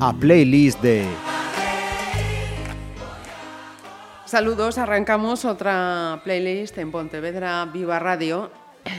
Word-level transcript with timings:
A 0.00 0.12
playlist 0.12 0.80
de 0.82 1.04
Saludos, 4.24 4.78
arrancamos 4.78 5.44
otra 5.44 6.20
playlist 6.24 6.76
en 6.78 6.90
Pontevedra 6.90 7.64
Viva 7.66 7.98
Radio. 7.98 8.50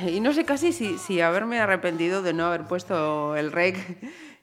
Y 0.07 0.19
no 0.19 0.33
sé 0.33 0.45
casi 0.45 0.71
si, 0.73 0.97
si 0.97 1.21
haberme 1.21 1.59
arrepentido 1.59 2.21
de 2.21 2.33
no 2.33 2.45
haber 2.45 2.63
puesto 2.63 3.35
el 3.35 3.51
rec 3.51 3.77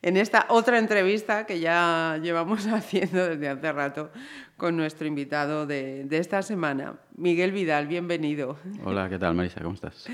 en 0.02 0.18
esta 0.18 0.44
otra 0.50 0.78
entrevista 0.78 1.46
que 1.46 1.60
ya 1.60 2.18
llevamos 2.22 2.66
haciendo 2.72 3.26
desde 3.26 3.48
hace 3.48 3.72
rato 3.72 4.10
con 4.56 4.76
nuestro 4.76 5.06
invitado 5.06 5.66
de, 5.66 6.04
de 6.04 6.18
esta 6.18 6.42
semana, 6.42 6.94
Miguel 7.16 7.52
Vidal. 7.52 7.86
Bienvenido. 7.86 8.56
Hola, 8.84 9.08
¿qué 9.08 9.18
tal, 9.18 9.34
Marisa? 9.34 9.60
¿Cómo 9.60 9.74
estás? 9.74 10.06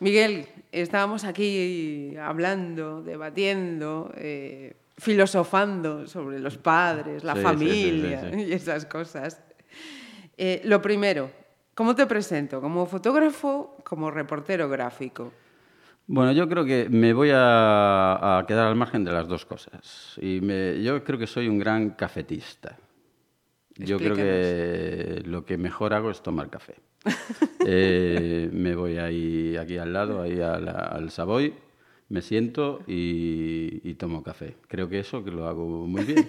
Miguel, 0.00 0.46
estábamos 0.72 1.24
aquí 1.24 2.14
hablando, 2.16 3.02
debatiendo, 3.02 4.12
eh, 4.16 4.74
filosofando 4.96 6.06
sobre 6.06 6.38
los 6.38 6.58
padres, 6.58 7.24
la 7.24 7.34
Sí, 7.34 7.40
familia 7.42 8.30
sí, 8.30 8.36
sí. 8.36 8.42
y 8.48 8.52
esas 8.52 8.86
cosas. 8.86 9.42
Eh, 10.36 10.62
lo 10.64 10.80
primero, 10.80 11.30
¿cómo 11.74 11.94
te 11.94 12.06
presento? 12.06 12.60
¿Como 12.60 12.86
fotógrafo, 12.86 13.76
como 13.84 14.10
reportero 14.10 14.68
gráfico? 14.68 15.32
Bueno, 16.06 16.32
yo 16.32 16.48
creo 16.48 16.64
que 16.64 16.88
me 16.90 17.12
voy 17.12 17.30
a, 17.32 18.38
a 18.38 18.46
quedar 18.46 18.66
al 18.66 18.74
margen 18.74 19.04
de 19.04 19.12
las 19.12 19.28
dos 19.28 19.44
cosas. 19.46 20.18
Y 20.20 20.40
me- 20.40 20.82
yo 20.82 21.04
creo 21.04 21.18
que 21.18 21.26
soy 21.26 21.46
un 21.48 21.58
gran 21.58 21.90
cafetista. 21.90 22.76
Yo 23.86 23.98
creo 23.98 24.14
que 24.14 25.22
lo 25.26 25.44
que 25.44 25.56
mejor 25.58 25.94
hago 25.94 26.10
es 26.10 26.22
tomar 26.22 26.48
café. 26.50 26.74
Eh, 27.66 28.48
me 28.52 28.74
voy 28.74 28.96
ahí, 28.96 29.54
aquí 29.58 29.76
al 29.76 29.92
lado, 29.92 30.22
ahí 30.22 30.34
la- 30.34 30.54
al 30.56 31.10
Savoy, 31.10 31.52
me 32.10 32.22
siento 32.22 32.80
y, 32.88 33.80
y 33.88 33.94
tomo 33.94 34.22
café. 34.24 34.56
Creo 34.66 34.88
que 34.88 34.98
eso 34.98 35.22
que 35.24 35.30
lo 35.30 35.46
hago 35.46 35.86
muy 35.86 36.04
bien. 36.04 36.28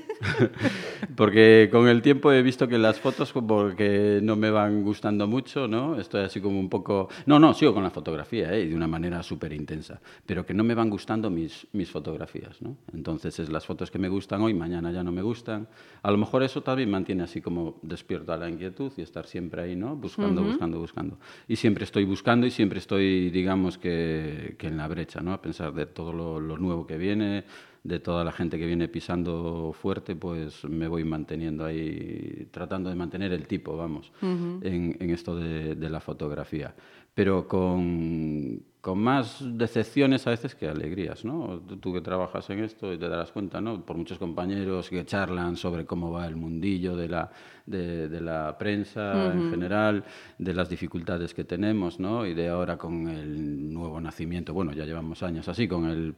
Porque 1.16 1.70
con 1.72 1.88
el 1.88 2.04
tiempo 2.04 2.32
he 2.32 2.44
visto 2.44 2.68
que 2.68 2.78
las 2.78 3.00
fotos 3.00 3.34
como 3.34 3.76
que 3.76 4.20
no 4.22 4.36
me 4.36 4.52
van 4.52 4.84
gustando 4.84 5.28
mucho, 5.28 5.68
¿no? 5.68 6.00
Estoy 6.00 6.22
así 6.22 6.40
como 6.40 6.60
un 6.60 6.70
poco... 6.70 7.10
No, 7.26 7.40
no, 7.40 7.56
sigo 7.56 7.74
con 7.74 7.82
la 7.82 7.90
fotografía, 7.90 8.54
¿eh? 8.54 8.62
Y 8.62 8.70
de 8.70 8.76
una 8.76 8.88
manera 8.88 9.24
súper 9.24 9.54
intensa. 9.54 10.00
Pero 10.24 10.46
que 10.46 10.54
no 10.54 10.64
me 10.64 10.76
van 10.76 10.92
gustando 10.92 11.32
mis, 11.32 11.66
mis 11.74 11.90
fotografías, 11.90 12.62
¿no? 12.62 12.78
Entonces 12.94 13.40
es 13.40 13.50
las 13.50 13.66
fotos 13.66 13.90
que 13.90 13.98
me 13.98 14.08
gustan 14.08 14.42
hoy, 14.42 14.54
mañana 14.54 14.92
ya 14.92 15.04
no 15.04 15.12
me 15.12 15.24
gustan. 15.24 15.68
A 16.04 16.12
lo 16.12 16.18
mejor 16.18 16.44
eso 16.44 16.62
también 16.62 16.92
mantiene 16.92 17.24
así 17.24 17.42
como 17.42 17.80
despierta 17.82 18.38
la 18.38 18.48
inquietud 18.48 18.92
y 18.98 19.02
estar 19.02 19.26
siempre 19.26 19.64
ahí, 19.64 19.76
¿no? 19.76 19.96
Buscando, 19.96 20.44
buscando, 20.44 20.78
buscando. 20.78 21.18
Y 21.48 21.56
siempre 21.56 21.86
estoy 21.86 22.06
buscando 22.06 22.46
y 22.46 22.52
siempre 22.52 22.78
estoy, 22.78 23.32
digamos, 23.32 23.80
que, 23.80 24.56
que 24.60 24.68
en 24.68 24.78
la 24.78 24.88
brecha, 24.88 25.22
¿no? 25.22 25.34
A 25.34 25.42
pensar 25.42 25.71
de 25.72 25.86
todo 25.86 26.14
lo, 26.14 26.40
lo 26.40 26.58
nuevo 26.58 26.86
que 26.86 26.98
viene, 26.98 27.44
de 27.84 28.00
toda 28.00 28.24
la 28.24 28.32
gente 28.32 28.60
que 28.60 28.66
viene 28.66 28.88
pisando 28.88 29.74
fuerte, 29.74 30.16
pues 30.16 30.64
me 30.66 30.88
voy 30.88 31.04
manteniendo 31.04 31.66
ahí, 31.66 32.48
tratando 32.52 32.90
de 32.90 32.96
mantener 32.96 33.34
el 33.34 33.48
tipo, 33.48 33.76
vamos, 33.76 34.12
en, 34.22 34.98
en 35.00 35.10
esto 35.10 35.36
de, 35.36 35.76
de 35.76 35.90
la 35.90 36.00
fotografía. 36.00 36.76
Pero 37.14 37.48
con, 37.48 38.64
con 38.82 39.00
más 39.00 39.44
decepciones 39.58 40.26
a 40.26 40.32
veces 40.32 40.56
que 40.56 40.68
alegrías, 40.68 41.24
¿no? 41.24 41.60
Tú, 41.60 41.94
que 41.94 42.02
trabajas 42.02 42.50
en 42.50 42.64
esto 42.64 42.92
y 42.94 42.98
te 42.98 43.08
darás 43.08 43.32
cuenta, 43.32 43.62
¿no? 43.62 43.86
Por 43.86 43.98
muchos 43.98 44.18
compañeros 44.18 44.90
que 44.90 45.06
charlan 45.06 45.56
sobre 45.56 45.86
cómo 45.86 46.12
va 46.12 46.26
el 46.26 46.36
mundillo 46.36 46.96
de 46.96 47.08
la, 47.08 47.32
de, 47.66 48.10
de 48.10 48.22
la 48.22 48.58
prensa 48.58 49.34
en 49.34 49.52
general, 49.52 50.04
de 50.38 50.54
las 50.54 50.70
dificultades 50.70 51.34
que 51.34 51.44
tenemos, 51.44 52.00
¿no? 52.00 52.26
Y 52.26 52.34
de 52.34 52.50
ahora 52.50 52.78
con 52.78 53.08
el 53.08 53.72
nuevo 53.72 54.02
nacimiento, 54.02 54.54
bueno, 54.54 54.74
ya 54.74 54.86
llevamos 54.86 55.22
años 55.22 55.48
así, 55.48 55.68
con 55.68 55.86
el 55.86 56.14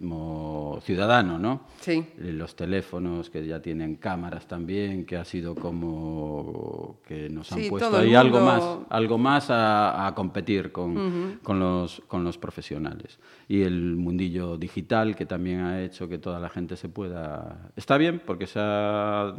periodismo 0.00 0.78
ciudadano, 0.82 1.38
¿no? 1.38 1.62
Sí. 1.80 2.04
Eh, 2.18 2.32
los 2.32 2.56
teléfonos 2.56 3.30
que 3.30 3.46
ya 3.46 3.60
tienen 3.60 3.96
cámaras 3.96 4.46
también, 4.46 5.04
que 5.04 5.16
ha 5.16 5.24
sido 5.24 5.54
como 5.54 6.98
que 7.06 7.28
nos 7.28 7.52
han 7.52 7.58
Sí, 7.60 7.68
puesto 7.68 7.96
ahí 7.96 8.14
algo 8.14 8.40
más, 8.40 8.62
algo 8.88 9.18
más 9.18 9.50
a, 9.50 10.06
a 10.06 10.14
competir 10.14 10.72
con, 10.72 11.38
con, 11.42 11.60
los, 11.60 12.00
con 12.06 12.24
los 12.24 12.38
profesionales. 12.38 13.18
Y 13.48 13.62
el 13.62 13.96
mundillo 13.96 14.56
digital 14.56 15.16
que 15.16 15.26
también 15.26 15.60
ha 15.60 15.82
hecho 15.82 16.08
que 16.08 16.18
toda 16.18 16.40
la 16.40 16.48
gente 16.48 16.76
se 16.76 16.88
pueda... 16.88 17.70
Está 17.76 17.98
bien 17.98 18.22
porque 18.24 18.46
la 18.54 19.36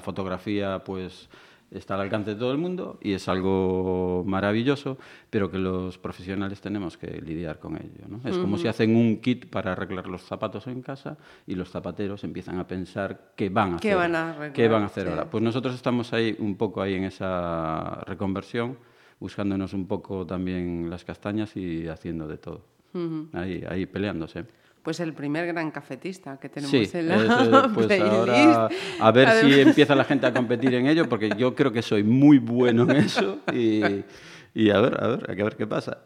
fotografía 0.00 0.82
pues 0.84 1.28
está 1.70 1.94
al 1.94 2.02
alcance 2.02 2.30
de 2.30 2.36
todo 2.36 2.52
el 2.52 2.58
mundo 2.58 2.98
y 3.02 3.12
es 3.12 3.28
algo 3.28 4.22
maravilloso, 4.26 4.96
pero 5.30 5.50
que 5.50 5.58
los 5.58 5.98
profesionales 5.98 6.60
tenemos 6.60 6.96
que 6.96 7.20
lidiar 7.20 7.58
con 7.58 7.76
ello. 7.76 8.06
¿no? 8.08 8.20
Es 8.28 8.36
como 8.38 8.58
si 8.58 8.68
hacen 8.68 8.94
un 8.94 9.20
kit 9.20 9.46
para 9.50 9.72
arreglar 9.72 10.06
los 10.06 10.22
zapatos 10.22 10.66
en 10.68 10.82
casa 10.82 11.16
y 11.46 11.54
los 11.54 11.70
zapateros 11.70 12.22
empiezan 12.24 12.58
a 12.58 12.66
pensar 12.66 13.32
qué 13.36 13.48
van 13.48 13.74
a 13.74 13.76
¿Qué 13.78 13.88
hacer, 13.92 13.98
van 13.98 14.14
a 14.14 14.30
arreglar? 14.30 14.52
qué 14.52 14.68
van 14.68 14.82
a 14.82 14.86
hacer 14.86 15.04
Sí. 15.04 15.10
ahora. 15.10 15.30
Pues 15.30 15.42
nosotros 15.42 15.74
estamos 15.74 16.12
ahí 16.12 16.36
un 16.38 16.56
poco 16.56 16.80
ahí 16.80 16.94
en 16.94 17.04
esa 17.04 18.02
reconversión, 18.06 18.78
buscándonos 19.18 19.72
un 19.74 19.86
poco 19.86 20.26
también 20.26 20.88
las 20.90 21.04
castañas 21.04 21.56
y 21.56 21.88
haciendo 21.88 22.28
de 22.28 22.38
todo. 22.38 22.64
ahí, 23.32 23.64
ahí 23.68 23.86
peleándose. 23.86 24.44
Pues 24.84 25.00
el 25.00 25.14
primer 25.14 25.46
gran 25.46 25.70
cafetista 25.70 26.38
que 26.38 26.48
tenemos 26.50 26.70
Sí, 26.70 26.88
en 26.92 27.08
la 27.08 27.70
pues 27.74 27.86
playlist. 27.86 28.08
ahora 28.28 28.68
a 29.00 29.10
ver 29.12 29.30
si 29.40 29.60
empieza 29.60 29.94
la 29.94 30.04
gente 30.04 30.26
a 30.26 30.32
competir 30.34 30.74
en 30.74 30.86
ello, 30.86 31.08
porque 31.08 31.30
yo 31.36 31.54
creo 31.54 31.72
que 31.72 31.80
soy 31.82 32.04
muy 32.04 32.38
bueno 32.38 32.82
en 32.90 32.96
eso 32.98 33.38
y, 33.52 33.80
y 34.54 34.70
a 34.70 34.80
ver, 34.80 35.02
a 35.02 35.08
ver, 35.08 35.30
a 35.40 35.44
ver 35.44 35.56
qué 35.56 35.66
pasa. 35.66 35.98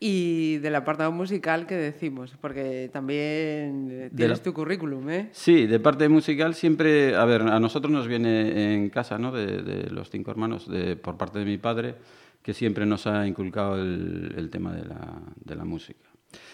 Y 0.00 0.58
del 0.58 0.74
apartado 0.74 1.12
musical, 1.12 1.66
¿qué 1.66 1.76
decimos? 1.76 2.34
Porque 2.40 2.90
también 2.92 4.10
tienes 4.14 4.38
la- 4.38 4.42
tu 4.42 4.52
currículum, 4.52 5.08
¿eh? 5.10 5.28
Sí, 5.32 5.66
de 5.66 5.78
parte 5.80 6.08
musical 6.08 6.54
siempre, 6.54 7.14
a 7.14 7.24
ver, 7.24 7.42
a 7.42 7.60
nosotros 7.60 7.90
nos 7.92 8.06
viene 8.08 8.74
en 8.74 8.90
casa, 8.90 9.18
¿no? 9.18 9.30
De, 9.32 9.62
de 9.62 9.90
los 9.90 10.10
cinco 10.10 10.30
hermanos, 10.30 10.68
de, 10.70 10.96
por 10.96 11.16
parte 11.16 11.38
de 11.38 11.44
mi 11.44 11.58
padre, 11.58 11.94
que 12.42 12.52
siempre 12.52 12.84
nos 12.86 13.06
ha 13.06 13.26
inculcado 13.26 13.76
el, 13.80 14.34
el 14.36 14.50
tema 14.50 14.72
de 14.74 14.84
la, 14.84 15.20
de 15.42 15.54
la 15.56 15.64
música. 15.64 16.00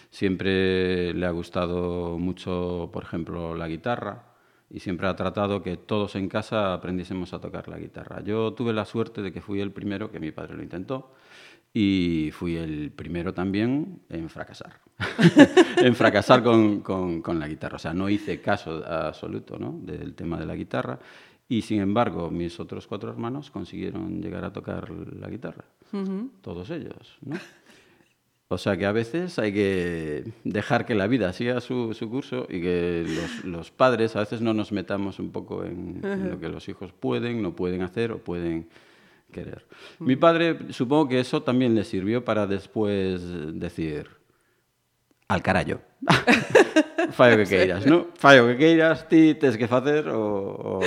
Siempre 0.09 1.13
le 1.13 1.25
ha 1.25 1.31
gustado 1.31 2.17
mucho, 2.19 2.89
por 2.91 3.03
ejemplo, 3.03 3.55
la 3.55 3.67
guitarra 3.67 4.23
y 4.69 4.79
siempre 4.79 5.07
ha 5.07 5.15
tratado 5.15 5.61
que 5.61 5.77
todos 5.77 6.15
en 6.15 6.29
casa 6.29 6.73
aprendiésemos 6.73 7.33
a 7.33 7.39
tocar 7.41 7.67
la 7.67 7.77
guitarra. 7.77 8.21
Yo 8.23 8.53
tuve 8.53 8.71
la 8.73 8.85
suerte 8.85 9.21
de 9.21 9.31
que 9.33 9.41
fui 9.41 9.59
el 9.61 9.71
primero, 9.71 10.11
que 10.11 10.19
mi 10.19 10.31
padre 10.31 10.55
lo 10.55 10.63
intentó, 10.63 11.13
y 11.73 12.29
fui 12.33 12.55
el 12.57 12.91
primero 12.91 13.33
también 13.33 14.01
en 14.09 14.29
fracasar. 14.29 14.79
en 15.77 15.95
fracasar 15.95 16.43
con, 16.43 16.81
con- 16.81 17.21
con 17.21 17.39
la 17.39 17.47
guitarra. 17.47 17.77
O 17.77 17.79
sea, 17.79 17.93
no 17.93 18.09
hice 18.09 18.41
caso 18.41 18.83
absoluto 18.85 19.57
¿no? 19.57 19.79
del 19.81 20.13
tema 20.13 20.37
de 20.39 20.45
la 20.45 20.55
guitarra. 20.55 20.99
Y 21.47 21.61
sin 21.63 21.81
embargo, 21.81 22.29
mis 22.31 22.59
otros 22.61 22.87
cuatro 22.87 23.09
hermanos 23.09 23.51
consiguieron 23.51 24.21
llegar 24.21 24.45
a 24.45 24.53
tocar 24.53 24.89
la 24.89 25.29
guitarra. 25.29 25.65
Todos 26.41 26.69
ellos. 26.69 27.17
¿no? 27.21 27.37
O 28.51 28.57
sea 28.57 28.75
que 28.75 28.85
a 28.85 28.91
veces 28.91 29.39
hay 29.39 29.53
que 29.53 30.25
dejar 30.43 30.85
que 30.85 30.93
la 30.93 31.07
vida 31.07 31.31
siga 31.31 31.61
su, 31.61 31.93
su 31.93 32.09
curso 32.09 32.47
y 32.49 32.59
que 32.59 33.05
los, 33.07 33.45
los 33.45 33.71
padres 33.71 34.17
a 34.17 34.19
veces 34.19 34.41
no 34.41 34.53
nos 34.53 34.73
metamos 34.73 35.19
un 35.19 35.31
poco 35.31 35.63
en, 35.63 36.01
en 36.03 36.31
lo 36.31 36.37
que 36.37 36.49
los 36.49 36.67
hijos 36.67 36.91
pueden, 36.91 37.41
no 37.41 37.55
pueden 37.55 37.81
hacer 37.81 38.11
o 38.11 38.17
pueden 38.17 38.67
querer. 39.31 39.65
Mi 39.99 40.17
padre, 40.17 40.57
supongo 40.71 41.07
que 41.07 41.21
eso 41.21 41.43
también 41.43 41.75
le 41.75 41.85
sirvió 41.85 42.25
para 42.25 42.45
después 42.45 43.21
decir, 43.57 44.09
al 45.29 45.41
carallo. 45.41 45.79
Fallo 47.13 47.37
que 47.37 47.45
queiras, 47.49 47.85
¿no? 47.85 48.07
Fallo 48.15 48.47
que 48.47 48.57
queiras, 48.57 49.07
ti 49.07 49.33
tes 49.33 49.55
que 49.55 49.69
facer 49.69 50.09
o, 50.09 50.19
o 50.19 50.79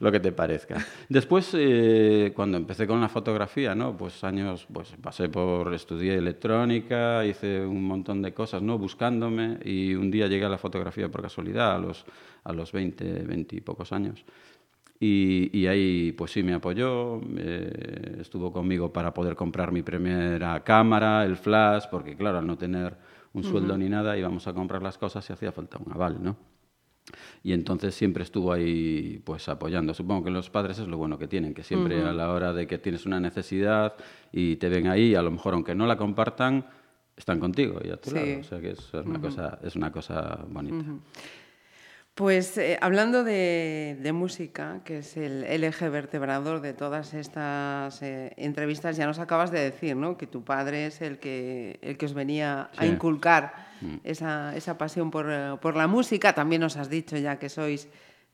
lo 0.00 0.12
que 0.12 0.20
te 0.20 0.32
parezca. 0.32 0.76
Después, 1.08 1.50
eh, 1.54 2.32
cuando 2.34 2.56
empecé 2.56 2.86
con 2.86 3.00
la 3.00 3.08
fotografía, 3.08 3.74
¿no? 3.74 3.96
Pues 3.96 4.22
años, 4.24 4.66
pues 4.72 4.94
pasé 5.00 5.28
por, 5.28 5.72
estudié 5.74 6.14
electrónica, 6.14 7.24
hice 7.24 7.64
un 7.64 7.84
montón 7.84 8.22
de 8.22 8.32
cosas, 8.32 8.62
¿no? 8.62 8.78
Buscándome 8.78 9.58
y 9.64 9.94
un 9.94 10.10
día 10.10 10.26
llegué 10.26 10.44
a 10.44 10.48
la 10.48 10.58
fotografía 10.58 11.08
por 11.08 11.22
casualidad, 11.22 11.76
a 11.76 11.78
los, 11.78 12.04
a 12.44 12.52
los 12.52 12.72
20, 12.72 13.22
20 13.24 13.56
y 13.56 13.60
pocos 13.60 13.92
años. 13.92 14.24
Y, 15.00 15.50
y 15.56 15.66
ahí 15.66 16.12
pues 16.12 16.32
sí 16.32 16.42
me 16.42 16.54
apoyó, 16.54 17.20
eh, 17.36 18.18
estuvo 18.20 18.52
conmigo 18.52 18.92
para 18.92 19.12
poder 19.12 19.34
comprar 19.34 19.72
mi 19.72 19.82
primera 19.82 20.62
cámara, 20.62 21.24
el 21.24 21.36
flash, 21.36 21.84
porque 21.90 22.16
claro, 22.16 22.38
al 22.38 22.46
no 22.46 22.56
tener 22.56 22.96
un 23.34 23.42
sueldo 23.42 23.76
ni 23.76 23.88
nada 23.88 24.16
íbamos 24.16 24.46
a 24.46 24.54
comprar 24.54 24.82
las 24.82 24.96
cosas 24.96 25.28
y 25.28 25.32
hacía 25.32 25.52
falta 25.52 25.78
un 25.84 25.92
aval, 25.92 26.22
¿no? 26.22 26.53
Y 27.42 27.52
entonces 27.52 27.94
siempre 27.94 28.22
estuvo 28.22 28.52
ahí 28.52 29.20
pues 29.24 29.48
apoyando. 29.48 29.92
Supongo 29.94 30.24
que 30.24 30.30
los 30.30 30.48
padres 30.50 30.78
es 30.78 30.88
lo 30.88 30.96
bueno 30.96 31.18
que 31.18 31.28
tienen, 31.28 31.52
que 31.54 31.62
siempre 31.62 32.02
a 32.02 32.12
la 32.12 32.30
hora 32.30 32.52
de 32.52 32.66
que 32.66 32.78
tienes 32.78 33.04
una 33.06 33.20
necesidad 33.20 33.94
y 34.32 34.56
te 34.56 34.68
ven 34.68 34.86
ahí, 34.88 35.14
a 35.14 35.22
lo 35.22 35.30
mejor 35.30 35.54
aunque 35.54 35.74
no 35.74 35.86
la 35.86 35.96
compartan, 35.96 36.64
están 37.16 37.38
contigo 37.38 37.80
y 37.84 37.90
a 37.90 37.96
tu 37.98 38.10
Sí. 38.10 38.16
lado. 38.16 38.40
O 38.40 38.44
sea 38.44 38.60
que 38.60 38.70
es 38.70 38.94
una, 38.94 39.20
cosa, 39.20 39.58
es 39.62 39.76
una 39.76 39.92
cosa 39.92 40.44
bonita. 40.48 40.84
Pues 42.14 42.56
eh, 42.58 42.78
hablando 42.80 43.24
de, 43.24 43.98
de 44.00 44.12
música, 44.12 44.82
que 44.84 44.98
es 44.98 45.16
el, 45.16 45.42
el 45.44 45.64
eje 45.64 45.88
vertebrador 45.88 46.60
de 46.60 46.72
todas 46.72 47.12
estas 47.12 48.02
eh, 48.02 48.32
entrevistas, 48.36 48.96
ya 48.96 49.06
nos 49.06 49.18
acabas 49.18 49.50
de 49.50 49.58
decir, 49.58 49.96
¿no? 49.96 50.16
Que 50.16 50.28
tu 50.28 50.44
padre 50.44 50.86
es 50.86 51.00
el 51.00 51.18
que, 51.18 51.80
el 51.82 51.96
que 51.96 52.06
os 52.06 52.14
venía 52.14 52.70
a 52.76 52.86
inculcar 52.86 53.66
esa, 54.04 54.54
esa 54.56 54.78
pasión 54.78 55.10
por, 55.10 55.26
eh, 55.28 55.56
por 55.60 55.76
la 55.76 55.88
música. 55.88 56.32
También 56.34 56.60
nos 56.60 56.76
has 56.76 56.88
dicho 56.88 57.16
ya 57.16 57.40
que 57.40 57.48
sois 57.48 57.88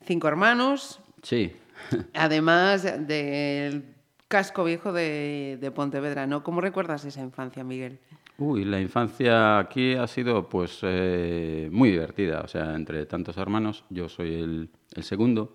cinco 0.05 0.29
hermanos, 0.29 1.01
Sí, 1.23 1.53
además 2.15 2.83
del 2.83 3.85
casco 4.29 4.65
viejo 4.65 4.93
de, 4.93 5.59
de 5.61 5.71
Pontevedra, 5.71 6.27
¿no? 6.27 6.43
¿Cómo 6.43 6.61
recuerdas 6.61 7.05
esa 7.05 7.21
infancia, 7.21 7.65
Miguel? 7.65 7.99
Uy, 8.41 8.65
la 8.65 8.81
infancia 8.81 9.59
aquí 9.59 9.93
ha 9.93 10.07
sido 10.07 10.49
pues 10.49 10.79
eh, 10.81 11.69
muy 11.71 11.91
divertida. 11.91 12.41
O 12.41 12.49
sea, 12.49 12.75
entre 12.75 13.05
tantos 13.05 13.37
hermanos, 13.37 13.85
yo 13.91 14.09
soy 14.09 14.35
el, 14.35 14.71
el 14.95 15.03
segundo 15.03 15.53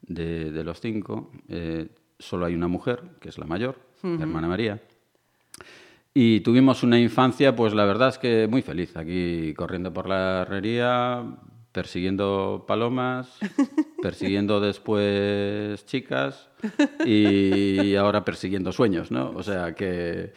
de, 0.00 0.50
de 0.50 0.64
los 0.64 0.80
cinco. 0.80 1.30
Eh, 1.50 1.88
solo 2.18 2.46
hay 2.46 2.54
una 2.54 2.68
mujer, 2.68 3.02
que 3.20 3.28
es 3.28 3.36
la 3.36 3.44
mayor, 3.44 3.78
la 4.02 4.22
hermana 4.22 4.48
María. 4.48 4.80
Y 6.14 6.40
tuvimos 6.40 6.82
una 6.82 6.98
infancia, 6.98 7.54
pues 7.54 7.74
la 7.74 7.84
verdad 7.84 8.08
es 8.08 8.18
que 8.18 8.48
muy 8.48 8.62
feliz, 8.62 8.96
aquí 8.96 9.52
corriendo 9.54 9.92
por 9.92 10.08
la 10.08 10.40
herrería, 10.40 11.36
persiguiendo 11.70 12.64
palomas, 12.66 13.38
persiguiendo 14.02 14.58
después 14.58 15.84
chicas 15.84 16.48
y 17.04 17.94
ahora 17.96 18.24
persiguiendo 18.24 18.72
sueños, 18.72 19.10
¿no? 19.10 19.32
O 19.36 19.42
sea 19.42 19.74
que 19.74 20.32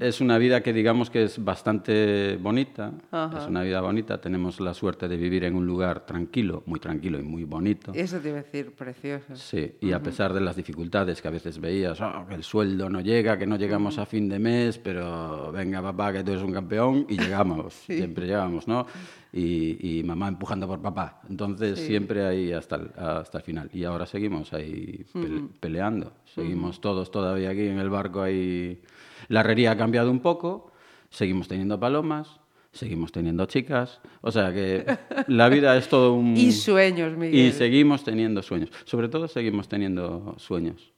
es 0.00 0.20
una 0.20 0.38
vida 0.38 0.62
que 0.62 0.72
digamos 0.72 1.10
que 1.10 1.24
es 1.24 1.42
bastante 1.42 2.36
bonita, 2.36 2.92
Ajá. 3.10 3.38
es 3.42 3.48
una 3.48 3.62
vida 3.62 3.80
bonita, 3.80 4.20
tenemos 4.20 4.60
la 4.60 4.74
suerte 4.74 5.08
de 5.08 5.16
vivir 5.16 5.44
en 5.44 5.54
un 5.54 5.66
lugar 5.66 6.04
tranquilo, 6.06 6.62
muy 6.66 6.80
tranquilo 6.80 7.18
y 7.18 7.22
muy 7.22 7.44
bonito. 7.44 7.92
Eso 7.94 8.18
te 8.20 8.28
iba 8.28 8.38
a 8.38 8.42
decir, 8.42 8.72
precioso. 8.72 9.34
Sí, 9.36 9.72
y 9.80 9.92
a 9.92 10.02
pesar 10.02 10.32
de 10.32 10.40
las 10.40 10.56
dificultades 10.56 11.22
que 11.22 11.28
a 11.28 11.30
veces 11.30 11.58
veías, 11.58 12.00
"Ah, 12.00 12.24
que 12.28 12.34
el 12.34 12.42
sueldo 12.44 12.90
no 12.90 13.00
llega, 13.00 13.38
que 13.38 13.46
no 13.46 13.56
llegamos 13.56 13.98
a 13.98 14.06
fin 14.06 14.28
de 14.28 14.38
mes, 14.38 14.78
pero 14.78 15.50
venga 15.52 15.80
papá, 15.82 16.12
que 16.12 16.22
tú 16.22 16.32
eres 16.32 16.42
un 16.44 16.52
campeón, 16.52 17.06
y 17.08 17.16
llegamos, 17.18 17.72
siempre 17.86 18.26
llegamos, 18.26 18.68
¿no? 18.68 18.86
Y, 19.32 19.98
y 19.98 20.02
mamá 20.04 20.28
empujando 20.28 20.66
por 20.68 20.80
papá. 20.80 21.20
Entonces 21.28 21.80
siempre 21.80 22.24
ahí 22.24 22.52
hasta 22.52 22.76
el, 22.76 22.90
hasta 22.96 23.38
el 23.38 23.44
final. 23.44 23.68
Y 23.72 23.82
ahora 23.84 24.06
seguimos 24.06 24.52
ahí 24.52 25.04
pele- 25.12 25.48
peleando, 25.58 26.12
seguimos 26.24 26.80
todos 26.80 27.10
todavía 27.10 27.50
aquí 27.50 27.66
en 27.66 27.78
el 27.80 27.88
barco 27.90 28.22
ahí. 28.22 28.80
La 29.28 29.40
herrería 29.40 29.72
ha 29.72 29.76
cambiado 29.76 30.10
un 30.10 30.20
poco, 30.20 30.72
seguimos 31.10 31.48
teniendo 31.48 31.78
palomas. 31.78 32.40
Seguimos 32.72 33.12
teniendo 33.12 33.46
chicas, 33.46 34.00
o 34.20 34.32
sea 34.32 34.52
que 34.52 34.84
la 35.28 35.48
vida 35.48 35.76
es 35.76 35.88
todo 35.88 36.12
un... 36.12 36.36
Y 36.36 36.50
sueños, 36.50 37.16
Miguel. 37.16 37.46
Y 37.46 37.52
seguimos 37.52 38.02
teniendo 38.02 38.42
sueños. 38.42 38.70
Sobre 38.84 39.08
todo 39.08 39.28
seguimos 39.28 39.68
teniendo 39.68 40.34
sueños. 40.38 40.92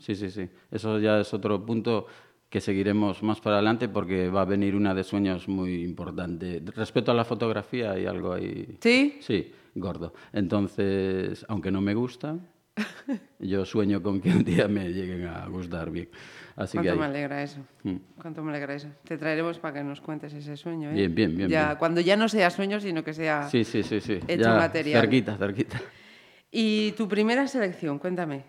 Sí, 0.00 0.16
sí, 0.16 0.28
sí. 0.28 0.50
Eso 0.70 0.98
ya 0.98 1.20
es 1.20 1.32
otro 1.32 1.64
punto 1.64 2.06
que 2.50 2.60
seguiremos 2.60 3.22
más 3.22 3.40
para 3.40 3.56
adelante 3.56 3.88
porque 3.88 4.28
va 4.28 4.42
a 4.42 4.44
venir 4.44 4.76
una 4.76 4.94
de 4.94 5.02
sueños 5.02 5.48
muy 5.48 5.82
importante. 5.82 6.62
Respecto 6.76 7.10
a 7.10 7.14
la 7.14 7.24
fotografía 7.24 7.92
hay 7.92 8.06
algo 8.06 8.32
ahí... 8.32 8.76
¿Sí? 8.80 9.16
Sí, 9.20 9.50
gordo. 9.74 10.12
Entonces, 10.32 11.44
aunque 11.48 11.70
no 11.70 11.80
me 11.80 11.94
gusta, 11.94 12.38
yo 13.38 13.64
sueño 13.64 14.02
con 14.02 14.20
que 14.20 14.30
un 14.30 14.44
día 14.44 14.68
me 14.68 14.90
lleguen 14.90 15.26
a 15.26 15.46
gustar 15.48 15.90
bien. 15.90 16.08
Así 16.56 16.78
que 16.78 16.84
Cuánto 16.84 17.00
me 17.00 17.06
alegra 17.06 17.42
eso. 17.42 17.58
Mm. 17.82 17.96
Cuánto 18.20 18.42
me 18.42 18.50
alegra 18.50 18.74
eso. 18.74 18.88
Te 19.04 19.18
traeremos 19.18 19.58
para 19.58 19.74
que 19.74 19.84
nos 19.84 20.00
cuentes 20.00 20.32
ese 20.32 20.56
sueño, 20.56 20.90
¿eh? 20.90 20.94
Bien, 20.94 21.14
bien, 21.14 21.36
bien, 21.36 21.48
Ya, 21.48 21.66
bien. 21.66 21.78
Cuando 21.78 22.00
ya 22.00 22.16
no 22.16 22.28
sea 22.28 22.50
sueño, 22.50 22.80
sino 22.80 23.02
que 23.02 23.12
sea... 23.12 23.48
Sí, 23.48 23.64
sí, 23.64 23.82
sí, 23.82 24.00
sí. 24.00 24.20
Hecho 24.28 24.42
Ya 24.44 24.54
material. 24.54 25.00
Cerquita, 25.00 25.36
cerquita. 25.36 25.80
Y 26.52 26.92
tu 26.92 27.08
primera 27.08 27.48
selección, 27.48 27.98
cuéntame. 27.98 28.44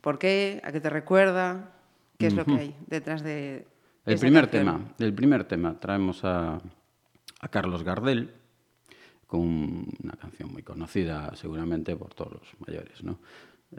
¿Por 0.00 0.18
qué? 0.18 0.60
¿A 0.62 0.70
qué 0.70 0.80
te 0.80 0.88
recuerda? 0.88 1.72
¿Qué 2.18 2.28
es 2.28 2.34
lo 2.34 2.44
que 2.44 2.52
hay 2.54 2.74
detrás 2.86 3.24
de 3.24 3.66
El 4.04 4.18
primer 4.18 4.48
canción? 4.48 4.76
tema, 4.78 4.94
el 5.00 5.12
primer 5.12 5.44
tema, 5.44 5.80
traemos 5.80 6.24
a, 6.24 6.60
a 7.40 7.48
Carlos 7.48 7.82
Gardel 7.82 8.32
con 9.26 9.42
una 10.02 10.12
canción 10.20 10.52
muy 10.52 10.62
conocida 10.62 11.34
seguramente 11.34 11.96
por 11.96 12.14
todos 12.14 12.34
los 12.34 12.42
mayores, 12.66 13.02
¿no? 13.02 13.18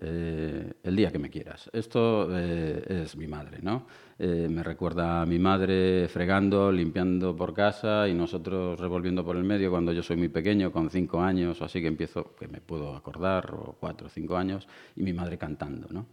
Eh, 0.01 0.73
el 0.83 0.95
día 0.95 1.11
que 1.11 1.19
me 1.19 1.29
quieras. 1.29 1.69
Esto 1.71 2.27
eh, 2.37 3.03
es 3.03 3.15
mi 3.15 3.25
madre, 3.25 3.59
¿no? 3.61 3.87
Eh, 4.19 4.47
me 4.49 4.61
recuerda 4.61 5.21
a 5.21 5.25
mi 5.25 5.39
madre 5.39 6.07
fregando, 6.09 6.71
limpiando 6.71 7.35
por 7.35 7.53
casa 7.53 8.07
y 8.07 8.13
nosotros 8.13 8.79
revolviendo 8.79 9.23
por 9.23 9.37
el 9.37 9.43
medio 9.43 9.71
cuando 9.71 9.93
yo 9.93 10.03
soy 10.03 10.17
muy 10.17 10.27
pequeño, 10.27 10.71
con 10.71 10.89
cinco 10.89 11.21
años 11.21 11.61
o 11.61 11.65
así 11.65 11.81
que 11.81 11.87
empiezo, 11.87 12.35
que 12.35 12.47
me 12.47 12.59
puedo 12.59 12.95
acordar, 12.95 13.53
o 13.53 13.77
cuatro 13.79 14.07
o 14.07 14.09
cinco 14.09 14.35
años, 14.35 14.67
y 14.95 15.03
mi 15.03 15.13
madre 15.13 15.37
cantando, 15.37 15.87
¿no? 15.89 16.05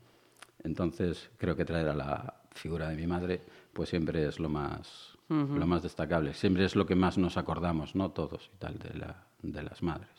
Entonces, 0.63 1.31
creo 1.37 1.57
que 1.57 1.65
traer 1.65 1.89
a 1.89 1.95
la 1.95 2.43
figura 2.53 2.89
de 2.89 2.97
mi 2.97 3.07
madre, 3.07 3.41
pues 3.73 3.89
siempre 3.89 4.27
es 4.27 4.39
lo 4.39 4.49
más, 4.49 5.19
lo 5.29 5.67
más 5.67 5.83
destacable. 5.83 6.33
Siempre 6.33 6.65
es 6.65 6.77
lo 6.77 6.87
que 6.87 6.95
más 6.95 7.19
nos 7.19 7.37
acordamos, 7.37 7.95
¿no? 7.95 8.13
Todos 8.13 8.51
y 8.55 8.57
tal, 8.57 8.79
de, 8.79 8.99
la, 8.99 9.27
de 9.43 9.63
las 9.63 9.83
madres. 9.83 10.14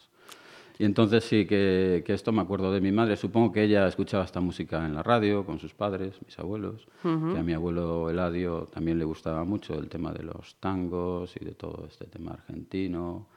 Y 0.77 0.85
entonces 0.85 1.23
sí 1.23 1.45
que, 1.45 2.03
que 2.05 2.13
esto 2.13 2.31
me 2.31 2.41
acuerdo 2.41 2.71
de 2.71 2.81
mi 2.81 2.91
madre. 2.91 3.15
Supongo 3.15 3.51
que 3.51 3.63
ella 3.63 3.87
escuchaba 3.87 4.25
esta 4.25 4.41
música 4.41 4.85
en 4.85 4.93
la 4.93 5.03
radio 5.03 5.45
con 5.45 5.59
sus 5.59 5.73
padres, 5.73 6.15
mis 6.25 6.37
abuelos. 6.37 6.87
Que 7.01 7.39
a 7.39 7.43
mi 7.43 7.53
abuelo 7.53 8.09
Eladio 8.09 8.67
también 8.71 8.99
le 8.99 9.05
gustaba 9.05 9.43
mucho 9.43 9.75
el 9.75 9.87
tema 9.87 10.11
de 10.11 10.23
los 10.23 10.55
tangos 10.55 11.35
y 11.39 11.45
de 11.45 11.53
todo 11.53 11.85
este 11.87 12.05
tema 12.05 12.31
argentino. 12.31 13.27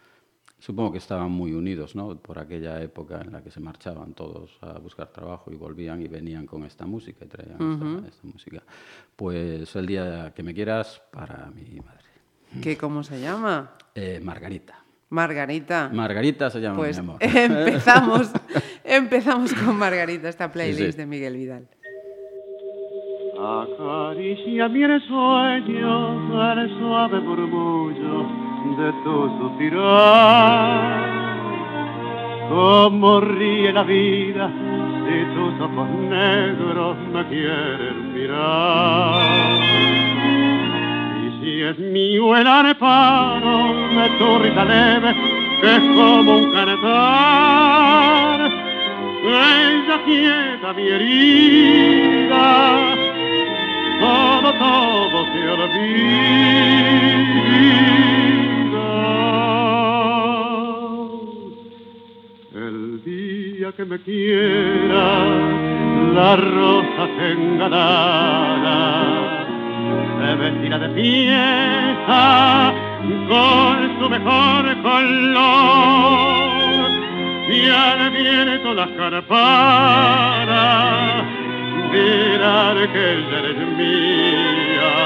Supongo 0.59 0.91
que 0.91 0.99
estaban 0.99 1.31
muy 1.31 1.53
unidos, 1.53 1.95
¿no? 1.95 2.17
Por 2.17 2.41
aquella 2.41 2.83
época 2.83 3.21
en 3.21 3.31
la 3.31 3.43
que 3.43 3.51
se 3.53 3.61
marchaban 3.61 4.15
todos 4.15 4.59
a 4.61 4.79
buscar 4.79 5.07
trabajo 5.13 5.53
y 5.53 5.55
volvían 5.55 6.03
y 6.03 6.09
venían 6.09 6.47
con 6.47 6.65
esta 6.65 6.85
música 6.85 7.25
y 7.25 7.29
traían 7.29 8.01
esta, 8.01 8.09
esta 8.09 8.27
música. 8.27 8.63
Pues 9.15 9.77
el 9.77 9.87
día 9.87 10.33
que 10.35 10.43
me 10.43 10.53
quieras 10.53 11.01
para 11.13 11.53
mi 11.55 11.79
madre. 11.81 12.09
¿Qué, 12.61 12.77
¿Cómo 12.77 13.05
se 13.05 13.21
llama? 13.21 13.75
Eh, 13.95 14.21
Margarita. 14.21 14.88
Margarita. 15.11 15.91
Margarita 15.93 16.51
se 16.51 16.61
llama 16.61 16.77
pues 16.77 16.97
mi 16.97 17.01
amor. 17.01 17.17
empezamos, 17.21 18.31
empezamos 18.85 19.53
con 19.55 19.77
Margarita, 19.77 20.29
esta 20.29 20.53
playlist 20.53 20.93
sí. 20.93 20.99
de 20.99 21.07
Miguel 21.07 21.37
Vidal. 21.37 21.67
Acaricia 23.41 24.69
mi 24.69 24.83
sueño 25.07 26.53
el 26.53 26.79
suave 26.79 27.21
murmullo 27.21 28.27
de 28.77 28.93
tu 29.05 29.29
suspirar. 29.39 31.19
Como 32.49 33.21
ríe 33.21 33.73
la 33.73 33.85
vida 33.85 34.51
si 35.07 35.25
tus 35.35 35.61
ojos 35.61 35.89
negros 35.89 36.97
me 37.13 37.29
quieren 37.29 38.13
mirar. 38.13 40.18
Y 41.49 41.63
es 41.63 41.79
mío 41.79 42.37
el 42.37 42.47
areparo 42.47 43.73
de 43.97 44.11
tu 44.19 44.39
risa 44.39 44.65
leve, 44.67 45.15
que 45.63 45.77
es 45.77 45.81
como 45.97 46.37
un 46.37 46.53
cantar. 46.53 48.39
Ella 49.25 49.97
quieta 50.05 50.75
mi 50.75 50.89
herida, 50.89 52.45
todo, 53.99 54.53
todo 54.53 55.25
se 55.33 55.49
olvida. 55.49 56.09
El 62.55 63.03
día 63.05 63.73
que 63.73 63.85
me 63.87 63.99
quiera, 64.01 65.25
la 66.13 66.37
rosa 66.37 67.09
engalana 67.31 69.28
se 70.19 70.35
vestirá 70.35 70.79
de 70.79 70.89
fiesta 70.91 72.75
con 73.29 73.99
su 73.99 74.11
mejor 74.11 74.83
color. 74.83 76.49
Y 77.51 77.71
al 77.71 78.11
viento 78.11 78.75
las 78.75 78.91
campanas 78.91 80.59
dirán 81.93 82.77
que 82.93 83.13
ella 83.15 83.39
eres 83.39 83.57
mía 83.79 84.97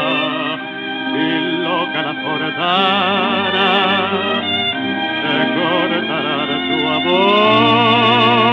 y 1.14 1.26
loca 1.62 2.02
la 2.02 2.14
forzana 2.22 3.68
se 5.22 5.34
cortará 5.54 6.56
tu 6.68 6.78
amor 6.88 8.51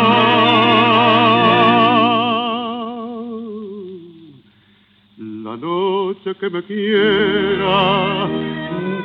noche 5.60 6.36
que 6.40 6.50
me 6.50 6.64
quiera 6.64 8.28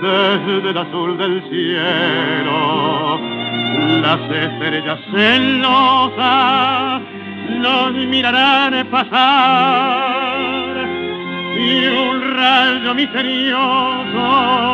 desde 0.01 0.71
el 0.71 0.79
azul 0.79 1.19
del 1.19 1.43
cielo. 1.51 3.19
Las 4.03 4.21
estrellas 4.31 5.01
celosas 5.11 7.03
nos 7.61 7.93
mirarán 7.93 8.87
pasar 8.91 10.77
y 11.57 11.87
un 11.87 12.37
rayo 12.37 12.95
misterioso 12.95 14.65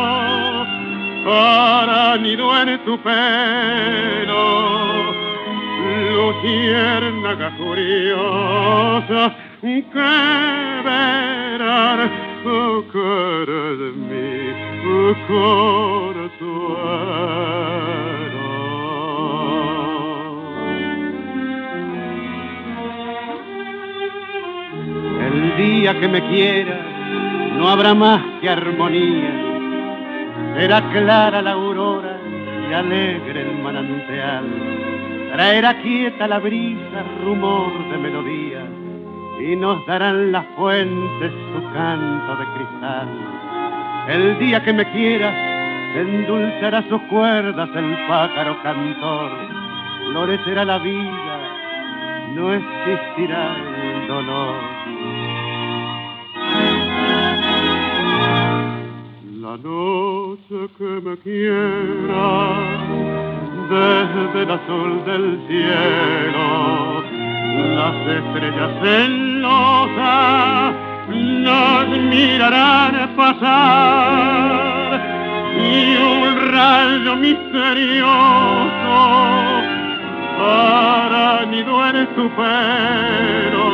para 1.25 2.17
nido 2.17 2.61
en 2.61 2.83
tu 2.83 2.97
pelo, 2.99 4.41
luciérnaga 6.15 7.57
curiosa 7.57 9.35
que 9.61 9.83
verán 10.83 12.09
cara 12.91 13.61
de 13.79 13.89
mi 13.95 14.31
oh, 14.89 16.03
El 25.27 25.57
día 25.57 25.99
que 25.99 26.07
me 26.07 26.21
quiera 26.29 26.77
no 27.57 27.69
habrá 27.69 27.93
más 27.93 28.21
que 28.41 28.49
armonía. 28.49 29.33
Será 30.55 30.81
clara 30.91 31.41
la 31.41 31.51
aurora 31.51 32.17
y 32.69 32.73
alegre 32.73 33.41
el 33.41 33.57
manantial. 33.61 34.45
Traerá 35.31 35.81
quieta 35.81 36.27
la 36.27 36.39
brisa, 36.39 37.03
rumor 37.23 37.71
de 37.89 37.97
melodía, 37.97 38.65
y 39.39 39.55
nos 39.55 39.85
darán 39.85 40.31
las 40.31 40.45
fuentes 40.57 41.31
su 41.53 41.73
canto 41.73 42.35
de 42.35 42.45
cristal. 42.55 43.07
El 44.09 44.39
día 44.39 44.61
que 44.63 44.73
me 44.73 44.85
quiera, 44.91 45.31
endulzará 45.95 46.83
sus 46.89 47.01
cuerdas 47.03 47.69
el 47.75 47.97
pájaro 48.07 48.61
cantor. 48.61 49.31
Florecerá 50.11 50.65
la 50.65 50.77
vida, 50.79 51.39
no 52.35 52.53
existirá 52.53 53.55
el 53.55 54.07
dolor. 54.07 54.81
la 59.41 59.57
noche 59.57 60.69
que 60.77 61.01
me 61.03 61.17
quiera 61.17 62.61
desde 63.71 64.43
el 64.43 64.51
azul 64.51 65.05
del 65.05 65.39
cielo. 65.47 67.03
Las 67.77 67.95
estrellas 68.19 68.71
celosas 68.83 70.73
nos 71.07 71.87
mirarán 71.87 72.93
pasar. 73.15 74.91
Y 75.55 75.95
un 75.95 76.51
rayo 76.51 77.15
misterioso 77.15 78.99
para 80.37 81.45
nido 81.45 81.75
en 81.87 82.07
tu 82.15 82.29
pelo. 82.35 83.67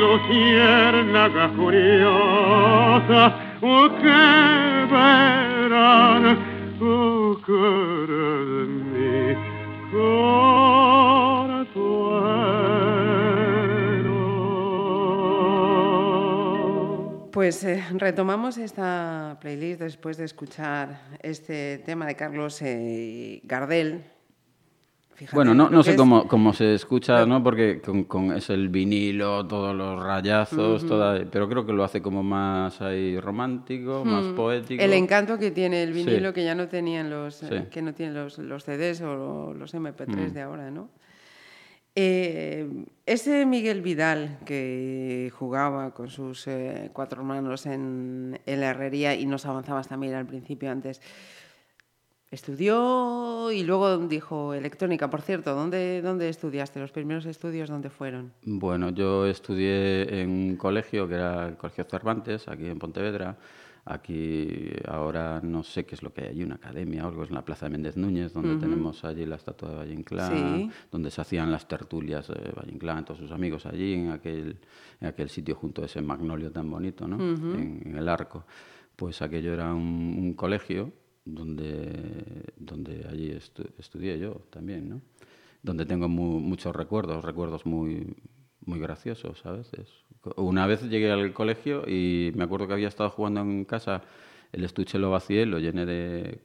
Luciérnaga 0.00 1.48
curiosa 1.56 3.20
o 3.62 3.88
que 4.00 4.22
verán 4.92 6.59
Pues 17.32 17.64
eh, 17.64 17.84
retomamos 17.92 18.56
esta 18.56 19.36
playlist 19.42 19.80
después 19.80 20.16
de 20.16 20.24
escuchar 20.24 21.02
este 21.22 21.82
tema 21.84 22.06
de 22.06 22.16
Carlos 22.16 22.62
eh, 22.62 23.42
Gardel, 23.44 24.02
Fíjate, 25.14 25.36
Bueno, 25.36 25.52
no, 25.54 25.68
no 25.68 25.82
sé 25.82 25.90
es- 25.90 25.96
cómo, 25.98 26.26
cómo 26.26 26.54
se 26.54 26.74
escucha, 26.74 27.26
¿no? 27.26 27.42
Porque 27.42 27.80
con, 27.82 28.04
con- 28.04 28.32
es 28.32 28.48
el 28.48 28.70
vinilo, 28.70 29.46
todos 29.46 29.76
los 29.76 30.02
rayazos, 30.02 30.86
toda- 30.86 31.22
pero 31.30 31.46
creo 31.46 31.66
que 31.66 31.74
lo 31.74 31.84
hace 31.84 32.00
como 32.00 32.22
más 32.22 32.80
ahí 32.80 33.20
romántico, 33.20 34.02
más 34.04 34.24
poético. 34.34 34.82
El 34.82 34.94
encanto 34.94 35.38
que 35.38 35.50
tiene 35.50 35.82
el 35.82 35.92
Sí. 35.92 36.04
vinilo 36.04 36.32
que 36.32 36.42
ya 36.42 36.54
no 36.54 36.68
tenían 36.68 37.10
los, 37.10 37.42
eh, 37.42 37.46
Sí. 37.64 37.68
Que 37.70 37.82
no 37.82 37.92
tienen 37.92 38.14
los, 38.14 38.38
los 38.38 38.64
CDs 38.64 39.02
o 39.02 39.52
los 39.52 39.74
MP3 39.74 40.32
de 40.32 40.40
ahora, 40.40 40.70
¿no? 40.70 40.88
Eh, 41.96 42.86
ese 43.04 43.44
Miguel 43.46 43.82
Vidal 43.82 44.38
que 44.46 45.30
jugaba 45.36 45.92
con 45.92 46.08
sus 46.08 46.46
eh, 46.46 46.88
cuatro 46.92 47.20
hermanos 47.20 47.66
en, 47.66 48.38
en 48.46 48.60
la 48.60 48.70
herrería 48.70 49.14
y 49.16 49.26
nos 49.26 49.44
avanzabas 49.44 49.88
también 49.88 50.14
al 50.14 50.24
principio 50.24 50.70
antes, 50.70 51.02
estudió 52.30 53.50
y 53.52 53.62
luego 53.64 53.98
dijo 53.98 54.54
electrónica. 54.54 55.10
Por 55.10 55.22
cierto, 55.22 55.54
¿dónde, 55.54 56.00
dónde 56.02 56.28
estudiaste? 56.28 56.80
¿Los 56.80 56.92
primeros 56.92 57.26
estudios 57.26 57.68
dónde 57.68 57.90
fueron? 57.90 58.32
Bueno, 58.44 58.90
yo 58.90 59.26
estudié 59.26 60.20
en 60.22 60.30
un 60.30 60.56
colegio 60.56 61.08
que 61.08 61.14
era 61.14 61.48
el 61.48 61.56
Colegio 61.56 61.84
Cervantes, 61.84 62.48
aquí 62.48 62.66
en 62.66 62.78
Pontevedra. 62.78 63.36
Aquí 63.86 64.70
ahora 64.86 65.40
no 65.42 65.62
sé 65.62 65.84
qué 65.86 65.94
es 65.94 66.02
lo 66.02 66.12
que 66.12 66.20
hay 66.20 66.28
allí, 66.28 66.42
una 66.44 66.56
academia 66.56 67.04
o 67.06 67.08
algo, 67.08 67.22
es 67.24 67.30
en 67.30 67.34
la 67.34 67.44
Plaza 67.44 67.64
de 67.66 67.70
Méndez 67.70 67.96
Núñez, 67.96 68.32
donde 68.34 68.56
tenemos 68.56 69.02
allí 69.04 69.24
la 69.24 69.36
estatua 69.36 69.70
de 69.70 69.74
Valle 69.76 69.94
Inclán, 69.94 70.30
Sí. 70.36 70.70
donde 70.92 71.10
se 71.10 71.20
hacían 71.22 71.50
las 71.50 71.66
tertulias 71.66 72.28
de 72.28 72.52
Valle 72.52 72.72
Inclán, 72.72 73.06
todos 73.06 73.18
sus 73.18 73.32
amigos 73.32 73.64
allí, 73.64 73.94
en 73.94 74.10
aquel, 74.10 74.58
en 75.00 75.08
aquel 75.08 75.30
sitio 75.30 75.54
junto 75.56 75.82
a 75.82 75.86
ese 75.86 76.02
magnolio 76.02 76.52
tan 76.52 76.70
bonito, 76.70 77.08
¿no? 77.08 77.16
en, 77.18 77.80
en 77.86 77.96
el 77.96 78.08
arco. 78.08 78.44
Pues 78.94 79.22
aquello 79.22 79.54
era 79.54 79.72
un, 79.72 80.14
un 80.18 80.34
colegio 80.34 80.92
donde, 81.24 82.44
donde 82.56 83.06
allí 83.10 83.30
estu- 83.30 83.70
estudié 83.78 84.18
yo 84.18 84.42
también, 84.50 84.88
¿no? 84.88 85.00
Donde 85.62 85.84
tengo 85.86 86.08
mu- 86.08 86.40
muchos 86.40 86.74
recuerdos, 86.74 87.24
recuerdos 87.24 87.66
muy, 87.66 88.14
muy 88.64 88.78
graciosos 88.78 89.44
a 89.46 89.52
veces. 89.52 89.88
Una 90.36 90.66
vez 90.66 90.82
llegué 90.82 91.10
al 91.10 91.32
colegio 91.32 91.84
y 91.86 92.32
me 92.34 92.44
acuerdo 92.44 92.66
que 92.66 92.74
había 92.74 92.88
estado 92.88 93.10
jugando 93.10 93.40
en 93.40 93.64
casa, 93.64 94.02
el 94.52 94.64
estuche 94.64 94.98
lo 94.98 95.10
vacié, 95.10 95.46
lo 95.46 95.58
llené 95.58 95.86
de 95.86 96.40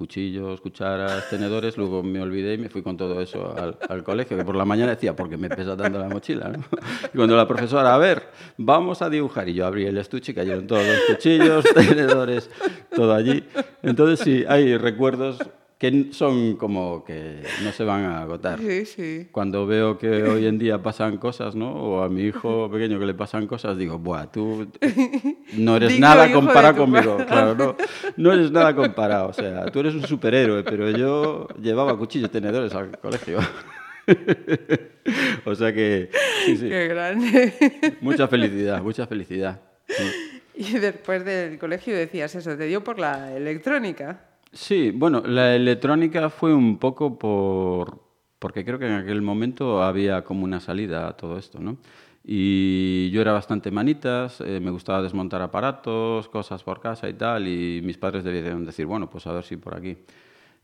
cuchillos, 0.00 0.62
cucharas, 0.62 1.28
tenedores, 1.28 1.76
luego 1.76 2.02
me 2.02 2.22
olvidé 2.22 2.54
y 2.54 2.58
me 2.58 2.70
fui 2.70 2.80
con 2.80 2.96
todo 2.96 3.20
eso 3.20 3.54
al, 3.86 4.02
colegio, 4.02 4.34
que 4.34 4.46
por 4.46 4.56
la 4.56 4.64
mañana 4.64 4.92
decía, 4.92 5.14
porque 5.14 5.36
me 5.36 5.50
pesa 5.50 5.76
tanto 5.76 5.98
la 5.98 6.08
mochila, 6.08 6.48
¿no? 6.48 6.64
Y 7.12 7.18
cuando 7.18 7.36
la 7.36 7.46
profesora, 7.46 7.94
a 7.94 7.98
ver, 7.98 8.22
vamos 8.56 9.02
a 9.02 9.10
dibujar, 9.10 9.50
y 9.50 9.52
yo 9.52 9.66
abrí 9.66 9.84
el 9.84 9.98
estuche 9.98 10.32
y 10.32 10.34
cayeron 10.34 10.66
todos 10.66 10.86
los 10.86 11.00
cuchillos, 11.06 11.66
tenedores, 11.74 12.50
todo 12.96 13.12
allí. 13.12 13.44
Entonces 13.82 14.20
sí, 14.20 14.42
hay 14.48 14.78
recuerdos 14.78 15.38
que 15.80 16.08
son 16.12 16.56
como 16.56 17.02
que 17.06 17.42
no 17.64 17.72
se 17.72 17.84
van 17.84 18.04
a 18.04 18.20
agotar. 18.20 18.58
Sí, 18.58 18.84
sí. 18.84 19.28
Cuando 19.32 19.66
veo 19.66 19.96
que 19.96 20.24
hoy 20.24 20.44
en 20.44 20.58
día 20.58 20.82
pasan 20.82 21.16
cosas, 21.16 21.54
¿no? 21.54 21.72
O 21.72 22.02
a 22.02 22.10
mi 22.10 22.24
hijo 22.24 22.70
pequeño 22.70 22.98
que 22.98 23.06
le 23.06 23.14
pasan 23.14 23.46
cosas, 23.46 23.78
digo, 23.78 23.98
buah, 23.98 24.30
tú 24.30 24.70
no 25.54 25.76
eres 25.76 25.88
Digno 25.88 26.06
nada 26.06 26.30
comparado 26.30 26.76
conmigo. 26.76 27.16
padre. 27.16 27.26
Claro, 27.26 27.54
no, 27.54 27.76
no 28.18 28.32
eres 28.34 28.50
nada 28.50 28.76
comparado. 28.76 29.28
O 29.28 29.32
sea, 29.32 29.64
tú 29.70 29.80
eres 29.80 29.94
un 29.94 30.06
superhéroe, 30.06 30.64
pero 30.64 30.90
yo 30.90 31.48
llevaba 31.58 31.96
cuchillos 31.96 32.28
y 32.28 32.32
tenedores 32.32 32.74
al 32.74 32.98
colegio. 32.98 33.38
o 35.46 35.54
sea 35.54 35.72
que, 35.72 36.10
sí, 36.44 36.58
sí, 36.58 36.68
Qué 36.68 36.88
grande. 36.88 37.96
mucha 38.02 38.28
felicidad, 38.28 38.82
mucha 38.82 39.06
felicidad. 39.06 39.62
Y 40.54 40.74
después 40.74 41.24
del 41.24 41.58
colegio 41.58 41.96
decías 41.96 42.34
eso, 42.34 42.54
te 42.54 42.66
dio 42.66 42.84
por 42.84 42.98
la 42.98 43.34
electrónica. 43.34 44.26
Sí, 44.52 44.90
bueno, 44.90 45.22
la 45.24 45.54
electrónica 45.54 46.28
fue 46.28 46.54
un 46.54 46.78
poco 46.78 47.18
por 47.18 48.00
porque 48.40 48.64
creo 48.64 48.78
que 48.78 48.86
en 48.86 48.94
aquel 48.94 49.20
momento 49.22 49.82
había 49.82 50.24
como 50.24 50.44
una 50.44 50.60
salida 50.60 51.06
a 51.08 51.16
todo 51.16 51.38
esto, 51.38 51.60
¿no? 51.60 51.76
Y 52.24 53.10
yo 53.10 53.20
era 53.20 53.32
bastante 53.32 53.70
manitas, 53.70 54.40
eh, 54.40 54.60
me 54.60 54.70
gustaba 54.70 55.02
desmontar 55.02 55.42
aparatos, 55.42 56.28
cosas 56.28 56.62
por 56.64 56.80
casa 56.80 57.08
y 57.08 57.14
tal, 57.14 57.46
y 57.46 57.80
mis 57.82 57.98
padres 57.98 58.24
debieron 58.24 58.64
decir, 58.64 58.86
bueno, 58.86 59.10
pues 59.10 59.26
a 59.26 59.32
ver 59.32 59.44
si 59.44 59.56
por 59.56 59.76
aquí. 59.76 59.98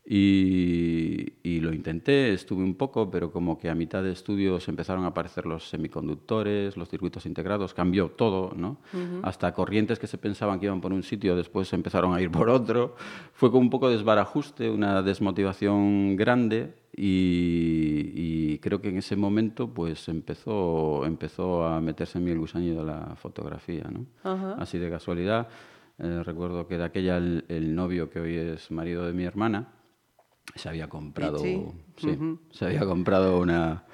Y, 0.09 1.33
y 1.43 1.59
lo 1.59 1.73
intenté, 1.73 2.31
estuve 2.33 2.63
un 2.63 2.75
poco, 2.75 3.11
pero 3.11 3.29
como 3.29 3.57
que 3.59 3.69
a 3.69 3.75
mitad 3.75 4.01
de 4.03 4.13
estudios 4.13 4.69
empezaron 4.69 5.03
a 5.03 5.07
aparecer 5.07 5.45
los 5.45 5.67
semiconductores, 5.67 6.77
los 6.77 6.87
circuitos 6.87 7.25
integrados, 7.25 7.73
cambió 7.73 8.07
todo, 8.11 8.53
¿no? 8.55 8.77
Hasta 9.23 9.53
corrientes 9.53 9.99
que 9.99 10.07
se 10.07 10.17
pensaban 10.17 10.61
que 10.61 10.67
iban 10.67 10.79
por 10.79 10.93
un 10.93 11.03
sitio, 11.03 11.35
después 11.35 11.73
empezaron 11.73 12.13
a 12.13 12.21
ir 12.21 12.31
por 12.31 12.47
otro. 12.49 12.95
Fue 13.33 13.49
como 13.51 13.61
un 13.63 13.69
poco 13.69 13.89
desbarajuste, 13.89 14.69
una 14.69 15.01
desmotivación 15.01 16.15
grande 16.15 16.73
y, 16.95 18.11
y 18.15 18.59
creo 18.59 18.79
que 18.81 18.87
en 18.89 18.97
ese 18.97 19.15
momento 19.17 19.73
pues 19.73 20.07
empezó, 20.07 21.05
empezó 21.05 21.65
a 21.65 21.81
meterse 21.81 22.17
en 22.17 22.23
mí 22.23 22.31
el 22.31 22.39
gusanillo 22.39 22.79
de 22.79 22.85
la 22.85 23.15
fotografía, 23.17 23.83
¿no? 23.91 24.05
Así 24.57 24.77
de 24.77 24.89
casualidad. 24.89 25.49
eh, 25.99 26.21
recuerdo 26.23 26.65
que 26.67 26.77
de 26.77 26.83
aquella 26.85 27.17
el, 27.17 27.43
el 27.49 27.75
novio 27.75 28.09
que 28.09 28.19
hoy 28.19 28.35
es 28.35 28.71
marido 28.71 29.05
de 29.05 29.13
mi 29.13 29.23
hermana, 29.25 29.73
se 30.55 30.69
había 30.69 30.87
comprado, 30.87 31.39
sí, 31.39 31.63
se 32.51 32.65
había 32.65 32.85
comprado 32.85 33.39
una, 33.39 33.85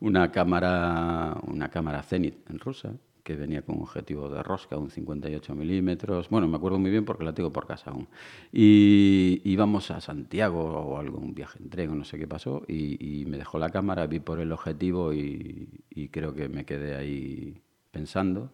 una 0.00 0.32
cámara, 0.32 1.36
una 1.46 1.68
cámara 1.68 2.02
Zenit 2.02 2.48
en 2.50 2.58
rusa 2.58 2.94
que 3.28 3.36
venía 3.36 3.60
con 3.60 3.76
un 3.76 3.82
objetivo 3.82 4.30
de 4.30 4.42
rosca, 4.42 4.78
un 4.78 4.90
58 4.90 5.54
milímetros. 5.54 6.30
Bueno, 6.30 6.48
me 6.48 6.56
acuerdo 6.56 6.78
muy 6.78 6.90
bien 6.90 7.04
porque 7.04 7.24
la 7.24 7.34
tengo 7.34 7.52
por 7.52 7.66
casa 7.66 7.90
aún. 7.90 8.08
Y 8.50 9.42
íbamos 9.44 9.90
a 9.90 10.00
Santiago 10.00 10.62
o 10.62 10.96
algún 10.96 11.34
viaje 11.34 11.58
en 11.62 11.68
tren 11.68 11.90
o 11.90 11.94
no 11.94 12.06
sé 12.06 12.18
qué 12.18 12.26
pasó 12.26 12.62
y, 12.66 13.20
y 13.20 13.26
me 13.26 13.36
dejó 13.36 13.58
la 13.58 13.68
cámara, 13.68 14.06
vi 14.06 14.18
por 14.18 14.40
el 14.40 14.50
objetivo 14.50 15.12
y, 15.12 15.68
y 15.90 16.08
creo 16.08 16.32
que 16.34 16.48
me 16.48 16.64
quedé 16.64 16.96
ahí 16.96 17.60
pensando. 17.90 18.50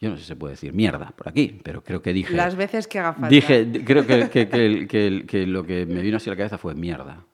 Yo 0.00 0.10
no 0.10 0.16
sé 0.16 0.22
si 0.22 0.28
se 0.28 0.36
puede 0.36 0.52
decir 0.52 0.72
mierda 0.72 1.12
por 1.16 1.28
aquí, 1.28 1.60
pero 1.62 1.82
creo 1.82 2.02
que 2.02 2.12
dije... 2.12 2.34
Las 2.34 2.56
veces 2.56 2.86
que 2.88 2.98
haga 2.98 3.12
falta. 3.14 3.28
Dije, 3.28 3.66
creo 3.84 4.06
que, 4.06 4.28
que- 4.28 4.48
que 4.48 5.24
que 5.26 5.46
lo 5.46 5.64
que 5.64 5.86
me 5.86 6.02
vino 6.02 6.16
así 6.18 6.28
a 6.28 6.32
la 6.32 6.36
cabeza 6.36 6.58
fue 6.58 6.74
mierda. 6.74 7.24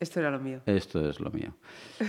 Esto 0.00 0.20
era 0.20 0.30
lo 0.30 0.38
mío. 0.38 0.60
Esto 0.66 1.08
es 1.08 1.18
lo 1.20 1.30
mío. 1.30 1.54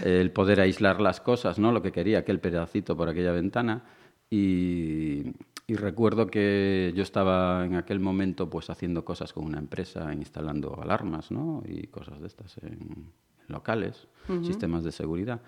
El 0.04 0.32
poder 0.32 0.60
aislar 0.60 1.00
las 1.00 1.22
cosas, 1.22 1.60
¿no? 1.60 1.72
Lo 1.72 1.82
que 1.82 1.92
quería, 1.92 2.20
aquel 2.20 2.40
pedacito 2.40 2.98
por 2.98 3.08
aquella 3.10 3.32
ventana. 3.32 3.84
Y, 4.30 5.34
y 5.68 5.75
recuerdo 5.75 6.28
que 6.28 6.92
yo 6.96 7.04
estaba 7.04 7.66
en 7.66 7.75
aquel 7.75 8.00
momento 8.00 8.50
pues 8.50 8.70
haciendo 8.70 9.06
cosas 9.06 9.32
con 9.34 9.46
una 9.46 9.60
empresa, 9.60 10.14
instalando 10.14 10.80
alarmas, 10.82 11.32
¿no? 11.32 11.64
Y 11.66 11.88
cosas 11.88 12.20
de 12.20 12.28
estas 12.28 12.58
en, 12.58 13.12
locales, 13.48 14.08
sistemas 14.44 14.84
de 14.84 14.92
seguridad. 14.92 15.42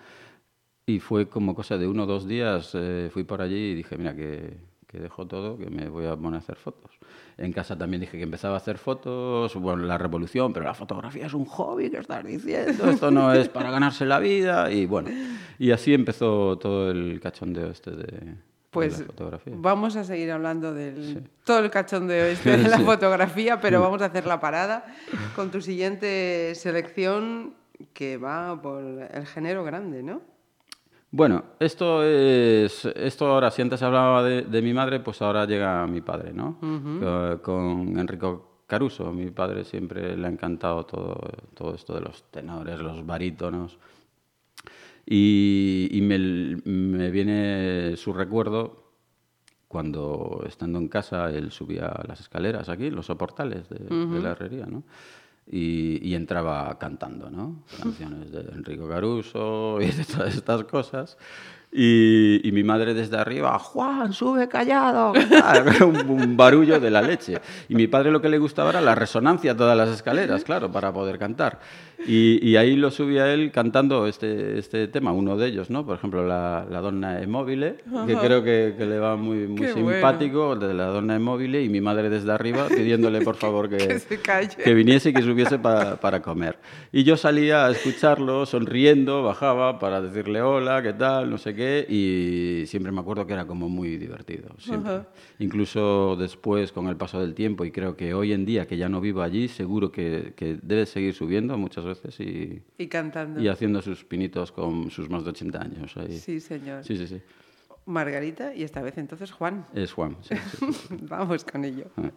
Y 0.88 1.00
fue 1.00 1.28
como 1.28 1.54
cosa 1.54 1.76
de 1.76 1.86
uno 1.86 2.04
o 2.04 2.06
dos 2.06 2.26
días, 2.26 2.70
eh, 2.74 3.10
fui 3.12 3.22
por 3.24 3.42
allí 3.42 3.72
y 3.72 3.74
dije, 3.74 3.98
mira, 3.98 4.14
que, 4.16 4.56
que 4.86 4.98
dejo 4.98 5.26
todo, 5.26 5.58
que 5.58 5.68
me 5.68 5.86
voy 5.90 6.06
a 6.06 6.16
poner 6.16 6.36
a 6.36 6.38
hacer 6.38 6.56
fotos. 6.56 6.92
En 7.36 7.52
casa 7.52 7.76
también 7.76 8.00
dije 8.00 8.16
que 8.16 8.22
empezaba 8.22 8.54
a 8.54 8.56
hacer 8.56 8.78
fotos, 8.78 9.54
bueno, 9.56 9.82
la 9.84 9.98
revolución, 9.98 10.54
pero 10.54 10.64
la 10.64 10.72
fotografía 10.72 11.26
es 11.26 11.34
un 11.34 11.44
hobby, 11.44 11.90
¿qué 11.90 11.98
estás 11.98 12.24
diciendo? 12.24 12.88
Esto 12.88 13.10
no 13.10 13.34
es 13.34 13.50
para 13.50 13.70
ganarse 13.70 14.06
la 14.06 14.18
vida. 14.18 14.72
Y 14.72 14.86
bueno, 14.86 15.10
y 15.58 15.72
así 15.72 15.92
empezó 15.92 16.56
todo 16.58 16.90
el 16.90 17.20
cachondeo 17.20 17.68
este 17.70 17.90
de, 17.90 18.34
Pues 18.70 19.04
vamos 19.46 19.94
a 19.94 20.04
seguir 20.04 20.30
hablando 20.32 20.72
del 20.72 21.22
todo 21.44 21.58
el 21.58 21.70
cachondeo 21.70 22.24
este 22.24 22.56
de 22.56 22.66
la 22.68 22.76
Sí. 22.78 22.84
fotografía, 22.84 23.60
pero 23.60 23.82
vamos 23.82 24.00
a 24.00 24.06
hacer 24.06 24.24
la 24.24 24.40
parada 24.40 24.86
con 25.36 25.50
tu 25.50 25.60
siguiente 25.60 26.54
selección 26.54 27.52
que 27.92 28.16
va 28.16 28.60
por 28.62 28.82
el 28.82 29.26
género 29.26 29.64
grande, 29.64 30.02
¿no? 30.02 30.37
Bueno, 31.10 31.42
esto 31.58 32.02
es. 32.04 32.84
Esto 32.84 33.26
ahora, 33.28 33.50
si 33.50 33.62
antes 33.62 33.82
hablaba 33.82 34.22
de, 34.22 34.42
de 34.42 34.62
mi 34.62 34.74
madre, 34.74 35.00
pues 35.00 35.22
ahora 35.22 35.46
llega 35.46 35.86
mi 35.86 36.00
padre, 36.02 36.32
¿no? 36.34 36.58
Co- 37.00 37.42
Con 37.42 37.98
Enrico 37.98 38.62
Caruso. 38.66 39.10
Mi 39.12 39.30
padre 39.30 39.64
siempre 39.64 40.16
le 40.16 40.26
ha 40.26 40.30
encantado 40.30 40.84
todo, 40.84 41.18
todo 41.54 41.74
esto 41.74 41.94
de 41.94 42.02
los 42.02 42.24
tenores, 42.30 42.78
los 42.80 43.06
barítonos. 43.06 43.78
Y, 45.06 45.88
y 45.90 46.00
me, 46.02 46.18
me 46.18 47.10
viene 47.10 47.96
su 47.96 48.12
recuerdo 48.12 48.84
cuando, 49.66 50.44
estando 50.46 50.78
en 50.78 50.88
casa, 50.88 51.30
él 51.30 51.50
subía 51.52 51.90
las 52.06 52.20
escaleras 52.20 52.68
aquí, 52.68 52.90
los 52.90 53.06
soportales 53.06 53.68
de, 53.70 53.78
de 53.78 54.20
la 54.22 54.30
herrería, 54.32 54.66
¿no? 54.66 54.82
Y, 55.50 56.06
y 56.06 56.14
entraba 56.14 56.78
cantando, 56.78 57.30
¿no? 57.30 57.62
Canciones 57.80 58.30
de 58.30 58.40
Enrico 58.52 58.88
Caruso 58.88 59.78
y 59.80 59.86
de 59.86 60.04
todas 60.04 60.34
estas 60.34 60.64
cosas. 60.64 61.16
Y, 61.70 62.40
y 62.48 62.52
mi 62.52 62.62
madre 62.64 62.94
desde 62.94 63.18
arriba, 63.18 63.58
Juan, 63.58 64.12
sube 64.14 64.48
callado. 64.48 65.12
¿qué 65.12 65.24
tal?". 65.26 65.66
un, 65.82 66.08
un 66.10 66.36
barullo 66.36 66.80
de 66.80 66.90
la 66.90 67.02
leche. 67.02 67.38
Y 67.68 67.74
mi 67.74 67.86
padre 67.86 68.10
lo 68.10 68.22
que 68.22 68.28
le 68.30 68.38
gustaba 68.38 68.70
era 68.70 68.80
la 68.80 68.94
resonancia 68.94 69.54
todas 69.56 69.76
las 69.76 69.90
escaleras, 69.90 70.44
claro, 70.44 70.72
para 70.72 70.92
poder 70.92 71.18
cantar. 71.18 71.58
Y, 72.06 72.38
y 72.48 72.56
ahí 72.56 72.76
lo 72.76 72.92
subía 72.92 73.32
él 73.34 73.50
cantando 73.50 74.06
este, 74.06 74.56
este 74.58 74.86
tema, 74.86 75.12
uno 75.12 75.36
de 75.36 75.48
ellos, 75.48 75.68
¿no? 75.68 75.84
Por 75.84 75.96
ejemplo, 75.96 76.24
la, 76.26 76.64
la 76.70 76.80
Donna 76.80 77.20
Immobile, 77.20 77.78
que 78.06 78.14
creo 78.16 78.42
que, 78.44 78.74
que 78.78 78.86
le 78.86 79.00
va 79.00 79.16
muy, 79.16 79.48
muy 79.48 79.56
Qué 79.66 79.72
bueno. 79.72 79.90
simpático, 79.90 80.54
de 80.54 80.74
la 80.74 80.86
Donna 80.86 81.16
Immobile, 81.16 81.60
y 81.62 81.68
mi 81.68 81.80
madre 81.80 82.08
desde 82.08 82.30
arriba 82.30 82.68
pidiéndole 82.68 83.20
por 83.22 83.34
favor 83.34 83.68
que, 83.76 83.78
Que 83.78 83.98
se 83.98 84.18
que 84.62 84.74
viniese 84.74 85.10
y 85.10 85.12
que 85.12 85.22
subiese 85.22 85.58
para, 85.58 85.96
para 85.96 86.22
comer. 86.22 86.56
Y 86.92 87.02
yo 87.02 87.16
salía 87.16 87.66
a 87.66 87.72
escucharlo, 87.72 88.46
sonriendo, 88.46 89.24
bajaba 89.24 89.80
para 89.80 90.00
decirle 90.00 90.40
hola, 90.40 90.80
qué 90.82 90.92
tal, 90.92 91.28
no 91.28 91.36
sé 91.36 91.52
qué, 91.56 91.57
y 91.88 92.66
siempre 92.66 92.92
me 92.92 93.00
acuerdo 93.00 93.26
que 93.26 93.32
era 93.32 93.46
como 93.46 93.68
muy 93.68 93.96
divertido. 93.96 94.48
Siempre. 94.58 95.02
Incluso 95.38 96.16
después, 96.16 96.72
con 96.72 96.86
el 96.88 96.96
paso 96.96 97.20
del 97.20 97.34
tiempo, 97.34 97.64
y 97.64 97.70
creo 97.70 97.96
que 97.96 98.14
hoy 98.14 98.32
en 98.32 98.44
día, 98.44 98.66
que 98.66 98.76
ya 98.76 98.88
no 98.88 99.00
vivo 99.00 99.22
allí, 99.22 99.48
seguro 99.48 99.90
que, 99.90 100.32
que 100.36 100.58
debe 100.62 100.86
seguir 100.86 101.14
subiendo 101.14 101.56
muchas 101.58 101.84
veces 101.84 102.18
y, 102.20 102.62
Y 102.78 102.86
cantando. 102.86 103.40
y 103.40 103.48
haciendo 103.48 103.82
sus 103.82 104.04
pinitos 104.04 104.52
con 104.52 104.90
sus 104.90 105.08
más 105.10 105.24
de 105.24 105.30
80 105.30 105.60
años. 105.62 105.96
ahí. 105.96 106.16
Sí, 106.18 106.40
señor. 106.40 106.84
sí, 106.84 106.96
sí. 106.96 107.06
sí. 107.06 107.20
Margarita 107.86 108.54
y 108.54 108.64
esta 108.64 108.82
vez 108.82 108.98
entonces 108.98 109.30
Juan. 109.32 109.66
Es 109.74 109.92
Juan. 109.92 110.16
sí, 110.20 110.34
sí, 110.36 110.72
sí. 110.72 110.96
Vamos 111.08 111.42
con 111.44 111.64
ello. 111.64 111.86
La 111.96 112.12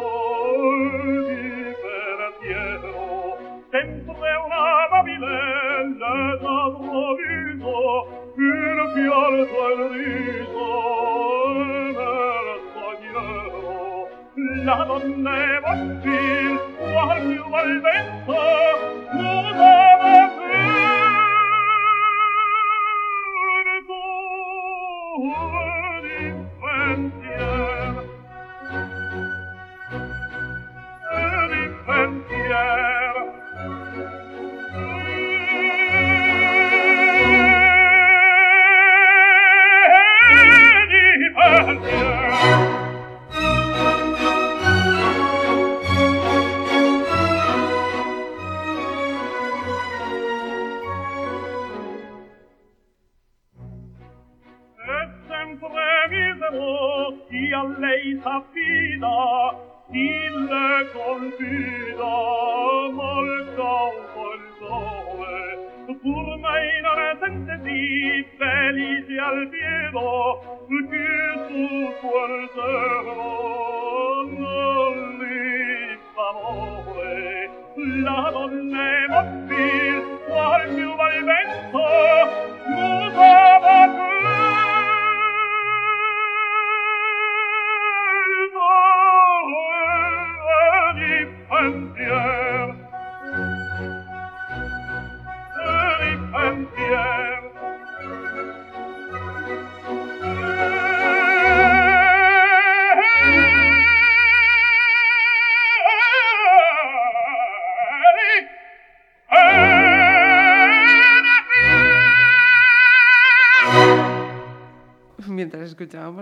di 1.26 1.74
per 1.82 2.20
pieno. 2.40 2.98
Sempre 3.70 4.30
una 4.44 4.64
mobile 4.90 5.34
la 5.98 6.36
trovo 6.40 7.14
vivo 7.14 7.78
il 8.36 8.78
fiore 8.94 9.42
del 9.46 9.80
riso 9.90 10.68
nel 11.96 12.60
sognero. 12.72 14.08
La 14.64 14.84
donna 14.84 15.32
è 15.34 15.60
mobile 15.60 16.58
qual 16.92 17.18
più 17.20 17.44
al 17.52 17.80
vento 17.80 18.69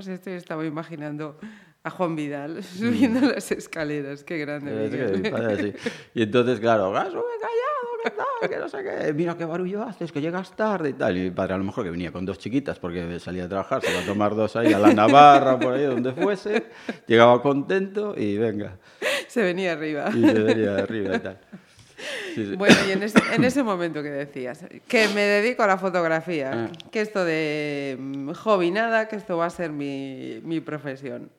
Esto, 0.06 0.30
yo 0.30 0.37
estaba 0.37 0.64
imaginando 0.64 1.38
a 1.82 1.90
Juan 1.90 2.14
Vidal 2.16 2.62
subiendo 2.62 3.20
las 3.20 3.50
escaleras. 3.50 4.22
Qué 4.24 4.38
grande. 4.38 5.20
Que 5.22 5.28
así. 5.28 5.72
Y 6.14 6.22
entonces, 6.22 6.61
claro, 6.61 6.96
"Ah, 6.96 7.06
sube 7.06 7.22
callado, 7.40 7.88
¿qué 8.04 8.11
tal? 8.11 8.50
Que 8.50 8.56
no 8.58 8.68
sé 8.68 8.78
qué. 8.84 9.12
Mira 9.12 9.37
qué 9.37 9.44
barullo 9.44 9.82
haces, 9.82 10.12
que 10.12 10.20
llegas 10.20 10.54
tarde 10.54 10.90
y 10.90 10.92
tal. 10.92 11.16
Y 11.16 11.20
mi 11.22 11.30
padre 11.30 11.54
a 11.54 11.58
lo 11.58 11.64
mejor 11.64 11.84
que 11.84 11.90
venía 11.90 12.12
con 12.12 12.24
dos 12.26 12.38
chiquitas 12.38 12.78
porque 12.78 13.18
salía 13.18 13.44
a 13.44 13.48
trabajar, 13.48 13.82
se 13.82 13.90
iba 13.90 14.00
a 14.00 14.06
tomar 14.06 14.34
dos 14.34 14.54
ahí 14.56 14.72
a 14.72 14.78
la 14.78 14.92
Navarra, 14.92 15.58
por 15.58 15.74
ahí 15.74 15.84
donde 15.84 16.12
fuese. 16.12 16.66
Llegaba 17.06 17.40
contento 17.42 18.14
y 18.16 18.37
venga. 18.38 18.76
Se 19.28 19.42
venía 19.42 19.72
arriba. 19.72 20.11
Y 20.14 20.20
se 20.22 20.32
venía 20.40 20.76
arriba 20.76 21.16
y 21.16 21.18
tal. 21.20 21.38
Sí, 22.34 22.46
sí. 22.46 22.56
Bueno, 22.56 22.76
y 22.88 22.92
en 22.92 23.02
ese, 23.02 23.18
en 23.32 23.44
ese 23.44 23.62
momento 23.62 24.02
que 24.02 24.11
decías, 24.11 24.64
que 24.87 25.08
me 25.08 25.22
dedico 25.22 25.62
a 25.62 25.66
la 25.66 25.78
fotografía, 25.78 26.50
Ah. 26.54 26.68
que 26.90 27.00
esto 27.00 27.24
de 27.24 27.96
mm, 27.98 28.30
hobby 28.32 28.70
nada, 28.70 29.08
que 29.08 29.16
esto 29.16 29.37
va 29.37 29.46
a 29.46 29.50
ser 29.50 29.72
mi, 29.72 30.40
mi 30.44 30.61
profesión. 30.61 31.30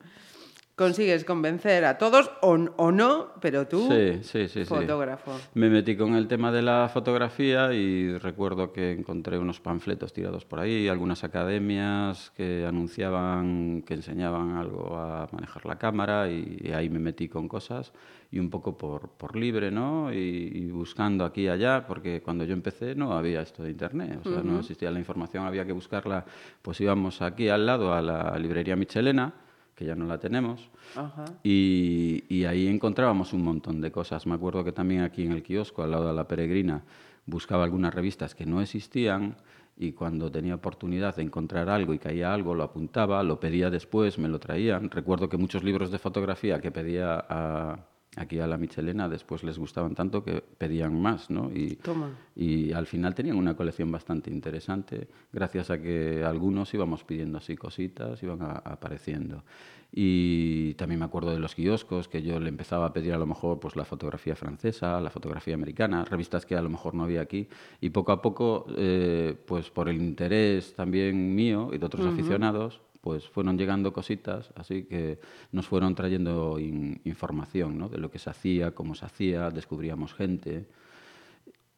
Consigues 0.76 1.26
convencer 1.26 1.84
a 1.84 1.98
todos 1.98 2.30
o, 2.40 2.52
o 2.54 2.90
no, 2.90 3.34
pero 3.42 3.66
tú, 3.68 3.86
Sí, 4.22 4.48
fotógrafo. 4.64 5.38
Me 5.52 5.68
metí 5.68 5.94
con 5.94 6.14
el 6.14 6.26
tema 6.26 6.50
de 6.50 6.62
la 6.62 6.88
fotografía 6.90 7.74
y 7.74 8.16
recuerdo 8.16 8.72
que 8.72 8.92
encontré 8.92 9.36
unos 9.36 9.60
panfletos 9.60 10.14
tirados 10.14 10.46
por 10.46 10.58
ahí, 10.58 10.88
algunas 10.88 11.22
academias 11.22 12.32
que 12.34 12.64
anunciaban, 12.66 13.82
que 13.86 13.92
enseñaban 13.92 14.56
algo 14.56 14.96
a 14.96 15.28
manejar 15.32 15.66
la 15.66 15.76
cámara 15.78 16.30
y, 16.30 16.72
ahí 16.74 16.88
me 16.88 16.98
metí 16.98 17.28
con 17.28 17.46
cosas 17.46 17.92
y 18.32 18.38
un 18.38 18.48
poco 18.48 18.78
por, 18.78 19.08
por 19.10 19.34
libre, 19.36 19.70
¿no? 19.70 20.12
Y, 20.12 20.16
y 20.54 20.70
buscando 20.70 21.24
aquí 21.24 21.42
y 21.42 21.48
allá, 21.48 21.84
porque 21.86 22.20
cuando 22.22 22.44
yo 22.44 22.52
empecé 22.52 22.94
no 22.94 23.12
había 23.12 23.40
esto 23.42 23.62
de 23.62 23.70
internet, 23.70 24.20
o 24.24 24.28
sea, 24.28 24.42
no 24.42 24.60
existía 24.60 24.90
la 24.90 24.98
información, 25.00 25.44
había 25.46 25.64
que 25.66 25.72
buscarla, 25.72 26.24
pues 26.62 26.80
íbamos 26.80 27.22
aquí 27.22 27.48
al 27.48 27.66
lado 27.66 27.92
a 27.92 28.00
la 28.00 28.38
librería 28.38 28.76
Michelena, 28.76 29.32
que 29.74 29.84
ya 29.84 29.94
no 29.96 30.04
la 30.04 30.18
tenemos, 30.18 30.68
Ajá. 30.94 31.24
y, 31.42 32.22
y 32.28 32.44
ahí 32.44 32.68
encontrábamos 32.68 33.32
un 33.32 33.42
montón 33.42 33.80
de 33.80 33.90
cosas. 33.90 34.26
Me 34.26 34.34
acuerdo 34.34 34.62
que 34.62 34.72
también 34.72 35.00
aquí 35.02 35.24
en 35.24 35.32
el 35.32 35.42
kiosco, 35.42 35.82
al 35.82 35.90
lado 35.90 36.06
de 36.08 36.14
la 36.14 36.28
peregrina, 36.28 36.82
buscaba 37.26 37.64
algunas 37.64 37.94
revistas 37.94 38.34
que 38.34 38.46
no 38.46 38.60
existían 38.60 39.36
y 39.78 39.92
cuando 39.92 40.30
tenía 40.30 40.54
oportunidad 40.54 41.16
de 41.16 41.22
encontrar 41.22 41.70
algo 41.70 41.94
y 41.94 41.98
caía 41.98 42.32
algo, 42.34 42.54
lo 42.54 42.62
apuntaba, 42.62 43.22
lo 43.22 43.40
pedía 43.40 43.70
después, 43.70 44.18
me 44.18 44.28
lo 44.28 44.38
traían. 44.38 44.90
Recuerdo 44.90 45.28
que 45.30 45.38
muchos 45.38 45.64
libros 45.64 45.90
de 45.90 45.98
fotografía 45.98 46.60
que 46.60 46.70
pedía 46.70 47.24
a- 47.28 47.78
aquí 48.16 48.40
a 48.40 48.46
la 48.46 48.56
Michelena 48.58 49.08
después 49.08 49.44
les 49.44 49.58
gustaban 49.58 49.94
tanto 49.94 50.24
que 50.24 50.42
pedían 50.58 51.00
más, 51.00 51.30
¿no? 51.30 51.50
Y, 51.54 51.76
Toma. 51.76 52.10
y 52.34 52.72
al 52.72 52.86
final 52.86 53.14
tenían 53.14 53.36
una 53.36 53.54
colección 53.56 53.90
bastante 53.92 54.30
interesante, 54.30 55.08
gracias 55.32 55.70
a 55.70 55.80
que 55.80 56.24
algunos 56.24 56.74
íbamos 56.74 57.04
pidiendo 57.04 57.38
así 57.38 57.56
cositas, 57.56 58.20
iban 58.22 58.42
a- 58.42 58.52
apareciendo. 58.64 59.44
Y 59.92 60.74
también 60.74 61.00
me 61.00 61.04
acuerdo 61.06 61.32
de 61.32 61.40
los 61.40 61.54
kioscos, 61.54 62.08
que 62.08 62.22
yo 62.22 62.38
le 62.38 62.48
empezaba 62.48 62.86
a 62.86 62.92
pedir 62.92 63.12
a 63.12 63.18
lo 63.18 63.26
mejor 63.26 63.58
pues, 63.58 63.74
la 63.76 63.84
fotografía 63.84 64.36
francesa, 64.36 65.00
la 65.00 65.10
fotografía 65.10 65.54
americana, 65.54 66.04
revistas 66.04 66.46
que 66.46 66.54
a 66.56 66.62
lo 66.62 66.68
mejor 66.70 66.94
no 66.94 67.04
había 67.04 67.20
aquí. 67.20 67.48
Y 67.80 67.90
poco 67.90 68.12
a 68.12 68.22
poco, 68.22 68.66
eh, 68.76 69.36
pues 69.46 69.70
por 69.70 69.88
el 69.88 69.96
interés 70.00 70.74
también 70.74 71.34
mío 71.34 71.70
y 71.72 71.78
de 71.78 71.86
otros 71.86 72.06
aficionados, 72.06 72.80
pues 73.00 73.26
fueron 73.28 73.56
llegando 73.56 73.92
cositas, 73.92 74.52
así 74.56 74.84
que 74.84 75.18
nos 75.52 75.66
fueron 75.66 75.94
trayendo 75.94 76.58
in- 76.58 77.00
información 77.04 77.78
¿no? 77.78 77.88
de 77.88 77.98
lo 77.98 78.10
que 78.10 78.18
se 78.18 78.30
hacía, 78.30 78.72
cómo 78.74 78.94
se 78.94 79.06
hacía, 79.06 79.50
descubríamos 79.50 80.12
gente. 80.14 80.66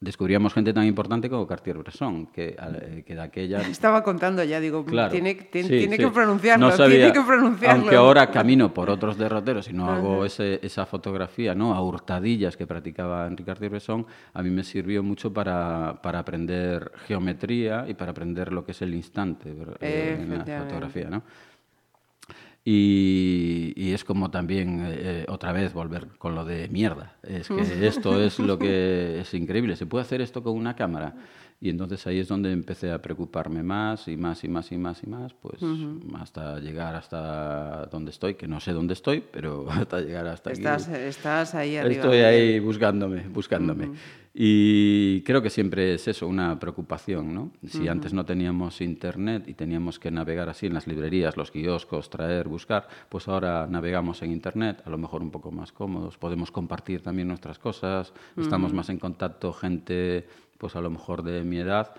Descubríamos 0.02 0.52
gente 0.52 0.72
tan 0.72 0.84
importante 0.84 1.30
como 1.30 1.46
Cartier-Bresson, 1.46 2.26
que, 2.26 2.56
eh, 2.60 3.04
que 3.06 3.14
de 3.14 3.20
aquella... 3.20 3.60
Estaba 3.70 4.02
contando 4.02 4.42
ya, 4.42 4.58
digo, 4.58 4.84
Claro. 4.84 5.12
tiene, 5.12 5.34
tiene- 5.36 5.68
Sí, 5.68 5.78
tiene 5.78 5.96
sí. 5.96 6.02
que 6.02 6.08
pronunciarlo, 6.10 6.66
No 6.70 6.76
sabía, 6.76 6.96
tiene 6.96 7.12
que 7.12 7.20
pronunciarlo. 7.20 7.80
Aunque 7.82 7.94
ahora 7.94 8.28
camino 8.32 8.74
por 8.74 8.90
otros 8.90 9.16
derroteros 9.16 9.68
y 9.68 9.72
no 9.72 9.88
hago 9.88 10.24
ese- 10.24 10.58
esa 10.62 10.86
fotografía 10.86 11.54
¿no? 11.54 11.72
a 11.72 11.80
hurtadillas 11.80 12.56
que 12.56 12.66
practicaba 12.66 13.28
Enrique 13.28 13.44
Cartier-Bresson, 13.44 14.04
a 14.34 14.42
mí 14.42 14.50
me 14.50 14.64
sirvió 14.64 15.04
mucho 15.04 15.32
para, 15.32 16.00
para 16.02 16.18
aprender 16.18 16.90
geometría 17.06 17.84
y 17.88 17.94
para 17.94 18.10
aprender 18.10 18.52
lo 18.52 18.64
que 18.64 18.72
es 18.72 18.82
el 18.82 18.94
instante 18.94 19.54
eh, 19.80 20.18
en 20.20 20.36
la 20.36 20.44
fotografía. 20.64 21.08
¿no? 21.10 21.22
Y, 22.64 23.72
y 23.76 23.92
es 23.92 24.04
como 24.04 24.30
también, 24.30 24.84
eh, 24.86 25.24
otra 25.28 25.52
vez, 25.52 25.72
volver 25.72 26.08
con 26.18 26.34
lo 26.34 26.44
de 26.44 26.68
mierda. 26.68 27.16
Es 27.22 27.48
que 27.48 27.86
esto 27.86 28.22
es 28.22 28.38
lo 28.38 28.58
que 28.58 29.20
es 29.20 29.34
increíble. 29.34 29.74
¿Se 29.76 29.86
puede 29.86 30.02
hacer 30.02 30.20
esto 30.20 30.42
con 30.42 30.56
una 30.56 30.76
cámara? 30.76 31.14
Y 31.62 31.70
entonces 31.70 32.04
ahí 32.08 32.18
es 32.18 32.26
donde 32.26 32.50
empecé 32.50 32.90
a 32.90 33.00
preocuparme 33.00 33.62
más 33.62 34.08
y 34.08 34.16
más 34.16 34.42
y 34.42 34.48
más 34.48 34.72
y 34.72 34.76
más 34.76 35.00
y 35.04 35.06
más, 35.06 35.32
pues 35.32 35.62
hasta 36.18 36.58
llegar 36.58 36.96
hasta 36.96 37.86
donde 37.86 38.10
estoy, 38.10 38.34
que 38.34 38.48
no 38.48 38.58
sé 38.58 38.72
dónde 38.72 38.94
estoy, 38.94 39.22
pero 39.30 39.66
hasta 39.70 40.00
llegar 40.00 40.26
hasta 40.26 40.50
aquí. 40.50 40.58
Estás, 40.58 40.88
estás 40.88 41.54
ahí 41.54 41.76
arriba. 41.76 42.02
Estoy 42.02 42.18
ahí 42.18 42.58
buscándome, 42.58 43.28
buscándome. 43.28 43.92
Y 44.34 45.20
creo 45.22 45.40
que 45.40 45.50
siempre 45.50 45.94
es 45.94 46.08
eso, 46.08 46.26
una 46.26 46.58
preocupación, 46.58 47.34
¿no? 47.34 47.52
Si 47.68 47.86
antes 47.86 48.14
no 48.14 48.24
teníamos 48.24 48.80
internet 48.80 49.44
y 49.46 49.54
teníamos 49.54 49.98
que 49.98 50.10
navegar 50.10 50.48
así 50.48 50.66
en 50.66 50.74
las 50.74 50.86
librerías, 50.86 51.36
los 51.36 51.50
kioscos, 51.50 52.08
traer, 52.08 52.48
buscar, 52.48 52.88
pues 53.10 53.28
ahora 53.28 53.68
navegamos 53.68 54.22
en 54.22 54.32
internet, 54.32 54.82
a 54.86 54.90
lo 54.90 54.96
mejor 54.96 55.22
un 55.22 55.30
poco 55.30 55.52
más 55.52 55.70
cómodos, 55.70 56.16
podemos 56.16 56.50
compartir 56.50 57.02
también 57.02 57.28
nuestras 57.28 57.58
cosas, 57.58 58.14
estamos 58.36 58.72
más 58.72 58.88
en 58.88 58.98
contacto 58.98 59.52
gente, 59.52 60.26
pues 60.62 60.76
a 60.76 60.80
lo 60.80 60.90
mejor 60.90 61.24
de 61.24 61.42
mi 61.42 61.58
edad, 61.58 61.92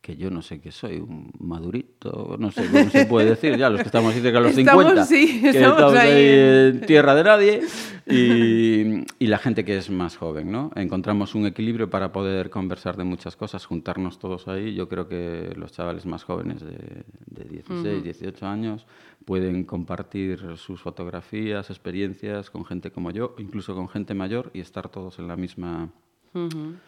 que 0.00 0.16
yo 0.16 0.28
no 0.30 0.42
sé 0.42 0.60
qué 0.60 0.72
soy, 0.72 0.96
un 0.96 1.30
madurito, 1.38 2.34
no 2.38 2.50
sé 2.50 2.66
cómo 2.70 2.90
se 2.90 3.06
puede 3.06 3.30
decir, 3.30 3.56
ya 3.56 3.70
los 3.70 3.80
que 3.80 3.86
estamos 3.86 4.10
así 4.12 4.20
cerca 4.22 4.38
de 4.40 4.48
los 4.48 4.56
Estamos, 4.58 4.82
50, 4.84 5.04
sí, 5.06 5.40
que 5.40 5.48
estamos 5.50 5.76
estamos 5.78 5.94
ahí 5.96 6.10
ahí 6.10 6.24
en- 6.24 6.66
en 6.76 6.80
tierra 6.86 7.14
de 7.14 7.22
nadie, 7.24 7.60
y, 8.06 9.04
y 9.18 9.26
la 9.28 9.38
gente 9.38 9.64
que 9.64 9.76
es 9.76 9.88
más 9.90 10.16
joven, 10.16 10.50
¿no? 10.50 10.70
Encontramos 10.74 11.34
un 11.36 11.46
equilibrio 11.46 11.88
para 11.90 12.10
poder 12.10 12.50
conversar 12.50 12.96
de 12.96 13.04
muchas 13.04 13.36
cosas, 13.36 13.66
juntarnos 13.66 14.18
todos 14.18 14.48
ahí. 14.48 14.74
Yo 14.74 14.88
creo 14.88 15.08
que 15.08 15.52
los 15.56 15.72
chavales 15.72 16.06
más 16.06 16.24
jóvenes 16.24 16.60
de, 16.62 17.04
de 17.26 17.44
16, 17.44 18.02
18 18.02 18.46
años 18.46 18.86
pueden 19.26 19.64
compartir 19.64 20.56
sus 20.56 20.80
fotografías, 20.80 21.68
experiencias 21.70 22.50
con 22.50 22.64
gente 22.64 22.90
como 22.90 23.10
yo, 23.10 23.34
incluso 23.38 23.74
con 23.74 23.88
gente 23.88 24.14
mayor, 24.14 24.50
y 24.54 24.60
estar 24.60 24.88
todos 24.88 25.18
en 25.18 25.28
la 25.28 25.36
misma 25.36 25.90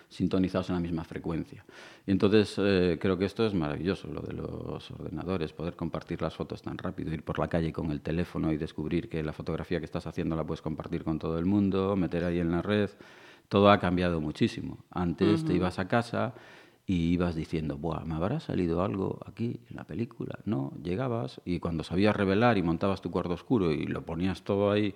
sintonizados 0.08 0.68
en 0.70 0.76
la 0.76 0.80
misma 0.80 1.04
frecuencia. 1.04 1.64
Y 2.06 2.10
entonces 2.10 2.54
eh, 2.58 2.98
creo 3.00 3.18
que 3.18 3.24
esto 3.24 3.46
es 3.46 3.54
maravilloso, 3.54 4.08
lo 4.08 4.20
de 4.20 4.34
los 4.34 4.90
ordenadores, 4.90 5.52
poder 5.52 5.76
compartir 5.76 6.22
las 6.22 6.34
fotos 6.34 6.62
tan 6.62 6.78
rápido, 6.78 7.12
ir 7.12 7.22
por 7.22 7.38
la 7.38 7.48
calle 7.48 7.72
con 7.72 7.90
el 7.90 8.00
teléfono 8.00 8.52
y 8.52 8.56
descubrir 8.56 9.08
que 9.08 9.22
la 9.22 9.32
fotografía 9.32 9.78
que 9.78 9.84
estás 9.84 10.06
haciendo 10.06 10.36
la 10.36 10.44
puedes 10.44 10.62
compartir 10.62 11.04
con 11.04 11.18
todo 11.18 11.38
el 11.38 11.46
mundo, 11.46 11.96
meter 11.96 12.24
ahí 12.24 12.38
en 12.38 12.50
la 12.50 12.62
red. 12.62 12.90
Todo 13.48 13.70
ha 13.70 13.80
cambiado 13.80 14.20
muchísimo. 14.20 14.78
Antes 14.90 15.44
te 15.44 15.54
ibas 15.54 15.80
a 15.80 15.88
casa 15.88 16.34
y 16.86 17.12
ibas 17.12 17.34
diciendo, 17.34 17.78
Buah, 17.78 18.04
¿me 18.04 18.14
habrá 18.14 18.40
salido 18.40 18.82
algo 18.82 19.20
aquí 19.26 19.60
en 19.70 19.76
la 19.76 19.84
película? 19.84 20.38
No, 20.44 20.72
llegabas 20.82 21.40
y 21.44 21.60
cuando 21.60 21.84
sabías 21.84 22.16
revelar 22.16 22.58
y 22.58 22.62
montabas 22.62 23.00
tu 23.00 23.10
cuarto 23.10 23.34
oscuro 23.34 23.72
y 23.72 23.86
lo 23.86 24.02
ponías 24.02 24.42
todo 24.42 24.70
ahí 24.70 24.94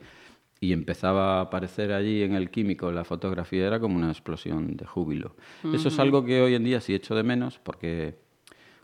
y 0.60 0.72
empezaba 0.72 1.38
a 1.38 1.40
aparecer 1.42 1.92
allí 1.92 2.22
en 2.22 2.34
el 2.34 2.50
químico 2.50 2.90
la 2.92 3.04
fotografía, 3.04 3.66
era 3.66 3.80
como 3.80 3.96
una 3.96 4.10
explosión 4.10 4.76
de 4.76 4.86
júbilo. 4.86 5.34
Eso 5.72 5.88
es 5.88 5.98
algo 5.98 6.24
que 6.24 6.40
hoy 6.40 6.54
en 6.54 6.64
día 6.64 6.80
sí 6.80 6.94
echo 6.94 7.14
de 7.14 7.22
menos 7.22 7.58
porque 7.58 8.22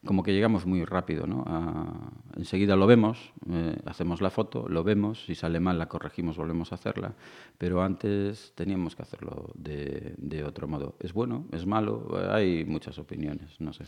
como 0.05 0.23
que 0.23 0.33
llegamos 0.33 0.65
muy 0.65 0.85
rápido, 0.87 1.27
¿no? 1.27 1.45
A- 1.47 2.11
enseguida 2.39 2.75
lo 2.75 2.87
vemos, 2.87 3.33
eh, 3.51 3.77
hacemos 3.85 4.23
la 4.23 4.31
foto, 4.31 4.67
lo 4.69 4.83
vemos, 4.83 5.25
si 5.27 5.35
sale 5.35 5.61
mal 5.61 5.79
la 5.79 5.89
corregimos, 5.89 6.39
volvemos 6.39 6.73
a 6.73 6.77
hacerla, 6.77 7.13
pero 7.59 7.83
antes 7.83 8.53
teníamos 8.55 8.97
que 8.97 9.03
hacerlo 9.03 9.51
de, 9.55 10.15
de 10.17 10.43
otro 10.45 10.67
modo. 10.69 10.97
¿Es 11.01 11.13
bueno? 11.13 11.45
¿Es 11.53 11.67
malo? 11.67 12.09
Hay 12.31 12.65
muchas 12.65 12.99
opiniones, 12.99 13.61
no 13.61 13.75
sé. 13.75 13.85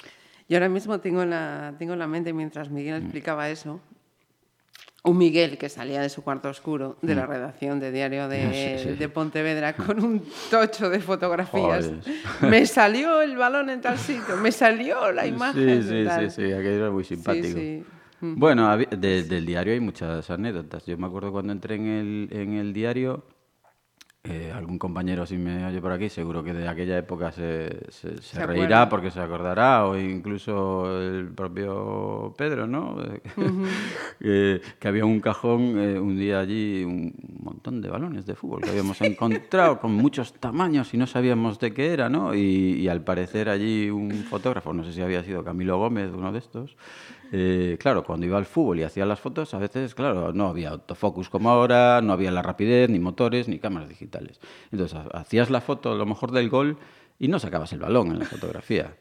Yo 0.51 0.57
ahora 0.59 0.69
mismo 0.69 1.01
tengo 1.01 1.23
en 1.23 1.31
la, 1.31 1.75
tengo 1.79 1.95
en 1.95 1.99
la 1.99 2.07
mente, 2.09 2.33
mientras 2.35 2.71
Miguel 2.71 3.01
Mm. 3.01 3.05
explicaba 3.05 3.49
eso, 3.49 3.81
un 5.05 5.19
Miguel 5.19 5.59
que 5.59 5.69
salía 5.69 6.01
de 6.01 6.09
su 6.09 6.23
cuarto 6.23 6.49
oscuro 6.49 6.97
de 7.03 7.15
la 7.17 7.27
redacción 7.27 7.81
de 7.81 7.91
Diario 7.91 8.29
de, 8.29 8.47
Mm. 8.47 8.53
Sí, 8.79 8.85
sí. 8.91 8.97
de 8.97 9.09
Pontevedra 9.09 9.75
con 9.75 10.03
un 10.03 10.23
tocho 10.51 10.89
de 10.91 11.01
fotografías. 11.01 11.87
Joder. 11.87 12.51
Me 12.51 12.65
salió 12.67 13.21
el 13.21 13.37
balón 13.37 13.69
en 13.71 13.81
tal 13.81 13.99
sitio, 13.99 14.37
me 14.37 14.53
salió 14.53 15.11
la 15.11 15.27
imagen. 15.27 15.83
Sí, 15.83 15.89
sí, 15.89 16.05
tal. 16.07 16.31
sí, 16.31 16.37
sí, 16.47 16.53
aquello 16.53 16.77
era 16.85 16.91
muy 16.91 17.05
simpático. 17.05 17.59
sí. 17.59 17.85
Bueno, 18.25 18.77
de- 18.79 19.25
del 19.25 19.45
diario 19.45 19.73
hay 19.73 19.81
muchas 19.81 20.31
anécdotas. 20.31 20.87
Yo 20.87 20.97
me 20.97 21.09
acuerdo 21.09 21.33
cuando 21.33 21.53
entré 21.53 21.75
en 21.75 21.87
el, 21.89 22.29
en 22.31 22.53
el 22.53 22.73
diario, 22.73 23.25
eh, 24.25 24.53
algún 24.55 24.79
compañero 24.79 25.27
si 25.27 25.37
me 25.37 25.67
oye 25.67 25.81
por 25.81 25.91
aquí, 25.91 26.09
seguro 26.09 26.45
que 26.45 26.53
de 26.55 26.69
aquella 26.69 26.97
época 26.97 27.33
se, 27.33 27.91
se- 27.91 28.23
se 28.23 28.37
Se 28.37 28.47
reirá 28.47 28.89
porque 28.89 29.11
se 29.11 29.19
acordará, 29.21 29.85
o 29.87 29.99
incluso 29.99 31.01
el 31.01 31.29
propio 31.35 32.33
Pedro, 32.39 32.67
¿no? 32.69 32.97
Eh, 34.25 34.61
que 34.79 34.87
había 34.87 35.05
un 35.05 35.19
cajón 35.21 35.77
eh, 35.81 35.99
un 35.99 36.17
día 36.17 36.39
allí, 36.39 36.85
un 36.85 37.13
montón 37.41 37.81
de 37.83 37.91
balones 37.91 38.25
de 38.25 38.37
fútbol 38.37 38.61
que 38.63 38.71
habíamos 38.71 39.01
encontrado 39.03 39.81
con 39.81 39.93
muchos 39.95 40.35
tamaños 40.35 40.95
y 40.95 40.97
no 40.97 41.09
sabíamos 41.09 41.59
de 41.59 41.75
qué 41.75 41.93
era, 41.93 42.09
¿no? 42.09 42.33
Y, 42.33 42.39
y 42.81 42.87
al 42.89 43.03
parecer 43.03 43.49
allí 43.49 43.91
un 43.91 44.13
fotógrafo, 44.13 44.73
no 44.73 44.85
sé 44.85 44.93
si 44.93 45.03
había 45.03 45.25
sido 45.25 45.43
Camilo 45.43 45.77
Gómez, 45.79 46.11
uno 46.15 46.31
de 46.31 46.39
estos, 46.39 46.77
eh, 47.33 47.77
claro, 47.81 48.05
cuando 48.05 48.27
iba 48.27 48.39
al 48.39 48.45
fútbol 48.47 48.79
y 48.79 48.83
hacía 48.85 49.07
las 49.07 49.19
fotos, 49.19 49.53
a 49.55 49.59
veces, 49.59 49.95
claro, 49.95 50.33
no 50.33 50.49
había 50.49 50.71
autofocus 50.71 51.29
como 51.31 51.51
ahora, 51.51 52.01
no 52.03 52.13
había 52.13 52.31
la 52.31 52.43
rapidez, 52.43 52.89
ni 52.91 52.99
motores, 53.01 53.49
ni 53.49 53.59
cámaras 53.59 53.89
digitales. 53.89 54.39
Entonces, 54.71 54.97
ha- 54.99 55.19
hacías 55.19 55.51
la 55.51 55.61
foto, 55.61 55.93
a 55.93 55.95
lo 55.97 56.07
mejor 56.07 56.31
del 56.31 56.49
gol, 56.51 56.77
y 57.19 57.29
no 57.29 57.39
sacabas 57.39 57.73
el 57.73 57.81
balón 57.81 58.09
en 58.13 58.19
la 58.21 58.25
fotografía. 58.27 58.95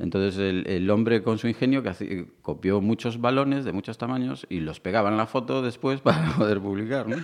Entonces 0.00 0.38
el, 0.38 0.66
el 0.66 0.88
hombre 0.90 1.22
con 1.22 1.38
su 1.38 1.46
ingenio 1.46 1.82
que 1.82 1.90
hacía- 1.90 2.24
copió 2.42 2.80
muchos 2.80 3.20
balones 3.20 3.64
de 3.64 3.72
muchos 3.72 3.98
tamaños 3.98 4.46
y 4.48 4.60
los 4.60 4.80
pegaba 4.80 5.10
en 5.10 5.16
la 5.16 5.26
foto 5.26 5.60
después 5.62 6.00
para 6.02 6.32
poder 6.36 6.58
publicar. 6.60 7.06
¿no? 7.06 7.16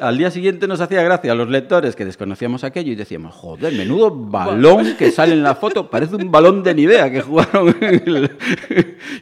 Al 0.00 0.18
día 0.18 0.30
siguiente 0.30 0.66
nos 0.66 0.80
hacía 0.80 1.02
gracia 1.02 1.32
a 1.32 1.34
los 1.34 1.48
lectores 1.48 1.94
que 1.96 2.04
desconocíamos 2.04 2.64
aquello 2.64 2.92
y 2.92 2.96
decíamos, 2.96 3.34
joder, 3.34 3.72
menudo 3.74 4.10
balón 4.14 4.96
que 4.98 5.10
sale 5.10 5.34
en 5.34 5.42
la 5.42 5.54
foto, 5.54 5.88
parece 5.88 6.16
un 6.16 6.30
balón 6.30 6.62
de 6.62 6.74
Nivea 6.74 7.10
que 7.10 7.20
jugaron. 7.22 7.74
el-". 7.80 8.30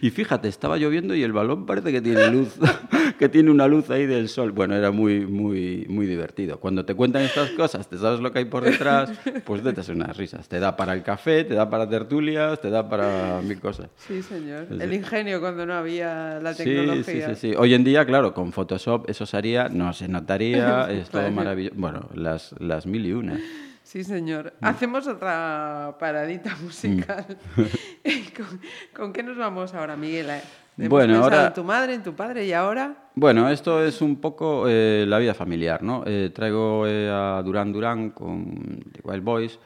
Y 0.01 0.11
fíjate, 0.11 0.48
estaba 0.48 0.77
lloviendo 0.77 1.14
y 1.14 1.22
el 1.22 1.33
balón 1.33 1.66
parece 1.66 1.92
que 1.92 2.01
tiene 2.01 2.31
luz, 2.31 2.55
que 3.18 3.29
tiene 3.29 3.51
una 3.51 3.66
luz 3.68 3.90
ahí 3.90 4.07
del 4.07 4.29
sol. 4.29 4.53
Bueno, 4.53 4.74
era 4.74 4.90
muy, 4.90 5.27
muy, 5.27 5.87
muy 5.88 6.07
divertido. 6.07 6.59
Cuando 6.59 6.85
te 6.85 6.94
cuentan 6.94 7.22
estas 7.22 7.51
cosas, 7.51 7.88
te 7.88 7.96
sabes 7.98 8.20
lo 8.20 8.33
que 8.33 8.40
hay 8.40 8.44
por 8.46 8.64
detrás, 8.64 9.11
pues 9.44 9.62
te 9.62 9.72
das 9.72 9.88
unas 9.88 10.16
risas. 10.16 10.48
Te 10.48 10.59
da 10.59 10.77
para 10.77 10.94
el 10.94 11.03
café, 11.03 11.44
te 11.44 11.55
da 11.55 11.68
para 11.70 11.88
tertulias, 11.88 12.61
te 12.61 12.70
da 12.70 12.78
para 12.87 13.41
mil 13.43 13.59
cosas. 13.59 13.88
Sí, 13.97 14.23
señor. 14.23 14.67
Sí, 14.69 14.77
El 14.79 14.91
sí. 14.91 14.97
ingenio 14.97 15.41
cuando 15.41 15.64
no 15.64 15.73
había 15.73 16.38
la 16.43 16.53
Sí, 16.53 16.64
tecnología. 16.64 17.29
sí, 17.31 17.35
sí, 17.35 17.51
sí. 17.53 17.57
Hoy 17.59 17.73
en 17.73 17.85
día, 17.85 18.05
claro, 18.05 18.35
con 18.35 18.53
Photoshop 18.53 19.09
eso 19.09 19.25
se 19.25 19.37
haría, 19.38 19.71
no 19.71 19.95
se 19.95 20.07
notaría, 20.07 20.87
es 20.91 21.09
todo 21.09 21.31
maravilloso. 21.31 21.77
Bueno, 21.79 22.11
las, 22.14 22.55
las 22.59 22.85
mil 22.87 23.07
y 23.07 23.12
una. 23.14 23.41
Sí, 23.83 24.05
señor. 24.05 24.53
Mm. 24.61 24.67
Hacemos 24.67 25.07
otra 25.07 25.97
paradita 25.99 26.55
musical. 26.62 27.25
¿Con, 28.37 28.61
con 28.95 29.12
qué 29.14 29.23
nos 29.23 29.38
vamos 29.38 29.73
ahora, 29.73 29.97
Miguel? 29.97 30.29
Eh, 30.29 30.41
Hemos 30.77 30.91
Bueno, 30.91 31.25
ahora- 31.25 31.47
en 31.49 31.55
tu 31.55 31.64
madre, 31.64 31.95
en 31.95 32.03
tu 32.05 32.14
padre 32.14 32.45
y 32.47 32.53
ahora... 32.53 32.95
Bueno, 33.17 33.49
esto 33.49 33.83
es 33.85 34.01
un 34.01 34.21
poco 34.21 34.67
eh, 34.69 35.05
la 35.09 35.19
vida 35.19 35.35
familiar, 35.35 35.83
¿no? 35.83 36.05
Eh, 36.07 36.31
traigo 36.33 36.87
eh, 36.87 37.11
a 37.11 37.43
Durán 37.45 37.73
Durán 37.73 38.11
con 38.11 38.79
The 38.93 39.01
Wild 39.03 39.25
Boys 39.25 39.59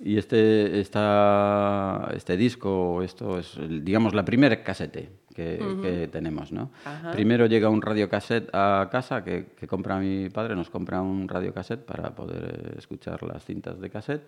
y 0.00 0.18
este, 0.18 0.80
esta, 0.80 2.08
este 2.14 2.36
disco, 2.36 3.02
esto 3.02 3.38
es, 3.38 3.58
digamos, 3.82 4.14
la 4.14 4.24
primera 4.24 4.62
casete 4.62 5.08
que, 5.34 5.58
que 5.82 6.08
tenemos, 6.08 6.52
¿no? 6.52 6.70
Ajá. 6.84 7.12
Primero 7.12 7.46
llega 7.46 7.68
un 7.68 7.82
radiocassette 7.82 8.48
a 8.52 8.88
casa 8.90 9.22
que, 9.24 9.46
que 9.58 9.66
compra 9.66 9.98
mi 9.98 10.28
padre, 10.30 10.54
nos 10.56 10.70
compra 10.70 11.00
un 11.02 11.28
radiocassette 11.28 11.84
para 11.84 12.14
poder 12.14 12.72
eh, 12.72 12.78
escuchar 12.78 13.22
las 13.22 13.44
cintas 13.44 13.80
de 13.80 13.90
cassette 13.90 14.22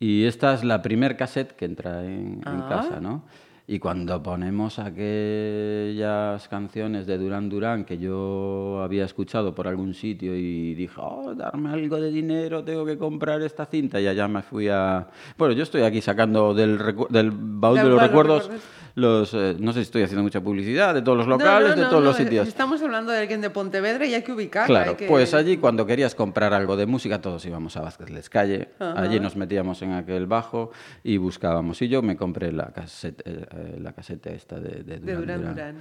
y 0.00 0.24
esta 0.24 0.54
es 0.54 0.64
la 0.64 0.80
primer 0.80 1.16
cassette 1.16 1.52
que 1.56 1.64
entra 1.64 2.04
en, 2.04 2.34
en 2.34 2.42
Ah. 2.46 2.66
casa, 2.68 3.00
¿no? 3.00 3.24
Y 3.70 3.78
cuando 3.80 4.22
ponemos 4.22 4.78
aquellas 4.78 6.48
canciones 6.48 7.06
de 7.06 7.18
Durán 7.18 7.50
Durán 7.50 7.84
que 7.84 7.98
yo 7.98 8.80
había 8.82 9.04
escuchado 9.04 9.54
por 9.54 9.68
algún 9.68 9.92
sitio 9.92 10.34
y 10.34 10.74
dije, 10.74 10.94
oh, 10.96 11.34
darme 11.34 11.68
algo 11.68 12.00
de 12.00 12.10
dinero, 12.10 12.64
tengo 12.64 12.86
que 12.86 12.96
comprar 12.96 13.42
esta 13.42 13.66
cinta, 13.66 14.00
y 14.00 14.06
allá 14.06 14.26
me 14.26 14.40
fui 14.40 14.68
a... 14.68 15.08
Bueno, 15.36 15.52
yo 15.52 15.64
estoy 15.64 15.82
aquí 15.82 16.00
sacando 16.00 16.54
del, 16.54 16.78
recu- 16.78 17.08
del 17.08 17.30
baúl 17.30 17.36
de 17.36 17.50
los 17.50 17.60
baúl 17.60 17.76
de 17.76 17.88
los 17.90 18.02
recuerdos, 18.02 18.42
recuerdos. 18.44 18.68
Los, 18.98 19.32
eh, 19.34 19.56
no 19.58 19.72
sé 19.72 19.78
si 19.78 19.82
estoy 19.84 20.02
haciendo 20.02 20.22
mucha 20.22 20.40
publicidad, 20.40 20.92
de 20.94 21.02
todos 21.02 21.16
los 21.18 21.26
locales, 21.26 21.76
no, 21.76 21.82
de 21.84 21.88
todos 21.88 22.02
los 22.02 22.16
sitios. 22.16 22.48
Estamos 22.48 22.82
hablando 22.82 23.12
de 23.12 23.18
alguien 23.18 23.40
de 23.40 23.50
Pontevedra 23.50 24.04
y 24.06 24.14
hay 24.14 24.22
que 24.22 24.32
ubicarla. 24.32 24.66
Claro, 24.82 24.96
que- 24.96 25.06
pues 25.06 25.34
allí 25.34 25.56
cuando 25.56 25.86
querías 25.86 26.14
comprar 26.14 26.52
algo 26.52 26.76
de 26.76 26.86
música, 26.86 27.20
todos 27.20 27.44
íbamos 27.46 27.76
a 27.76 27.80
Vázquez 27.80 28.10
Les 28.10 28.28
Calle, 28.28 28.68
Ajá. 28.78 29.00
allí 29.00 29.20
nos 29.20 29.36
metíamos 29.36 29.80
en 29.82 29.92
aquel 29.92 30.26
bajo 30.26 30.72
y 31.04 31.16
buscábamos. 31.16 31.80
Y 31.82 31.88
yo 31.88 32.02
me 32.02 32.16
compré 32.16 32.52
la 32.52 32.66
casete, 32.72 33.22
eh, 33.24 33.46
eh, 33.50 33.78
la 33.80 33.92
caseta 33.92 34.30
esta 34.30 34.58
de, 34.58 34.82
de 34.82 34.98
Duran 34.98 35.20
Duran 35.22 35.38
Duran. 35.40 35.54
Duran. 35.54 35.76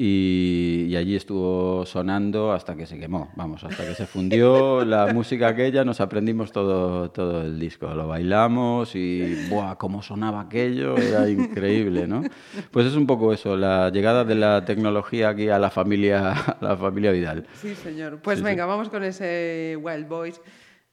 Y, 0.00 0.86
y 0.88 0.94
allí 0.94 1.16
estuvo 1.16 1.84
sonando 1.84 2.52
hasta 2.52 2.76
que 2.76 2.86
se 2.86 3.00
quemó, 3.00 3.32
vamos, 3.34 3.64
hasta 3.64 3.84
que 3.84 3.96
se 3.96 4.06
fundió 4.06 4.84
la 4.84 5.06
música 5.12 5.48
aquella, 5.48 5.84
nos 5.84 6.00
aprendimos 6.00 6.52
todo, 6.52 7.10
todo 7.10 7.42
el 7.42 7.58
disco, 7.58 7.88
lo 7.88 8.06
bailamos 8.06 8.94
y 8.94 9.48
¡buah! 9.50 9.74
cómo 9.74 10.00
sonaba 10.00 10.42
aquello, 10.42 10.96
era 10.96 11.28
increíble, 11.28 12.06
¿no? 12.06 12.22
Pues 12.70 12.86
es 12.86 12.94
un 12.94 13.08
poco 13.08 13.32
eso, 13.32 13.56
la 13.56 13.90
llegada 13.90 14.24
de 14.24 14.36
la 14.36 14.64
tecnología 14.64 15.30
aquí 15.30 15.48
a 15.48 15.58
la 15.58 15.68
familia, 15.68 16.30
a 16.30 16.58
la 16.60 16.76
familia 16.76 17.10
Vidal. 17.10 17.48
Sí, 17.54 17.74
señor. 17.74 18.20
Pues 18.22 18.38
Sí, 18.38 18.44
venga, 18.44 18.66
vamos 18.66 18.90
con 18.90 19.02
ese 19.02 19.76
Wild 19.82 20.06
Boys 20.06 20.40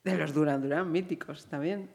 de 0.04 0.18
los 0.18 0.34
Duran 0.34 0.64
Duran, 0.64 0.92
míticos 0.92 1.46
también. 1.46 1.92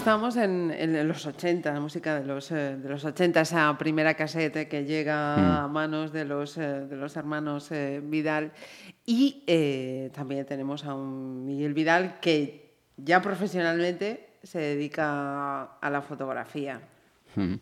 Estamos 0.00 0.36
en, 0.36 0.70
en 0.70 1.06
los 1.06 1.26
80, 1.26 1.74
la 1.74 1.78
música 1.78 2.18
de 2.18 2.24
los, 2.24 2.50
eh, 2.52 2.78
de 2.78 2.88
los 2.88 3.04
80, 3.04 3.42
esa 3.42 3.76
primera 3.76 4.14
casete 4.14 4.66
que 4.66 4.86
llega 4.86 5.64
a 5.64 5.68
manos 5.68 6.10
de 6.10 6.24
los, 6.24 6.56
eh, 6.56 6.86
de 6.88 6.96
los 6.96 7.16
hermanos 7.16 7.70
eh, 7.70 8.00
Vidal. 8.02 8.50
Y 9.04 9.44
eh, 9.46 10.10
también 10.14 10.46
tenemos 10.46 10.86
a 10.86 10.94
un 10.94 11.44
Miguel 11.44 11.74
Vidal 11.74 12.18
que 12.18 12.76
ya 12.96 13.20
profesionalmente 13.20 14.38
se 14.42 14.58
dedica 14.60 15.64
a 15.64 15.90
la 15.90 16.00
fotografía. 16.00 16.80
Mm. 17.36 17.54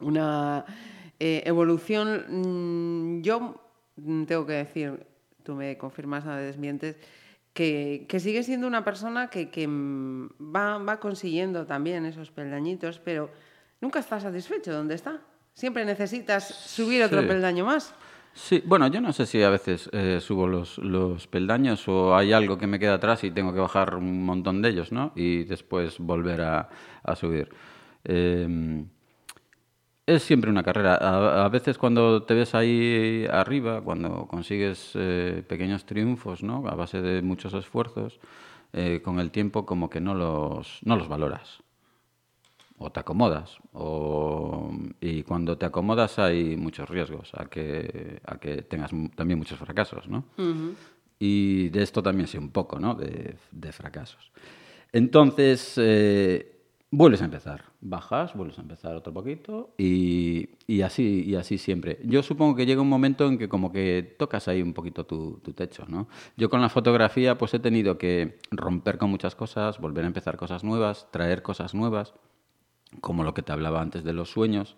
Una 0.00 0.66
evolución, 1.18 2.26
mm, 2.28 3.22
yo 3.22 3.58
mm, 3.96 4.24
tengo 4.24 4.44
que 4.44 4.52
decir, 4.52 5.06
tú 5.42 5.54
me 5.54 5.78
confirmas 5.78 6.26
o 6.26 6.28
me 6.28 6.42
desmientes, 6.42 6.96
que, 7.56 8.04
que 8.06 8.20
sigue 8.20 8.42
siendo 8.42 8.66
una 8.66 8.84
persona 8.84 9.28
que, 9.30 9.48
que, 9.50 9.66
mm, 9.66 10.28
va, 10.54 10.76
va 10.78 11.00
consiguiendo 11.00 11.64
también 11.66 12.04
esos 12.04 12.30
peldañitos, 12.30 12.98
pero 13.00 13.30
nunca 13.80 13.98
está 13.98 14.20
satisfecho 14.20 14.72
donde 14.74 14.94
está. 14.94 15.20
Siempre 15.54 15.86
necesitas 15.86 16.46
subir 16.46 17.02
otro 17.02 17.22
Sí. 17.22 17.26
peldaño 17.28 17.64
más. 17.64 17.94
Sí, 18.34 18.62
bueno, 18.66 18.88
yo 18.88 19.00
no 19.00 19.14
sé 19.14 19.24
si 19.24 19.42
a 19.42 19.48
veces 19.48 19.88
eh, 19.94 20.18
subo 20.20 20.46
los, 20.46 20.76
los 20.76 21.26
peldaños 21.26 21.88
o 21.88 22.14
hay 22.14 22.34
algo 22.34 22.58
que 22.58 22.66
me 22.66 22.78
queda 22.78 22.94
atrás 22.94 23.24
y 23.24 23.30
tengo 23.30 23.54
que 23.54 23.60
bajar 23.60 23.94
un 23.96 24.22
montón 24.26 24.60
de 24.60 24.68
ellos, 24.68 24.92
¿no? 24.92 25.12
Y 25.16 25.44
después 25.44 25.98
volver 25.98 26.42
a, 26.42 26.68
a 27.02 27.16
subir. 27.16 27.48
Eh, 28.04 28.84
es 30.06 30.22
siempre 30.22 30.50
una 30.50 30.62
carrera. 30.62 30.94
A, 30.94 31.44
a 31.44 31.48
veces 31.48 31.76
cuando 31.78 32.22
te 32.22 32.34
ves 32.34 32.54
ahí 32.54 33.26
arriba, 33.30 33.82
cuando 33.82 34.26
consigues 34.26 34.92
eh, 34.94 35.42
pequeños 35.46 35.84
triunfos, 35.84 36.42
¿no? 36.42 36.66
A 36.68 36.74
base 36.74 37.02
de 37.02 37.22
muchos 37.22 37.52
esfuerzos, 37.54 38.20
eh, 38.72 39.00
con 39.02 39.18
el 39.18 39.30
tiempo 39.30 39.66
como 39.66 39.90
que 39.90 40.00
no 40.00 40.14
los, 40.14 40.80
no 40.84 40.96
los 40.96 41.08
valoras 41.08 41.62
o 42.78 42.90
te 42.90 43.00
acomodas. 43.00 43.58
O, 43.72 44.70
y 45.00 45.22
cuando 45.22 45.56
te 45.56 45.66
acomodas 45.66 46.18
hay 46.18 46.56
muchos 46.56 46.88
riesgos 46.88 47.32
a 47.34 47.46
que, 47.46 48.20
a 48.24 48.38
que 48.38 48.62
tengas 48.62 48.90
también 49.14 49.38
muchos 49.38 49.58
fracasos, 49.58 50.08
¿no? 50.08 50.24
Y 51.18 51.70
de 51.70 51.82
esto 51.82 52.02
también 52.02 52.26
sé 52.26 52.38
un 52.38 52.50
poco, 52.50 52.78
¿no? 52.78 52.94
De, 52.94 53.36
de 53.50 53.72
fracasos. 53.72 54.30
Entonces, 54.92 55.74
eh, 55.78 56.55
vuelves 56.90 57.22
a 57.22 57.26
empezar. 57.26 57.64
Bajas, 57.80 58.34
vuelves 58.34 58.58
a 58.58 58.62
empezar 58.62 58.96
otro 58.96 59.12
poquito 59.12 59.74
y, 59.78 60.50
y 60.66 60.82
así, 60.82 61.24
y 61.24 61.34
así 61.34 61.58
siempre. 61.58 61.98
Yo 62.04 62.22
supongo 62.22 62.56
que 62.56 62.66
llega 62.66 62.82
un 62.82 62.88
momento 62.88 63.26
en 63.26 63.38
que 63.38 63.48
como 63.48 63.72
que 63.72 64.16
tocas 64.18 64.48
ahí 64.48 64.62
un 64.62 64.74
poquito 64.74 65.04
tu, 65.06 65.40
tu 65.42 65.52
techo, 65.52 65.84
¿no? 65.88 66.08
Yo 66.36 66.50
con 66.50 66.60
la 66.60 66.68
fotografía 66.68 67.38
pues 67.38 67.54
he 67.54 67.58
tenido 67.58 67.98
que 67.98 68.38
romper 68.50 68.98
con 68.98 69.10
muchas 69.10 69.34
cosas, 69.34 69.78
volver 69.78 70.04
a 70.04 70.08
empezar 70.08 70.36
cosas 70.36 70.64
nuevas, 70.64 71.08
traer 71.10 71.42
cosas 71.42 71.74
nuevas 71.74 72.14
como 73.00 73.24
lo 73.24 73.34
que 73.34 73.42
te 73.42 73.52
hablaba 73.52 73.80
antes 73.80 74.04
de 74.04 74.12
los 74.12 74.30
sueños, 74.30 74.76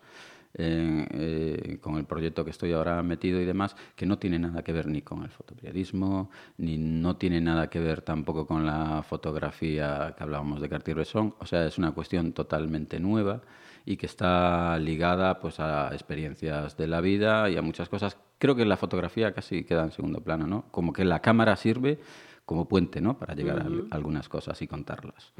eh, 0.55 1.07
eh, 1.11 1.79
con 1.81 1.97
el 1.97 2.05
proyecto 2.05 2.45
que 2.45 2.51
estoy 2.51 2.73
ahora 2.73 3.03
metido 3.03 3.41
y 3.41 3.45
demás, 3.45 3.77
que 3.95 4.07
no 4.07 4.19
tiene 4.19 4.39
nada 4.39 4.63
que 4.63 4.73
ver 4.73 4.87
ni 4.87 5.03
con 5.03 5.23
el 5.23 5.31
fotoperiodismo, 5.31 6.31
ni 6.57 6.79
no 6.79 7.17
tiene 7.17 7.41
nada 7.41 7.69
que 7.69 7.81
ver 7.81 8.03
tampoco 8.03 8.47
con 8.47 8.65
la 8.67 9.03
fotografía 9.03 10.15
que 10.17 10.23
hablábamos 10.25 10.61
de 10.61 10.69
Cartier-Bresson. 10.69 11.35
O 11.39 11.47
sea, 11.47 11.67
es 11.67 11.79
una 11.79 11.93
cuestión 11.93 12.33
totalmente 12.33 12.99
nueva 13.01 13.43
y 13.85 13.97
que 13.97 14.07
está 14.07 14.79
ligada 14.79 15.39
pues, 15.41 15.61
a 15.61 15.89
experiencias 15.93 16.77
de 16.77 16.87
la 16.89 17.01
vida 17.01 17.49
y 17.51 17.57
a 17.57 17.63
muchas 17.63 17.89
cosas. 17.89 18.17
Creo 18.39 18.55
que 18.55 18.65
la 18.65 18.77
fotografía 18.77 19.33
casi 19.33 19.65
queda 19.65 19.85
en 19.85 19.93
segundo 19.93 20.21
plano, 20.21 20.47
¿no? 20.47 20.65
Como 20.71 20.93
que 20.93 21.05
la 21.05 21.21
cámara 21.21 21.57
sirve 21.57 21.99
como 22.45 22.67
puente, 22.69 23.01
¿no? 23.01 23.19
Para 23.19 23.35
llegar 23.35 23.59
a 23.59 23.63
al- 23.63 23.87
algunas 23.91 24.29
cosas 24.29 24.61
y 24.63 24.67
contarlas. 24.67 25.33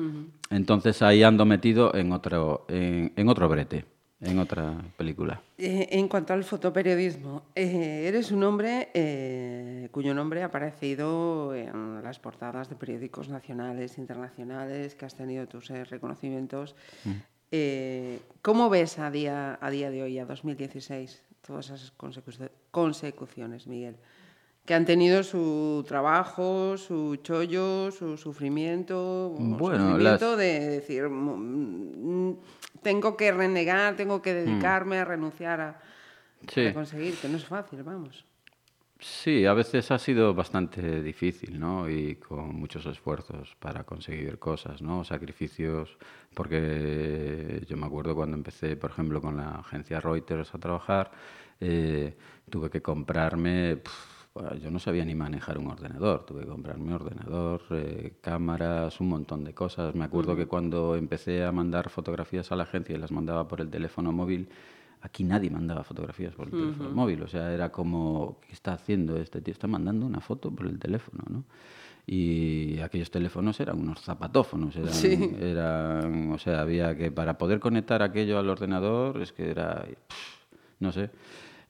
Entonces 0.51 1.01
ahí 1.03 1.23
ando 1.23 1.45
metido 1.47 1.95
en 1.95 2.13
otro, 2.13 2.67
en, 2.69 3.13
en 3.17 3.29
otro 3.29 3.49
brete, 3.49 3.85
en 4.21 4.39
otra 4.39 4.75
película. 4.97 5.41
Eh, 5.59 5.89
en 5.93 6.09
cuanto 6.09 6.33
al 6.33 6.43
fotoperiodismo, 6.45 7.43
eh, 7.55 8.05
eres 8.09 8.33
un 8.33 8.43
hombre 8.43 8.89
eh, 8.95 9.89
cuyo 9.93 10.13
nombre 10.15 10.43
ha 10.43 10.47
aparecido 10.47 11.55
en 11.55 12.03
las 12.03 12.19
portadas 12.19 12.69
de 12.69 12.77
periódicos 12.77 13.29
nacionales, 13.29 13.97
internacionales, 13.99 14.95
que 14.95 15.07
has 15.07 15.15
tenido 15.15 15.47
tus 15.47 15.69
reconocimientos. 15.69 16.75
Eh, 17.51 18.21
¿Cómo 18.43 18.69
ves 18.69 18.99
a 18.99 19.11
día, 19.11 19.59
a 19.61 19.71
día 19.71 19.91
de 19.91 20.03
hoy, 20.03 20.19
a 20.19 20.27
2016, 20.27 21.23
todas 21.47 21.67
esas 21.71 21.97
consecu- 21.97 22.51
consecuciones, 22.71 23.67
Miguel? 23.67 23.97
Que 24.69 24.75
han 24.75 24.85
tenido 24.85 25.23
su 25.23 25.83
trabajo, 25.89 26.77
su 26.77 27.17
chollo, 27.23 27.91
su 27.91 28.19
sufrimiento, 28.19 29.31
Bueno, 29.35 29.79
sufrimiento 29.93 30.29
las- 30.33 30.39
de 30.39 30.61
decir, 30.69 31.09
mm, 31.09 32.29
mm, 32.29 32.37
tengo 32.83 33.17
que 33.17 33.33
renegar, 33.33 33.97
tengo 33.97 34.21
que 34.21 34.35
dedicarme 34.35 34.99
a 34.99 35.07
renunciar 35.07 35.61
a, 35.63 35.81
Sí. 36.47 36.67
a 36.67 36.75
conseguir, 36.75 37.15
que 37.17 37.29
no 37.31 37.39
es 37.39 37.47
fácil, 37.47 37.83
vamos. 37.83 38.27
Sí, 39.01 39.47
a 39.47 39.55
veces 39.55 39.91
ha 39.91 39.99
sido 39.99 40.35
bastante 40.35 41.01
difícil, 41.03 41.59
¿no? 41.59 41.89
Y 41.89 42.17
con 42.17 42.55
muchos 42.55 42.85
esfuerzos 42.85 43.57
para 43.59 43.85
conseguir 43.85 44.39
cosas, 44.39 44.83
¿no? 44.83 45.03
Sacrificios, 45.03 45.97
porque 46.35 47.65
yo 47.67 47.77
me 47.79 47.87
acuerdo 47.87 48.15
cuando 48.15 48.37
empecé, 48.37 48.77
por 48.77 48.91
ejemplo, 48.91 49.23
con 49.23 49.39
la 49.39 49.61
agencia 49.61 49.99
Reuters 49.99 50.55
a 50.55 50.59
trabajar, 50.59 51.11
eh, 51.59 52.15
tuve 52.51 52.69
que 52.69 52.83
comprarme, 52.83 53.79
yo 54.61 54.71
no 54.71 54.79
sabía 54.79 55.05
ni 55.05 55.15
manejar 55.15 55.59
un 55.59 55.67
ordenador, 55.69 56.25
tuve 56.25 56.43
que 56.43 56.47
comprarme 56.49 56.85
un 56.85 56.93
ordenador, 56.93 57.63
eh, 57.71 58.15
cámaras, 58.21 59.01
un 59.01 59.09
montón 59.09 59.43
de 59.45 59.53
cosas. 59.55 59.95
Me 59.95 60.05
acuerdo 60.05 60.37
que 60.37 60.47
cuando 60.47 60.95
empecé 60.97 61.45
a 61.45 61.51
mandar 61.53 61.91
fotografías 61.91 62.53
a 62.53 62.57
la 62.57 62.63
agencia 62.63 62.95
y 62.95 62.99
las 62.99 63.11
mandaba 63.11 63.49
por 63.49 63.61
el 63.61 63.69
teléfono 63.71 64.13
móvil, 64.13 64.49
Aquí 65.01 65.23
nadie 65.23 65.49
mandaba 65.49 65.85
fotografías 65.85 66.35
por 66.35 66.47
el 66.49 66.53
teléfono 66.55 66.91
móvil, 66.91 67.23
o 67.23 67.29
sea, 67.29 67.53
era 67.55 67.71
como, 67.71 68.41
¿qué 68.45 68.53
está 68.53 68.73
haciendo 68.73 69.17
este 69.17 69.41
tío? 69.41 69.53
Está 69.53 69.69
mandando 69.69 70.05
una 70.05 70.21
foto 70.21 70.51
por 70.51 70.67
el 70.67 70.77
teléfono, 70.81 71.23
¿no? 71.31 71.45
Y 72.05 72.81
aquellos 72.81 73.09
teléfonos 73.09 73.61
eran 73.61 73.79
unos 73.79 74.01
zapatófonos, 74.01 74.75
eran, 74.75 74.93
Sí. 74.93 75.31
eran- 75.41 76.33
o 76.33 76.39
sea, 76.39 76.63
había 76.63 76.97
que, 76.97 77.13
para 77.13 77.39
poder 77.39 77.61
conectar 77.61 78.03
aquello 78.03 78.41
al 78.41 78.49
ordenador, 78.51 79.23
es 79.23 79.33
que 79.33 79.49
era, 79.49 79.85
pff, 79.85 80.47
no 80.81 80.91
sé, 80.91 81.11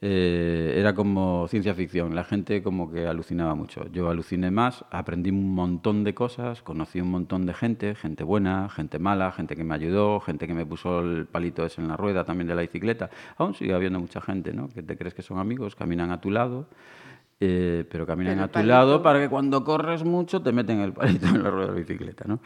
eh, 0.01 0.75
era 0.77 0.95
como 0.95 1.47
ciencia 1.49 1.75
ficción, 1.75 2.15
la 2.15 2.23
gente 2.25 2.63
como 2.63 2.91
que 2.91 3.07
alucinaba 3.07 3.55
mucho. 3.57 3.87
Yo 3.93 4.09
aluciné 4.11 4.51
más, 4.51 4.85
aprendí 4.91 5.31
un 5.31 5.53
montón 5.55 6.05
de 6.05 6.15
cosas, 6.15 6.63
conocí 6.63 7.01
un 7.01 7.11
montón 7.11 7.47
de 7.47 7.55
gente, 7.55 7.95
gente 7.97 8.23
buena, 8.23 8.69
gente 8.69 8.99
mala, 9.01 9.33
gente 9.33 9.57
que 9.57 9.65
me 9.65 9.75
ayudó, 9.75 10.21
gente 10.21 10.47
que 10.47 10.55
me 10.55 10.65
puso 10.65 11.01
el 11.01 11.27
palito 11.27 11.67
ese 11.67 11.81
en 11.81 11.89
la 11.89 11.97
rueda 11.97 12.25
también 12.25 12.47
de 12.47 12.55
la 12.55 12.63
bicicleta. 12.63 13.11
Aún 13.37 13.55
sigue 13.55 13.75
habiendo 13.75 13.99
mucha 13.99 14.21
gente, 14.21 14.53
¿no? 14.53 14.69
Que 14.69 14.83
te 14.83 14.97
crees 14.97 15.15
que 15.15 15.23
son 15.23 15.39
amigos, 15.39 15.75
caminan 15.75 16.11
a 16.13 16.21
tu 16.21 16.31
lado. 16.31 16.67
eh, 17.41 17.85
pero 17.91 18.05
caminan 18.05 18.35
Pero 18.35 18.45
a 18.45 18.49
tu 18.49 18.53
palito- 18.55 18.67
lado 18.69 19.03
para 19.03 19.21
que 19.21 19.29
cuando 19.29 19.63
corres 19.63 20.03
mucho 20.05 20.43
te 20.43 20.51
meten 20.53 20.81
el 20.81 20.93
palito 20.93 21.27
en 21.27 21.43
la 21.43 21.51
rueda 21.51 21.67
de 21.67 21.73
la 21.73 21.79
bicicleta, 21.79 22.25
¿no? 22.27 22.41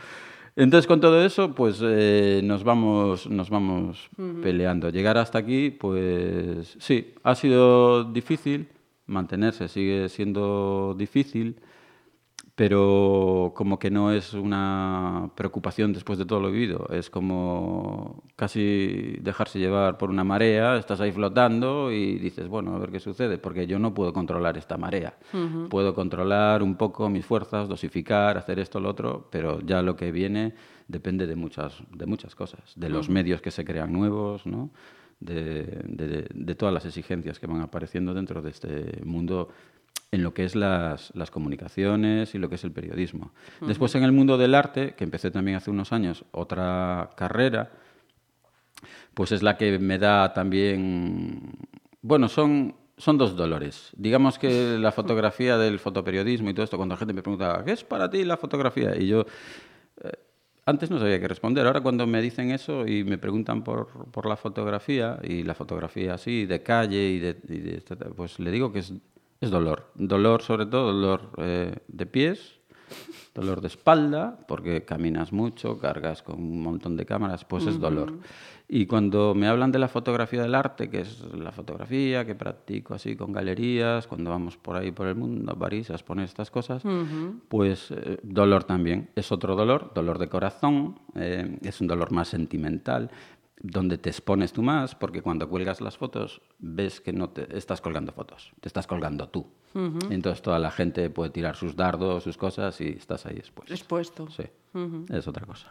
Entonces, 0.54 0.86
con 0.86 1.00
todo 1.00 1.24
eso, 1.24 1.54
pues 1.54 1.80
eh, 1.82 2.40
nos 2.44 2.62
vamos, 2.62 3.28
nos 3.28 3.48
vamos 3.48 4.10
peleando. 4.42 4.90
Llegar 4.90 5.16
hasta 5.16 5.38
aquí, 5.38 5.70
pues 5.70 6.76
sí, 6.78 7.14
ha 7.22 7.34
sido 7.34 8.04
difícil, 8.04 8.68
mantenerse 9.06 9.68
sigue 9.68 10.08
siendo 10.10 10.94
difícil, 10.96 11.56
pero 12.54 13.52
como 13.56 13.78
que 13.78 13.90
no 13.90 14.12
es 14.12 14.34
una 14.34 15.30
preocupación 15.34 15.92
después 15.92 16.18
de 16.18 16.26
todo 16.26 16.40
lo 16.40 16.50
vivido, 16.50 16.86
es 16.90 17.08
como 17.10 18.22
casi 18.36 19.16
dejarse 19.20 19.58
llevar 19.58 19.96
por 19.96 20.10
una 20.10 20.22
marea, 20.22 20.76
estás 20.76 21.00
ahí 21.00 21.12
flotando 21.12 21.90
y 21.90 22.18
dices, 22.18 22.48
bueno, 22.48 22.74
a 22.74 22.78
ver 22.78 22.90
qué 22.90 23.00
sucede, 23.00 23.38
porque 23.38 23.66
yo 23.66 23.78
no 23.78 23.94
puedo 23.94 24.12
controlar 24.12 24.58
esta 24.58 24.76
marea. 24.76 25.16
Puedo 25.70 25.94
controlar 25.94 26.62
un 26.62 26.76
poco 26.76 27.08
mis 27.08 27.24
fuerzas, 27.24 27.68
dosificar, 27.68 28.36
hacer 28.36 28.58
esto, 28.58 28.80
lo 28.80 28.90
otro, 28.90 29.28
pero 29.30 29.60
ya 29.60 29.80
lo 29.80 29.96
que 29.96 30.12
viene 30.12 30.54
depende 30.88 31.26
de 31.26 31.36
muchas, 31.36 31.82
de 31.96 32.04
muchas 32.06 32.34
cosas, 32.34 32.60
de 32.76 32.90
los 32.90 33.08
medios 33.08 33.40
que 33.40 33.50
se 33.50 33.64
crean 33.64 33.92
nuevos, 33.92 34.46
¿no? 34.46 34.70
de, 35.20 35.62
de- 35.86 36.26
de 36.34 36.54
todas 36.56 36.74
las 36.74 36.84
exigencias 36.84 37.38
que 37.38 37.46
van 37.46 37.60
apareciendo 37.60 38.12
dentro 38.12 38.42
de 38.42 38.50
este 38.50 39.00
mundo 39.04 39.48
en 40.12 40.22
lo 40.22 40.34
que 40.34 40.44
es 40.44 40.54
las, 40.54 41.10
las 41.16 41.30
comunicaciones 41.30 42.34
y 42.34 42.38
lo 42.38 42.50
que 42.50 42.56
es 42.56 42.64
el 42.64 42.70
periodismo. 42.70 43.32
Después 43.62 43.94
en 43.94 44.04
el 44.04 44.12
mundo 44.12 44.36
del 44.36 44.54
arte, 44.54 44.94
que 44.94 45.04
empecé 45.04 45.30
también 45.30 45.56
hace 45.56 45.70
unos 45.70 45.90
años, 45.90 46.26
otra 46.32 47.10
carrera, 47.16 47.72
pues 49.14 49.32
es 49.32 49.42
la 49.42 49.56
que 49.56 49.78
me 49.78 49.98
da 49.98 50.32
también... 50.34 51.54
Bueno, 52.02 52.28
son, 52.28 52.74
son 52.98 53.16
dos 53.16 53.36
dolores. 53.36 53.90
Digamos 53.96 54.38
que 54.38 54.78
la 54.78 54.92
fotografía 54.92 55.56
del 55.56 55.78
fotoperiodismo 55.78 56.50
y 56.50 56.54
todo 56.54 56.64
esto, 56.64 56.76
cuando 56.76 56.94
la 56.94 56.98
gente 56.98 57.14
me 57.14 57.22
pregunta, 57.22 57.62
¿qué 57.64 57.72
es 57.72 57.82
para 57.82 58.10
ti 58.10 58.22
la 58.24 58.36
fotografía? 58.36 58.94
Y 58.94 59.06
yo 59.06 59.24
eh, 60.04 60.12
antes 60.66 60.90
no 60.90 60.98
sabía 60.98 61.20
qué 61.20 61.28
responder. 61.28 61.66
Ahora 61.66 61.80
cuando 61.80 62.06
me 62.06 62.20
dicen 62.20 62.50
eso 62.50 62.86
y 62.86 63.02
me 63.02 63.16
preguntan 63.16 63.64
por, 63.64 64.10
por 64.10 64.26
la 64.26 64.36
fotografía, 64.36 65.18
y 65.22 65.42
la 65.42 65.54
fotografía 65.54 66.12
así, 66.12 66.44
de 66.44 66.62
calle, 66.62 67.02
y 67.02 67.18
de, 67.18 67.38
y 67.48 67.58
de 67.60 67.82
pues 68.14 68.38
le 68.38 68.50
digo 68.50 68.72
que 68.72 68.80
es, 68.80 68.92
es 69.42 69.50
dolor. 69.50 69.90
Dolor 69.94 70.42
sobre 70.42 70.66
todo, 70.66 70.92
dolor 70.92 71.30
eh, 71.36 71.74
de 71.88 72.06
pies, 72.06 72.62
Dolor 73.34 73.62
de 73.62 73.68
espalda, 73.68 74.38
porque 74.46 74.84
caminas 74.84 75.32
mucho, 75.32 75.78
cargas 75.78 76.22
con 76.22 76.38
un 76.38 76.62
montón 76.62 76.98
de 76.98 77.06
cámaras, 77.06 77.46
pues 77.46 77.66
es 77.66 77.80
dolor. 77.80 78.18
Y 78.68 78.84
cuando 78.84 79.34
me 79.34 79.48
hablan 79.48 79.72
de 79.72 79.78
la 79.78 79.88
fotografía 79.88 80.42
del 80.42 80.54
arte, 80.54 80.90
que 80.90 81.00
es 81.00 81.20
la 81.34 81.50
fotografía 81.50 82.26
que 82.26 82.34
practico 82.34 82.92
así 82.92 83.16
con 83.16 83.32
galerías, 83.32 84.06
cuando 84.06 84.30
vamos 84.30 84.58
por 84.58 84.76
ahí 84.76 84.92
por 84.92 85.06
el 85.06 85.14
mundo, 85.14 85.50
a 85.50 85.58
París, 85.58 85.90
a 85.90 85.94
exponer 85.94 86.26
estas 86.26 86.50
cosas, 86.50 86.82
pues 87.48 87.90
eh, 87.90 88.18
dolor 88.22 88.64
también. 88.64 89.08
Es 89.14 89.32
otro 89.32 89.56
dolor, 89.56 89.92
dolor 89.94 90.18
de 90.18 90.28
corazón, 90.28 90.98
eh, 91.14 91.58
es 91.62 91.80
un 91.80 91.86
dolor 91.86 92.12
más 92.12 92.28
sentimental, 92.28 93.10
donde 93.64 93.96
te 93.96 94.10
expones 94.10 94.52
tú 94.52 94.62
más, 94.62 94.94
porque 94.96 95.22
cuando 95.22 95.48
cuelgas 95.48 95.80
las 95.80 95.96
fotos 95.96 96.42
ves 96.58 97.00
que 97.00 97.12
no 97.12 97.30
te 97.30 97.56
estás 97.56 97.80
colgando 97.80 98.12
fotos, 98.12 98.52
te 98.60 98.68
estás 98.68 98.86
colgando 98.86 99.28
tú. 99.28 99.46
Entonces 100.10 100.42
toda 100.42 100.58
la 100.58 100.70
gente 100.70 101.08
puede 101.10 101.30
tirar 101.30 101.56
sus 101.56 101.76
dardos, 101.76 102.24
sus 102.24 102.36
cosas 102.36 102.80
y 102.80 102.88
estás 102.88 103.24
ahí 103.24 103.36
expuesto. 103.36 103.72
Expuesto. 103.72 104.28
Sí, 104.30 104.42
es 105.10 105.26
otra 105.28 105.46
cosa. 105.46 105.70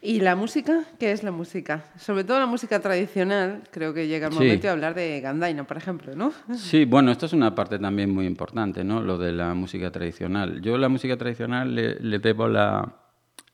¿Y 0.00 0.20
la 0.20 0.36
música? 0.36 0.84
¿Qué 1.00 1.10
es 1.10 1.24
la 1.24 1.32
música? 1.32 1.86
Sobre 1.98 2.22
todo 2.22 2.38
la 2.38 2.46
música 2.46 2.78
tradicional, 2.78 3.64
creo 3.72 3.92
que 3.92 4.06
llega 4.06 4.28
el 4.28 4.32
Sí. 4.32 4.38
momento 4.38 4.68
de 4.68 4.72
hablar 4.72 4.94
de 4.94 5.20
Gandaina, 5.20 5.66
por 5.66 5.76
ejemplo, 5.76 6.14
¿no? 6.14 6.32
Sí, 6.54 6.84
bueno, 6.84 7.10
esto 7.10 7.26
es 7.26 7.32
una 7.32 7.52
parte 7.56 7.80
también 7.80 8.14
muy 8.14 8.24
importante, 8.26 8.84
¿no? 8.84 9.00
Lo 9.00 9.18
de 9.18 9.32
la 9.32 9.54
música 9.54 9.90
tradicional. 9.90 10.60
Yo 10.62 10.78
la 10.78 10.88
música 10.88 11.16
tradicional 11.16 11.74
le, 11.74 11.96
le 11.98 12.18
debo 12.20 12.46
la, 12.46 12.97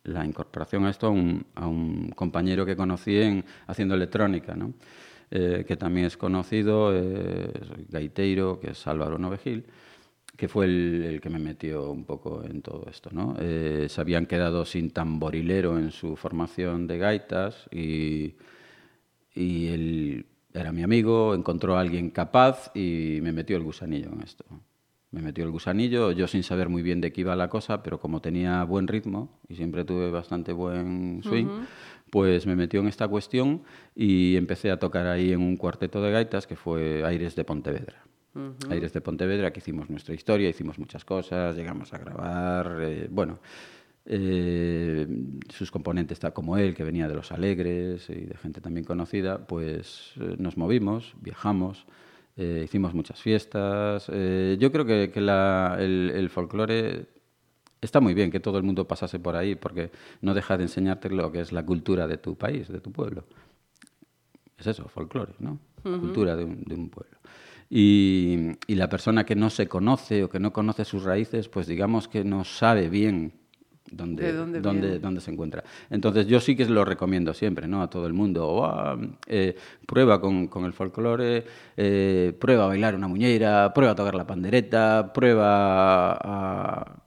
la 0.04 0.24
incorporación 0.24 0.84
a 0.86 0.90
esto 0.90 1.06
a 1.06 1.66
un, 1.66 2.12
compañero 2.14 2.64
que 2.64 2.76
conocí 2.76 3.16
en, 3.16 3.44
haciendo 3.66 3.94
electrónica. 3.94 4.56
Eh, 5.30 5.64
que 5.66 5.76
también 5.76 6.06
es 6.06 6.16
conocido, 6.16 6.92
eh, 6.94 7.50
gaiteiro, 7.88 8.60
que 8.60 8.70
es 8.70 8.86
Álvaro 8.86 9.18
Novegil, 9.18 9.64
que 10.36 10.48
fue 10.48 10.66
el, 10.66 11.02
el 11.04 11.20
que 11.20 11.30
me 11.30 11.38
metió 11.38 11.90
un 11.90 12.04
poco 12.04 12.44
en 12.44 12.62
todo 12.62 12.86
esto, 12.88 13.10
¿no? 13.12 13.34
Eh, 13.40 13.86
se 13.88 14.00
habían 14.00 14.26
quedado 14.26 14.64
sin 14.64 14.90
tamborilero 14.90 15.78
en 15.78 15.90
su 15.90 16.16
formación 16.16 16.86
de 16.86 16.98
gaitas 16.98 17.68
y, 17.72 18.34
y 19.34 19.68
él 19.68 20.26
era 20.52 20.72
mi 20.72 20.82
amigo, 20.82 21.34
encontró 21.34 21.76
a 21.76 21.80
alguien 21.80 22.10
capaz 22.10 22.70
y 22.74 23.18
me 23.22 23.32
metió 23.32 23.56
el 23.56 23.64
gusanillo 23.64 24.12
en 24.12 24.22
esto. 24.22 24.44
Me 25.14 25.22
metió 25.22 25.44
el 25.44 25.52
gusanillo, 25.52 26.10
yo 26.10 26.26
sin 26.26 26.42
saber 26.42 26.68
muy 26.68 26.82
bien 26.82 27.00
de 27.00 27.12
qué 27.12 27.20
iba 27.20 27.36
la 27.36 27.48
cosa, 27.48 27.84
pero 27.84 28.00
como 28.00 28.20
tenía 28.20 28.64
buen 28.64 28.88
ritmo 28.88 29.38
y 29.48 29.54
siempre 29.54 29.84
tuve 29.84 30.10
bastante 30.10 30.52
buen 30.52 31.22
swing, 31.22 31.46
pues 32.10 32.48
me 32.48 32.56
metió 32.56 32.80
en 32.80 32.88
esta 32.88 33.06
cuestión 33.06 33.62
y 33.94 34.34
empecé 34.34 34.72
a 34.72 34.80
tocar 34.80 35.06
ahí 35.06 35.30
en 35.30 35.40
un 35.40 35.56
cuarteto 35.56 36.02
de 36.02 36.10
gaitas 36.10 36.48
que 36.48 36.56
fue 36.56 37.04
Aires 37.04 37.36
de 37.36 37.44
Pontevedra. 37.44 38.02
Aires 38.68 38.92
de 38.92 39.00
Pontevedra, 39.00 39.52
que 39.52 39.60
hicimos 39.60 39.88
nuestra 39.88 40.16
historia, 40.16 40.48
hicimos 40.48 40.80
muchas 40.80 41.04
cosas, 41.04 41.54
llegamos 41.54 41.94
a 41.94 41.98
grabar, 41.98 42.78
eh, 42.80 43.06
bueno, 43.08 43.38
eh, 44.04 45.06
sus 45.48 45.70
componentes, 45.70 46.18
tal 46.18 46.32
como 46.32 46.56
él, 46.58 46.74
que 46.74 46.82
venía 46.82 47.06
de 47.06 47.14
Los 47.14 47.30
Alegres 47.30 48.10
y 48.10 48.26
de 48.26 48.36
gente 48.36 48.60
también 48.60 48.84
conocida, 48.84 49.46
pues 49.46 50.14
eh, 50.20 50.34
nos 50.38 50.56
movimos, 50.56 51.14
viajamos, 51.20 51.86
eh, 52.36 52.62
hicimos 52.64 52.94
muchas 52.94 53.20
fiestas. 53.20 54.06
eh, 54.12 54.56
yo 54.58 54.70
creo 54.72 54.84
que, 54.84 55.10
que 55.12 55.20
la- 55.20 55.76
el, 55.78 56.10
el 56.14 56.30
folclore 56.30 57.06
está 57.80 58.00
muy 58.00 58.14
bien 58.14 58.30
que 58.30 58.40
todo 58.40 58.56
el 58.58 58.64
mundo 58.64 58.86
pasase 58.88 59.18
por 59.18 59.36
ahí, 59.36 59.54
porque 59.54 59.90
no 60.22 60.34
deja 60.34 60.56
de 60.56 60.64
enseñarte 60.64 61.10
lo 61.10 61.30
que 61.30 61.40
es 61.40 61.52
la 61.52 61.64
cultura 61.64 62.06
de 62.06 62.16
tu 62.18 62.36
país, 62.36 62.68
de 62.68 62.80
tu 62.80 62.90
pueblo. 62.92 63.24
Es 64.58 64.66
eso, 64.66 64.88
folclore, 64.88 65.34
¿no? 65.38 65.58
Cultura 66.00 66.34
de 66.36 66.44
un, 66.44 66.62
de 66.64 66.74
un 66.74 66.88
pueblo. 66.88 67.18
Y, 67.68 68.52
y 68.66 68.74
la 68.76 68.88
persona 68.88 69.24
que 69.24 69.34
no 69.34 69.50
se 69.50 69.68
conoce 69.68 70.24
o 70.24 70.28
que 70.30 70.38
no 70.40 70.52
conoce 70.52 70.84
sus 70.84 71.02
raíces, 71.04 71.48
pues 71.48 71.66
digamos 71.66 72.08
que 72.08 72.24
no 72.24 72.44
sabe 72.44 72.88
bien 72.88 73.32
dónde, 73.96 74.24
¿De 74.24 74.32
dónde 74.32 74.60
dónde, 74.60 74.80
viene? 74.88 74.98
dónde 74.98 75.20
se 75.20 75.30
encuentra. 75.30 75.64
Entonces 75.90 76.26
yo 76.26 76.40
sí 76.40 76.54
que 76.56 76.64
lo 76.66 76.84
recomiendo 76.84 77.32
siempre, 77.34 77.66
¿no? 77.68 77.82
A 77.82 77.88
todo 77.88 78.06
el 78.06 78.12
mundo. 78.12 78.64
Ah, 78.64 78.98
eh, 79.26 79.54
prueba 79.86 80.20
con, 80.20 80.48
con 80.48 80.64
el 80.64 80.72
folclore, 80.72 81.44
eh, 81.76 82.32
prueba 82.38 82.64
a 82.64 82.68
bailar 82.68 82.94
una 82.94 83.08
muñeira, 83.08 83.72
prueba 83.74 83.92
a 83.92 83.94
tocar 83.94 84.14
la 84.14 84.26
pandereta, 84.26 85.12
prueba 85.12 86.12
a, 86.14 87.02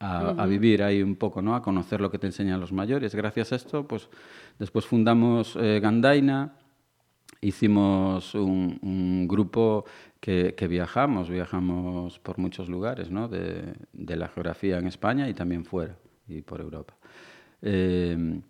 a, 0.00 0.28
a 0.30 0.46
vivir 0.46 0.82
ahí 0.82 1.02
un 1.02 1.16
poco, 1.16 1.42
¿no? 1.42 1.54
A 1.54 1.62
conocer 1.62 2.00
lo 2.00 2.10
que 2.10 2.18
te 2.18 2.26
enseñan 2.26 2.60
los 2.60 2.72
mayores. 2.72 3.14
Gracias 3.14 3.52
a 3.52 3.56
esto, 3.56 3.86
pues 3.86 4.08
después 4.58 4.86
fundamos 4.86 5.56
eh, 5.60 5.80
Gandaina, 5.82 6.54
hicimos 7.40 8.34
un, 8.34 8.78
un 8.82 9.28
grupo 9.28 9.84
que, 10.20 10.54
que 10.56 10.66
viajamos, 10.66 11.30
viajamos 11.30 12.18
por 12.18 12.38
muchos 12.38 12.68
lugares, 12.68 13.10
¿no? 13.10 13.28
De, 13.28 13.74
de 13.92 14.16
la 14.16 14.26
geografía 14.28 14.78
en 14.78 14.88
España 14.88 15.28
y 15.28 15.34
también 15.34 15.64
fuera, 15.64 15.94
y 16.28 16.42
por 16.42 16.60
Europa. 16.60 16.94
Eh, 17.62 18.40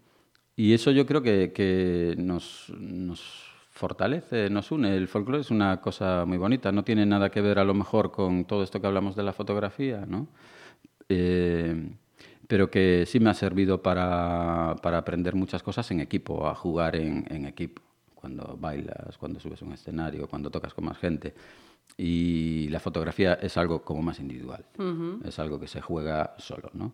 y 0.57 0.73
eso 0.73 0.91
yo 0.91 1.07
creo 1.07 1.23
que, 1.23 1.53
que 1.53 2.17
nos, 2.19 2.73
nos 2.77 3.49
fortalece, 3.71 4.51
nos 4.51 4.73
une. 4.73 4.97
El 4.97 5.07
folclore 5.07 5.43
es 5.43 5.53
una 5.53 5.81
cosa 5.81 6.25
muy 6.27 6.37
bonita, 6.37 6.73
no 6.73 6.83
tiene 6.83 7.07
nada 7.07 7.31
que 7.31 7.41
ver 7.41 7.61
a 7.61 7.65
lo 7.65 7.75
mejor 7.75 8.11
con 8.11 8.45
todo 8.45 8.65
esto 8.65 8.81
que 8.81 8.89
hablamos 8.89 9.15
de 9.15 9.23
la 9.23 9.33
fotografía, 9.33 10.05
¿no? 10.05 10.27
Eh, 11.09 11.91
pero 12.49 12.71
que 12.71 13.05
sí 13.07 13.21
me 13.21 13.31
ha 13.31 13.35
servido 13.35 13.83
para, 13.83 14.75
para 14.83 14.99
aprender 14.99 15.37
muchas 15.37 15.63
cosas 15.63 15.89
en 15.93 16.01
equipo, 16.01 16.49
a 16.49 16.57
jugar 16.57 16.97
en, 16.97 17.25
en 17.31 17.47
equipo, 17.47 17.83
cuando 18.15 18.57
bailas, 18.59 19.17
cuando 19.17 19.39
subes 19.39 19.63
a 19.63 19.65
un 19.65 19.75
escenario, 19.75 20.27
cuando 20.27 20.51
tocas 20.51 20.75
con 20.75 20.87
más 20.87 20.99
gente. 20.99 21.35
Y 21.97 22.69
la 22.69 22.79
fotografía 22.79 23.35
es 23.35 23.57
algo 23.57 23.83
como 23.83 24.03
más 24.03 24.21
individual, 24.21 24.65
es 25.25 25.39
algo 25.41 25.59
que 25.59 25.67
se 25.67 25.81
juega 25.81 26.35
solo, 26.39 26.71
¿no? 26.73 26.93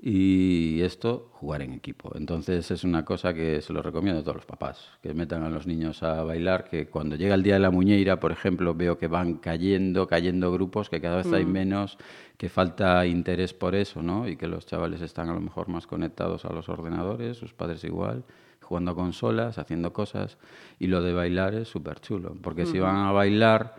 Y 0.00 0.80
esto, 0.82 1.30
jugar 1.32 1.62
en 1.62 1.72
equipo. 1.72 2.12
Entonces 2.14 2.70
es 2.70 2.84
una 2.84 3.04
cosa 3.04 3.34
que 3.34 3.60
se 3.62 3.72
lo 3.72 3.82
recomiendo 3.82 4.20
a 4.20 4.22
todos 4.22 4.36
los 4.36 4.46
papás, 4.46 4.90
que 5.02 5.12
metan 5.12 5.42
a 5.42 5.50
los 5.50 5.66
niños 5.66 6.04
a 6.04 6.22
bailar, 6.22 6.68
que 6.68 6.86
cuando 6.86 7.16
llega 7.16 7.34
el 7.34 7.42
Día 7.42 7.54
de 7.54 7.60
la 7.60 7.72
Muñeira, 7.72 8.20
por 8.20 8.30
ejemplo, 8.30 8.74
veo 8.74 8.96
que 8.96 9.08
van 9.08 9.38
cayendo, 9.38 10.06
cayendo 10.06 10.52
grupos, 10.52 10.88
que 10.88 11.00
cada 11.00 11.16
vez 11.16 11.32
hay 11.32 11.46
menos, 11.46 11.98
que 12.36 12.48
falta 12.48 13.06
interés 13.06 13.54
por 13.54 13.74
eso, 13.74 14.02
¿no? 14.02 14.28
Y 14.28 14.36
que 14.36 14.46
los 14.46 14.66
chavales 14.66 15.00
están 15.00 15.30
a 15.30 15.34
lo 15.34 15.40
mejor 15.40 15.68
más 15.68 15.88
conectados 15.88 16.44
a 16.44 16.52
los 16.52 16.68
ordenadores, 16.68 17.38
sus 17.38 17.52
padres 17.52 17.82
igual, 17.82 18.22
jugando 18.60 18.92
a 18.92 18.94
consolas, 18.94 19.58
haciendo 19.58 19.92
cosas, 19.92 20.38
y 20.78 20.86
lo 20.86 21.02
de 21.02 21.12
bailar 21.12 21.54
es 21.54 21.68
súper 21.68 22.00
chulo, 22.00 22.36
porque 22.40 22.66
si 22.66 22.78
van 22.78 22.96
a 22.96 23.10
bailar 23.10 23.76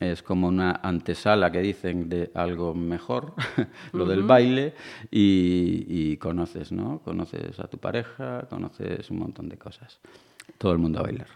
es 0.00 0.22
como 0.22 0.48
una 0.48 0.80
antesala 0.82 1.52
que 1.52 1.60
dicen 1.60 2.08
de 2.08 2.30
algo 2.34 2.74
mejor, 2.74 3.34
lo 3.92 4.06
del 4.06 4.22
baile, 4.22 4.74
y, 5.10 5.86
y 5.88 6.16
conoces, 6.16 6.72
¿no? 6.72 7.00
Conoces 7.00 7.58
a 7.60 7.68
tu 7.68 7.78
pareja, 7.78 8.46
conoces 8.48 9.10
un 9.10 9.18
montón 9.18 9.48
de 9.48 9.58
cosas. 9.58 10.00
Todo 10.58 10.72
el 10.72 10.78
mundo 10.78 11.00
a 11.00 11.02
bailar. 11.02 11.28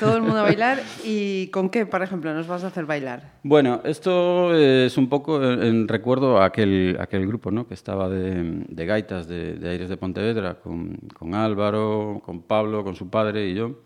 Todo 0.00 0.16
el 0.16 0.22
mundo 0.22 0.38
a 0.38 0.42
bailar. 0.42 0.80
¿Y 1.04 1.48
con 1.48 1.68
qué, 1.68 1.86
por 1.86 2.02
ejemplo, 2.02 2.32
nos 2.34 2.46
vas 2.46 2.64
a 2.64 2.68
hacer 2.68 2.86
bailar? 2.86 3.34
Bueno, 3.42 3.80
esto 3.84 4.54
es 4.54 4.96
un 4.96 5.08
poco 5.08 5.42
en, 5.42 5.62
en 5.62 5.88
recuerdo 5.88 6.38
a 6.38 6.46
aquel, 6.46 6.96
aquel 6.98 7.26
grupo 7.26 7.50
¿no? 7.50 7.66
que 7.66 7.74
estaba 7.74 8.08
de, 8.08 8.64
de 8.68 8.86
gaitas 8.86 9.28
de, 9.28 9.54
de 9.54 9.70
Aires 9.70 9.88
de 9.88 9.96
Pontevedra, 9.96 10.54
con, 10.54 10.96
con 11.14 11.34
Álvaro, 11.34 12.22
con 12.24 12.42
Pablo, 12.42 12.84
con 12.84 12.96
su 12.96 13.10
padre 13.10 13.48
y 13.48 13.54
yo, 13.54 13.80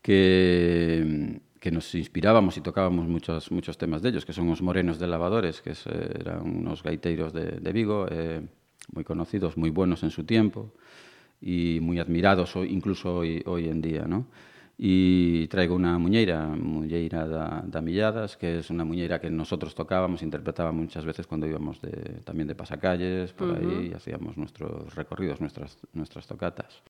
que, 0.00 1.40
que 1.62 1.70
nos 1.70 1.94
inspirábamos 1.94 2.56
y 2.56 2.60
tocábamos 2.60 3.06
muchos, 3.06 3.52
muchos 3.52 3.78
temas 3.78 4.02
de 4.02 4.08
ellos, 4.08 4.26
que 4.26 4.32
son 4.32 4.48
los 4.48 4.60
morenos 4.62 4.98
de 4.98 5.06
lavadores, 5.06 5.62
que 5.62 5.70
es, 5.70 5.86
eh, 5.86 6.10
eran 6.18 6.42
unos 6.42 6.82
gaiteiros 6.82 7.32
de, 7.32 7.60
de 7.60 7.72
Vigo, 7.72 8.06
eh, 8.10 8.40
muy 8.92 9.04
conocidos, 9.04 9.56
muy 9.56 9.70
buenos 9.70 10.02
en 10.02 10.10
su 10.10 10.24
tiempo 10.24 10.72
y 11.40 11.78
muy 11.80 12.00
admirados 12.00 12.56
hoy- 12.56 12.72
incluso 12.72 13.14
hoy, 13.18 13.44
hoy 13.46 13.68
en 13.68 13.80
día, 13.80 14.06
¿no? 14.08 14.26
Y 14.76 15.46
traigo 15.46 15.76
una 15.76 15.96
muñeira, 15.98 16.48
muñeira 16.48 17.28
da, 17.28 17.62
da 17.64 17.80
Milladas, 17.80 18.36
que 18.36 18.58
es 18.58 18.68
una 18.70 18.84
muñeira 18.84 19.20
que 19.20 19.30
nosotros 19.30 19.76
tocábamos, 19.76 20.22
interpretábamos 20.22 20.82
muchas 20.82 21.04
veces 21.04 21.28
cuando 21.28 21.46
íbamos 21.46 21.80
de, 21.80 21.92
también 22.24 22.48
de 22.48 22.56
pasacalles, 22.56 23.32
por 23.34 23.56
ahí, 23.56 23.90
y 23.92 23.94
hacíamos 23.94 24.36
nuestros 24.36 24.92
recorridos, 24.96 25.40
nuestras, 25.40 25.78
nuestras 25.92 26.26
tocatas. 26.26 26.82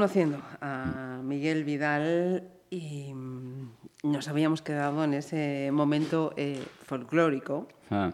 Conociendo 0.00 0.38
a 0.62 1.20
Miguel 1.22 1.62
Vidal 1.62 2.48
y 2.70 3.12
mm, 3.12 3.68
nos 4.04 4.28
habíamos 4.28 4.62
quedado 4.62 5.04
en 5.04 5.12
ese 5.12 5.68
momento 5.74 6.32
eh, 6.38 6.58
folclórico. 6.86 7.68
Ah, 7.90 8.10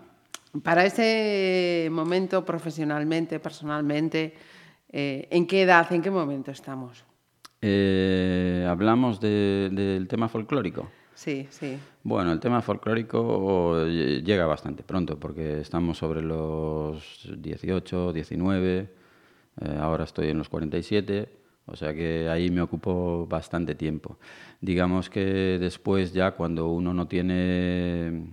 Para 0.65 0.85
ese 0.85 1.87
momento, 1.93 2.45
profesionalmente, 2.45 3.39
personalmente, 3.39 4.35
eh, 4.91 5.29
¿en 5.31 5.47
qué 5.47 5.63
edad, 5.63 5.87
en 5.93 6.03
qué 6.03 6.11
momento 6.11 6.51
estamos? 6.51 7.05
eh, 7.63 8.67
hablamos 8.69 9.21
de- 9.21 9.71
del 9.73 10.09
tema 10.09 10.29
folclórico. 10.29 10.89
Sí, 11.15 11.47
sí. 11.51 11.79
Bueno, 12.03 12.33
el 12.33 12.41
tema 12.41 12.63
folclórico 12.63 13.77
lle- 13.87 14.25
llega 14.25 14.45
bastante 14.47 14.83
pronto 14.83 15.21
porque 15.21 15.61
estamos 15.61 15.99
sobre 15.99 16.21
los 16.23 17.29
18, 17.39 18.13
19, 18.13 18.91
eh, 19.61 19.79
ahora 19.81 20.03
estoy 20.05 20.29
en 20.31 20.39
los 20.39 20.49
47, 20.49 21.46
o 21.67 21.77
sea 21.77 21.95
que 21.95 22.29
ahí 22.29 22.51
me 22.51 22.61
ocupo 22.61 23.27
bastante 23.27 23.75
tiempo. 23.75 24.19
Digamos 24.61 25.11
que 25.11 25.59
después 25.59 26.13
ya 26.13 26.33
cuando 26.33 26.69
uno 26.69 26.95
no 26.95 27.09
tiene 27.09 28.33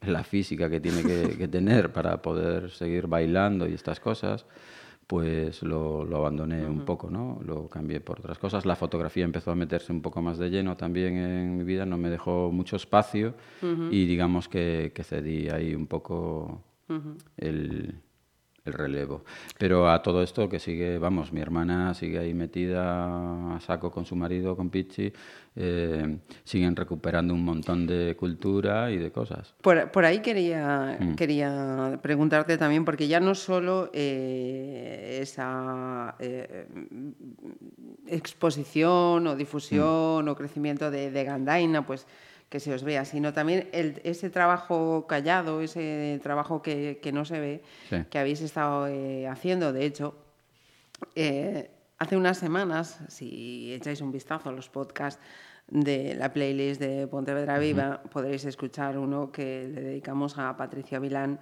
la 0.00 0.24
física 0.24 0.68
que 0.68 0.80
tiene 0.80 1.02
que, 1.02 1.36
que 1.36 1.48
tener 1.48 1.92
para 1.92 2.20
poder 2.22 2.70
seguir 2.70 3.06
bailando 3.06 3.68
y 3.68 3.74
estas 3.74 4.00
cosas, 4.00 4.46
pues 5.06 5.62
lo, 5.62 6.04
lo 6.04 6.16
abandoné 6.16 6.66
un 6.66 6.84
poco, 6.84 7.10
¿no? 7.10 7.40
Lo 7.44 7.68
cambié 7.68 8.00
por 8.00 8.20
otras 8.20 8.38
cosas. 8.38 8.64
La 8.64 8.76
fotografía 8.76 9.24
empezó 9.24 9.50
a 9.50 9.54
meterse 9.54 9.92
un 9.92 10.00
poco 10.00 10.22
más 10.22 10.38
de 10.38 10.50
lleno 10.50 10.76
también 10.76 11.16
en 11.16 11.56
mi 11.56 11.64
vida, 11.64 11.84
no 11.84 11.98
me 11.98 12.10
dejó 12.10 12.50
mucho 12.50 12.76
espacio 12.76 13.34
y 13.90 14.06
digamos 14.06 14.48
que, 14.48 14.92
que 14.94 15.04
cedí 15.04 15.48
ahí 15.48 15.74
un 15.74 15.86
poco 15.86 16.62
el, 17.36 17.94
el 18.64 18.72
relevo. 18.72 19.24
Pero 19.58 19.90
a 19.90 20.02
todo 20.02 20.22
esto 20.22 20.48
que 20.48 20.58
sigue, 20.58 20.98
vamos, 20.98 21.32
mi 21.32 21.40
hermana 21.40 21.92
sigue 21.94 22.18
ahí 22.18 22.32
metida 22.32 23.56
a 23.56 23.60
saco 23.60 23.90
con 23.90 24.06
su 24.06 24.16
marido, 24.16 24.56
con 24.56 24.70
Pichi, 24.70 25.12
eh, 25.56 26.18
siguen 26.44 26.74
recuperando 26.74 27.34
un 27.34 27.44
montón 27.44 27.86
de 27.86 28.16
cultura 28.16 28.90
y 28.90 28.96
de 28.96 29.12
cosas. 29.12 29.54
Por, 29.60 29.90
por 29.90 30.04
ahí 30.04 30.20
quería, 30.20 30.96
Mm. 30.98 31.14
quería 31.14 31.98
preguntarte 32.02 32.56
también, 32.56 32.84
porque 32.84 33.06
ya 33.06 33.20
no 33.20 33.34
solo 33.34 33.90
eh, 33.92 35.18
esa 35.20 36.14
eh, 36.18 36.66
exposición 38.06 39.26
o 39.26 39.36
difusión 39.36 40.26
o 40.28 40.34
crecimiento 40.34 40.90
de, 40.90 41.10
de 41.10 41.24
Gandaina, 41.24 41.86
pues 41.86 42.06
que 42.54 42.60
se 42.60 42.72
os 42.72 42.84
vea, 42.84 43.04
sino 43.04 43.32
también 43.32 43.68
el- 43.72 44.00
ese 44.04 44.30
trabajo 44.30 45.08
callado, 45.08 45.60
ese 45.60 46.20
trabajo 46.22 46.62
que, 46.62 47.00
que 47.02 47.10
no 47.10 47.24
se 47.24 47.40
ve, 47.40 47.62
Sí. 47.90 47.96
que 48.08 48.16
habéis 48.20 48.40
estado 48.42 48.86
eh, 48.86 49.26
haciendo. 49.26 49.72
De 49.72 49.84
hecho, 49.84 50.14
eh, 51.16 51.68
hace 51.98 52.16
unas 52.16 52.38
semanas, 52.38 53.00
si 53.08 53.72
echáis 53.74 54.00
un 54.00 54.12
vistazo 54.12 54.50
a 54.50 54.52
los 54.52 54.68
podcasts 54.68 55.20
de 55.66 56.14
la 56.14 56.32
playlist 56.32 56.80
de 56.80 57.08
Pontevedra 57.08 57.58
Viva, 57.58 58.00
podréis 58.12 58.44
escuchar 58.44 58.98
uno 58.98 59.32
que 59.32 59.66
le 59.74 59.80
dedicamos 59.80 60.38
a 60.38 60.56
Patricia 60.56 61.00
Vilán, 61.00 61.40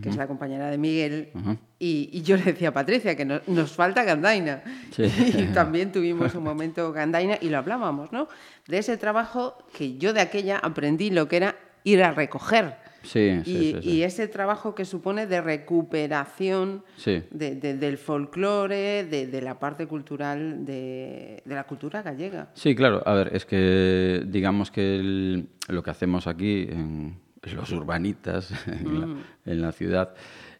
que 0.00 0.08
es 0.08 0.16
la 0.16 0.26
compañera 0.26 0.70
de 0.70 0.78
Miguel. 0.78 1.30
y, 1.78 2.08
y 2.12 2.22
yo 2.22 2.36
le 2.36 2.44
decía 2.44 2.68
a 2.70 2.72
Patricia 2.72 3.14
que 3.16 3.24
no- 3.24 3.40
nos 3.46 3.72
falta 3.72 4.04
Gandaina. 4.04 4.62
Sí. 4.90 5.02
Y 5.38 5.52
también 5.52 5.92
tuvimos 5.92 6.34
un 6.34 6.44
momento 6.44 6.92
Gandaina 6.92 7.36
y 7.40 7.48
lo 7.50 7.58
hablábamos, 7.58 8.10
¿no? 8.12 8.28
De 8.68 8.78
ese 8.78 8.96
trabajo 8.96 9.58
que 9.76 9.98
yo 9.98 10.12
de 10.12 10.20
aquella 10.20 10.58
aprendí 10.58 11.10
lo 11.10 11.28
que 11.28 11.36
era 11.36 11.56
ir 11.84 12.02
a 12.02 12.12
recoger. 12.12 12.76
Sí, 13.02 13.40
sí, 13.44 13.50
y, 13.50 13.72
sí, 13.72 13.76
sí. 13.82 13.90
y 13.90 14.02
ese 14.04 14.28
trabajo 14.28 14.76
que 14.76 14.84
supone 14.84 15.26
de 15.26 15.40
recuperación 15.40 16.84
Sí. 16.96 17.22
de- 17.30 17.56
de- 17.56 17.76
del 17.76 17.98
folclore, 17.98 19.04
de, 19.04 19.26
de 19.26 19.42
la 19.42 19.58
parte 19.58 19.86
cultural 19.86 20.64
de, 20.64 21.42
de 21.44 21.54
la 21.54 21.64
cultura 21.64 22.02
gallega. 22.02 22.50
Sí, 22.54 22.74
claro. 22.74 23.02
A 23.04 23.14
ver, 23.14 23.30
es 23.34 23.44
que 23.44 24.22
digamos 24.26 24.70
que 24.70 24.96
el- 24.96 25.48
lo 25.68 25.82
que 25.82 25.90
hacemos 25.90 26.26
aquí 26.28 26.66
en 26.70 27.16
los 27.50 27.72
urbanitas, 27.72 28.52
en, 28.66 29.00
la, 29.00 29.16
en 29.44 29.62
la 29.62 29.72
ciudad, 29.72 30.14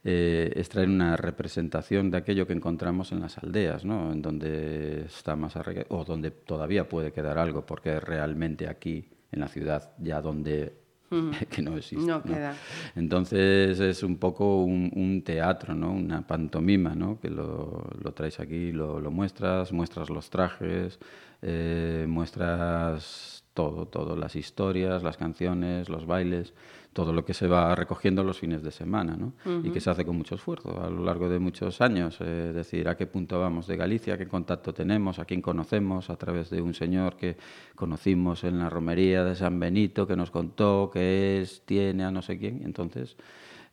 eh, 0.04 0.52
es 0.56 0.68
traer 0.68 0.88
una 0.88 1.16
representación 1.16 2.10
de 2.10 2.18
aquello 2.18 2.46
que 2.46 2.52
encontramos 2.52 3.12
en 3.12 3.20
las 3.20 3.38
aldeas, 3.38 3.84
¿no? 3.84 4.12
En 4.12 4.20
donde 4.20 5.02
está 5.06 5.36
más 5.36 5.56
arraigado, 5.56 5.86
o 5.90 6.04
donde 6.04 6.32
todavía 6.32 6.88
puede 6.88 7.12
quedar 7.12 7.38
algo, 7.38 7.64
porque 7.64 8.00
realmente 8.00 8.68
aquí, 8.68 9.08
en 9.30 9.40
la 9.40 9.48
ciudad, 9.48 9.92
ya 9.98 10.20
donde 10.20 10.74
que 11.50 11.62
no 11.62 11.76
existe. 11.76 12.04
No 12.04 12.22
queda. 12.22 12.56
Entonces 12.96 13.78
es 13.78 14.02
un 14.02 14.16
poco 14.16 14.64
un, 14.64 14.90
un 14.94 15.22
teatro, 15.22 15.74
¿no? 15.74 15.92
Una 15.92 16.26
pantomima, 16.26 16.94
¿no? 16.94 17.20
Que 17.20 17.30
lo, 17.30 17.86
lo 18.02 18.12
traes 18.12 18.40
aquí, 18.40 18.72
lo, 18.72 19.00
lo 19.00 19.10
muestras, 19.10 19.72
muestras 19.72 20.10
los 20.10 20.30
trajes, 20.30 20.98
eh, 21.42 22.06
muestras 22.08 23.41
todo, 23.54 23.86
todo, 23.86 24.16
las 24.16 24.34
historias, 24.36 25.02
las 25.02 25.16
canciones, 25.16 25.88
los 25.88 26.06
bailes, 26.06 26.54
todo 26.92 27.12
lo 27.12 27.24
que 27.24 27.34
se 27.34 27.46
va 27.46 27.74
recogiendo 27.74 28.22
los 28.22 28.38
fines 28.38 28.62
de 28.62 28.70
semana, 28.70 29.16
¿no? 29.16 29.32
Y 29.64 29.70
que 29.70 29.80
se 29.80 29.90
hace 29.90 30.04
con 30.04 30.16
mucho 30.16 30.34
esfuerzo. 30.34 30.82
A 30.82 30.90
lo 30.90 31.04
largo 31.04 31.28
de 31.28 31.38
muchos 31.38 31.80
años, 31.80 32.18
eh, 32.20 32.48
es 32.48 32.54
decir, 32.54 32.88
a 32.88 32.96
qué 32.96 33.06
punto 33.06 33.38
vamos 33.40 33.66
de 33.66 33.76
Galicia, 33.76 34.18
qué 34.18 34.26
contacto 34.26 34.74
tenemos, 34.74 35.18
a 35.18 35.24
quién 35.24 35.40
conocemos 35.40 36.10
a 36.10 36.16
través 36.16 36.50
de 36.50 36.60
un 36.60 36.74
señor 36.74 37.16
que 37.16 37.36
conocimos 37.74 38.44
en 38.44 38.58
la 38.58 38.68
romería 38.68 39.24
de 39.24 39.34
San 39.34 39.58
Benito, 39.58 40.06
que 40.06 40.16
nos 40.16 40.30
contó 40.30 40.90
que 40.92 41.40
es, 41.40 41.62
tiene 41.64 42.04
a 42.04 42.10
no 42.10 42.22
sé 42.22 42.38
quién, 42.38 42.62
entonces 42.64 43.16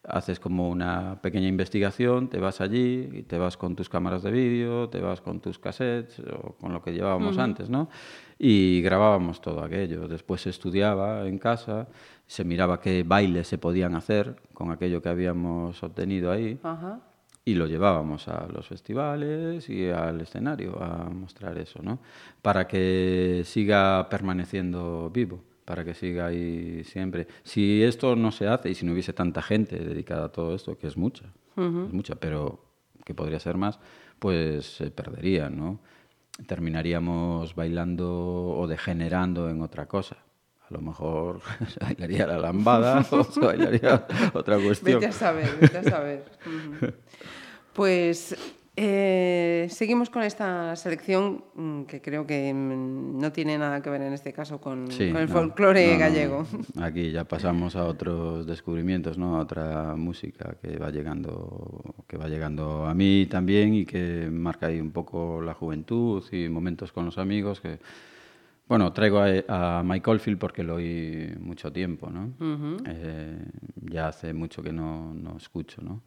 haces 0.03 0.39
como 0.39 0.69
una 0.69 1.21
pequeña 1.21 1.47
investigación, 1.47 2.29
te 2.29 2.39
vas 2.39 2.61
allí 2.61 3.09
y 3.11 3.23
te 3.23 3.37
vas 3.37 3.57
con 3.57 3.75
tus 3.75 3.89
cámaras 3.89 4.23
de 4.23 4.31
vídeo, 4.31 4.89
te 4.89 5.01
vas 5.01 5.21
con 5.21 5.39
tus 5.39 5.59
cassettes 5.59 6.19
o 6.19 6.53
con 6.53 6.73
lo 6.73 6.81
que 6.81 6.93
llevábamos 6.93 7.37
antes, 7.37 7.69
¿no? 7.69 7.89
Y 8.37 8.81
grabábamos 8.81 9.41
todo 9.41 9.63
aquello. 9.63 10.07
Después 10.07 10.41
se 10.41 10.49
estudiaba 10.49 11.27
en 11.27 11.37
casa, 11.37 11.87
se 12.25 12.43
miraba 12.43 12.79
qué 12.79 13.03
bailes 13.03 13.47
se 13.47 13.57
podían 13.57 13.95
hacer 13.95 14.35
con 14.53 14.71
aquello 14.71 15.01
que 15.01 15.09
habíamos 15.09 15.81
obtenido 15.83 16.31
ahí 16.31 16.59
y 17.45 17.55
lo 17.55 17.65
llevábamos 17.65 18.27
a 18.27 18.47
los 18.47 18.67
festivales 18.67 19.69
y 19.69 19.89
al 19.89 20.21
escenario 20.21 20.81
a 20.81 21.09
mostrar 21.09 21.57
eso, 21.57 21.81
¿no? 21.81 21.99
Para 22.41 22.67
que 22.67 23.41
siga 23.43 24.07
permaneciendo 24.09 25.09
vivo, 25.09 25.43
para 25.69 25.85
que 25.85 25.93
siga 25.93 26.25
ahí 26.25 26.83
siempre. 26.83 27.27
Si 27.43 27.83
esto 27.83 28.15
no 28.15 28.31
se 28.31 28.47
hace 28.47 28.71
y 28.71 28.73
si 28.73 28.87
no 28.87 28.93
hubiese 28.93 29.13
tanta 29.13 29.43
gente 29.43 29.77
dedicada 29.77 30.25
a 30.25 30.29
todo 30.29 30.55
esto, 30.55 30.79
que 30.79 30.87
es 30.87 30.97
mucha, 30.97 31.25
es 31.55 31.93
mucha, 31.93 32.15
pero 32.15 32.65
que 33.05 33.13
podría 33.13 33.39
ser 33.39 33.55
más, 33.55 33.79
pues 34.17 34.65
se 34.65 34.89
perdería, 34.89 35.51
¿no? 35.51 35.79
Terminaríamos 36.47 37.53
bailando 37.53 38.57
o 38.57 38.65
degenerando 38.65 39.47
en 39.47 39.61
otra 39.61 39.85
cosa. 39.85 40.17
A 40.67 40.73
lo 40.73 40.81
mejor 40.81 41.41
se 41.67 41.85
bailaría 41.85 42.25
la 42.25 42.39
lambada 42.39 43.05
o 43.11 43.23
se 43.31 43.39
bailaría 43.39 44.07
otra 44.33 44.57
cuestión. 44.57 44.99
Vete 44.99 45.05
a 45.05 45.11
saber, 45.11 45.55
vete 45.61 45.77
a 45.77 45.83
saber. 45.83 46.25
Pues 47.73 48.35
eh, 48.81 49.67
seguimos 49.69 50.09
con 50.09 50.23
esta 50.23 50.73
selección 50.77 51.43
mm, 51.53 51.81
que 51.83 52.01
creo 52.01 52.25
que 52.25 52.53
mm, 52.53 53.19
no 53.19 53.29
tiene 53.33 53.57
nada 53.57 53.81
que 53.81 53.89
ver 53.89 54.01
en 54.03 54.13
este 54.13 54.31
caso 54.31 54.61
con, 54.61 54.89
Sí, 54.89 55.11
con 55.11 55.21
el 55.21 55.27
no, 55.27 55.33
folclore 55.33 55.93
no, 55.93 55.99
gallego. 55.99 56.47
Aquí 56.81 57.11
ya 57.11 57.25
pasamos 57.25 57.75
a 57.75 57.83
otros 57.83 58.47
descubrimientos, 58.47 59.17
¿no? 59.17 59.35
A 59.35 59.41
otra 59.41 59.95
música 59.97 60.55
que 60.61 60.77
va 60.77 60.91
llegando, 60.91 61.93
que 62.07 62.15
va 62.15 62.29
llegando 62.29 62.85
a 62.85 62.93
mí 62.93 63.27
también 63.29 63.73
y 63.73 63.85
que 63.85 64.29
marca 64.31 64.67
ahí 64.67 64.79
un 64.79 64.91
poco 64.91 65.41
la 65.41 65.53
juventud 65.53 66.23
y 66.31 66.47
momentos 66.47 66.93
con 66.93 67.03
los 67.03 67.17
amigos 67.17 67.59
que 67.59 67.79
bueno, 68.69 68.93
traigo 68.93 69.19
a, 69.19 69.79
a 69.79 69.83
Mike 69.83 70.09
Oldfield 70.09 70.37
porque 70.37 70.63
lo 70.63 70.75
oí 70.75 71.35
mucho 71.39 71.73
tiempo, 71.73 72.11
¿no? 72.11 72.31
Eh, 72.85 73.43
ya 73.81 74.09
hace 74.09 74.31
mucho 74.31 74.61
que 74.61 74.71
no, 74.71 75.11
no 75.15 75.35
escucho, 75.37 75.81
¿no? 75.81 76.03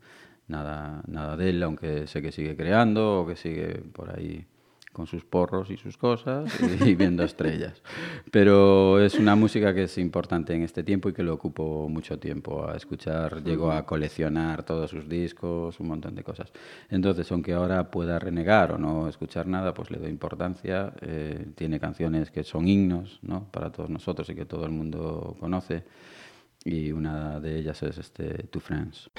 Nada, 0.53 1.03
nada 1.07 1.35
de 1.39 1.49
él, 1.49 1.63
aunque 1.63 2.07
sé 2.07 2.21
que 2.21 2.31
sigue 2.31 2.55
creando 2.55 3.21
o 3.21 3.27
que 3.27 3.37
sigue 3.37 3.83
por 3.95 4.15
ahí 4.15 4.45
con 4.93 5.07
sus 5.07 5.25
porros 5.25 5.71
y 5.71 5.79
sus 5.79 5.97
cosas 5.97 6.53
y, 6.87 6.95
viendo 6.95 7.25
estrellas. 7.25 7.83
Pero 8.31 9.01
es 9.01 9.15
una 9.15 9.35
música 9.35 9.73
que 9.73 9.85
es 9.85 9.97
importante 9.97 10.55
en 10.55 10.63
este 10.63 10.83
tiempo 10.83 11.09
y 11.09 11.15
que 11.15 11.23
lo 11.23 11.33
ocupo 11.33 11.89
mucho 11.89 12.19
tiempo 12.19 12.69
a 12.69 12.77
escuchar. 12.77 13.43
Llego 13.43 13.73
a 13.73 13.87
coleccionar 13.87 14.63
todos 14.63 14.91
sus 14.91 15.09
discos, 15.09 15.81
un 15.81 15.89
montón 15.89 16.15
de 16.15 16.23
cosas. 16.23 16.53
Entonces, 16.91 17.33
aunque 17.33 17.55
ahora 17.55 17.91
pueda 17.91 18.19
renegar 18.19 18.73
o 18.73 18.79
no 18.79 19.09
escuchar 19.09 19.47
nada, 19.47 19.73
pues 19.73 19.91
le 19.91 19.97
doy 19.97 20.11
importancia. 20.11 20.93
Eh, 21.01 21.47
tiene 21.55 21.81
canciones 21.81 22.31
que 22.31 22.45
son 22.45 22.69
himnos 22.69 23.21
¿no? 23.23 23.51
para 23.51 23.73
todos 23.73 23.89
nosotros 23.89 24.29
y 24.29 24.35
que 24.35 24.45
todo 24.45 24.67
el 24.67 24.73
mundo 24.73 25.35
conoce. 25.41 25.85
Y 26.63 26.93
una 26.93 27.41
de 27.41 27.59
ellas 27.59 27.83
es 27.83 27.97
este 27.97 28.35
To 28.49 28.61
Friends. 28.61 29.11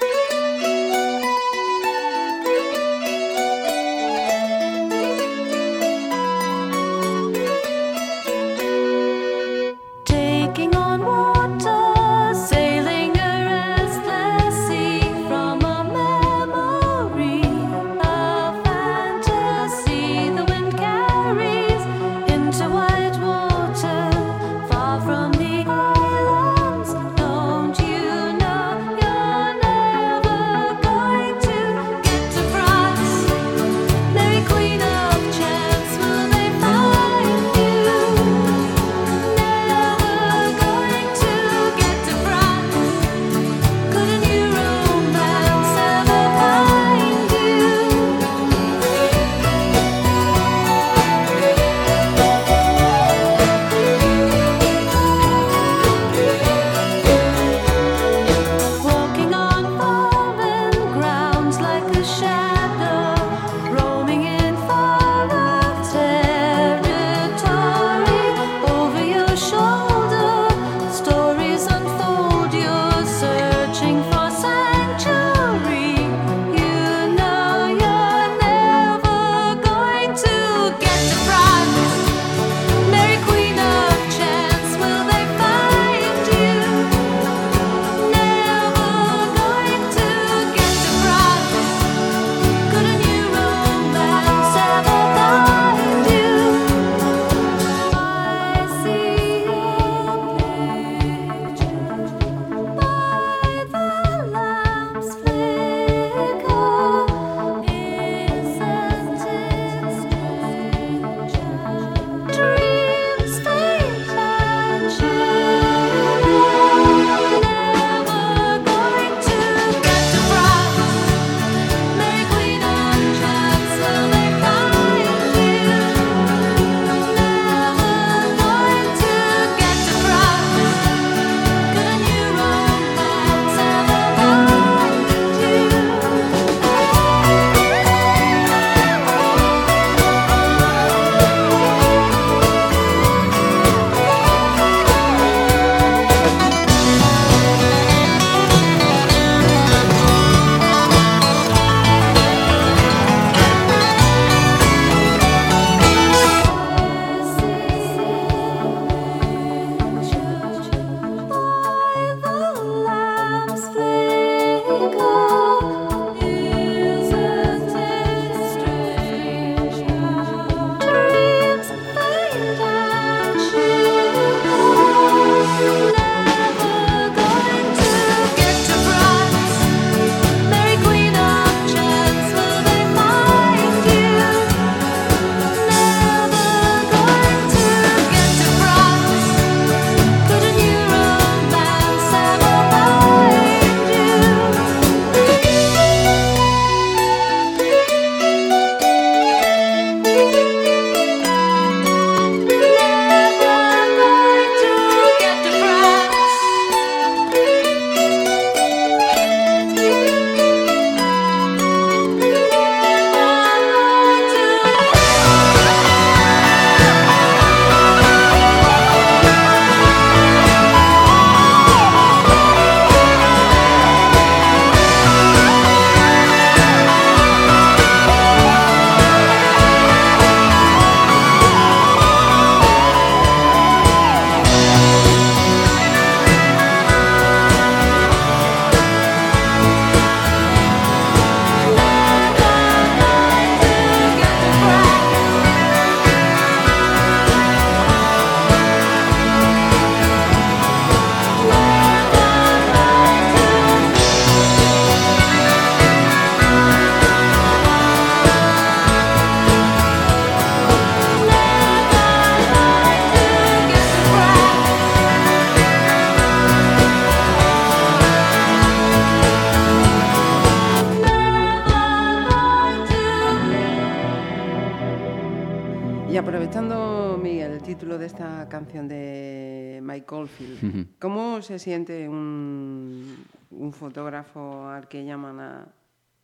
Se 281.58 281.64
siente 281.64 282.08
un, 282.08 283.24
un 283.50 283.72
fotógrafo 283.72 284.68
al 284.68 284.88
que 284.88 285.04
llaman 285.04 285.38
a, 285.40 285.68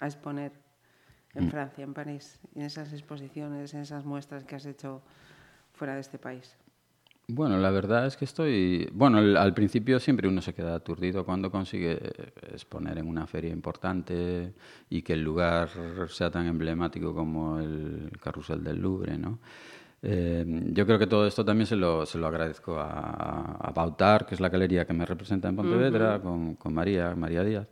a 0.01 0.07
exponer 0.07 0.53
en 1.35 1.47
Mm. 1.47 1.51
Francia, 1.51 1.85
en 1.85 1.95
París, 1.95 2.41
en 2.57 2.63
esas 2.63 2.93
exposiciones, 2.93 3.73
en 3.75 3.81
esas 3.83 4.05
muestras 4.05 4.43
que 4.45 4.57
has 4.57 4.67
hecho 4.67 5.01
fuera 5.73 5.95
de 5.95 6.01
este 6.01 6.19
país? 6.19 6.57
Bueno, 7.29 7.59
la 7.59 7.71
verdad 7.71 8.07
es 8.07 8.17
que 8.17 8.25
estoy... 8.25 8.89
Bueno, 8.93 9.19
al, 9.19 9.37
al 9.37 9.55
principio 9.55 10.01
siempre 10.01 10.27
uno 10.27 10.43
se 10.43 10.53
queda 10.53 10.75
aturdido 10.75 11.25
cuando 11.25 11.49
consigue 11.49 11.93
exponer 12.53 12.99
en 12.99 13.07
una 13.07 13.29
feria 13.29 13.53
importante 13.53 14.53
y 14.89 15.03
que 15.03 15.13
el 15.13 15.23
lugar 15.23 15.69
sea 16.09 16.33
tan 16.33 16.47
emblemático 16.47 17.15
como 17.15 17.61
el 17.61 18.11
Carrusel 18.21 18.65
del 18.65 18.81
Louvre, 18.81 19.17
¿no? 19.17 19.39
Eh, 20.03 20.45
yo 20.73 20.87
creo 20.87 20.99
que 20.99 21.07
todo 21.07 21.27
esto 21.27 21.45
también 21.45 21.67
se 21.67 21.77
lo, 21.77 22.07
se 22.07 22.17
lo 22.17 22.27
agradezco 22.27 22.79
a, 22.79 23.57
a 23.61 23.71
Bautar, 23.73 24.25
que 24.25 24.35
es 24.35 24.41
la 24.41 24.49
galería 24.49 24.87
que 24.87 24.95
me 24.95 25.05
representa 25.05 25.49
en 25.49 25.57
Pontevedra, 25.57 26.21
con, 26.21 26.55
con 26.55 26.73
María, 26.73 27.15
María 27.15 27.45
Díaz, 27.45 27.69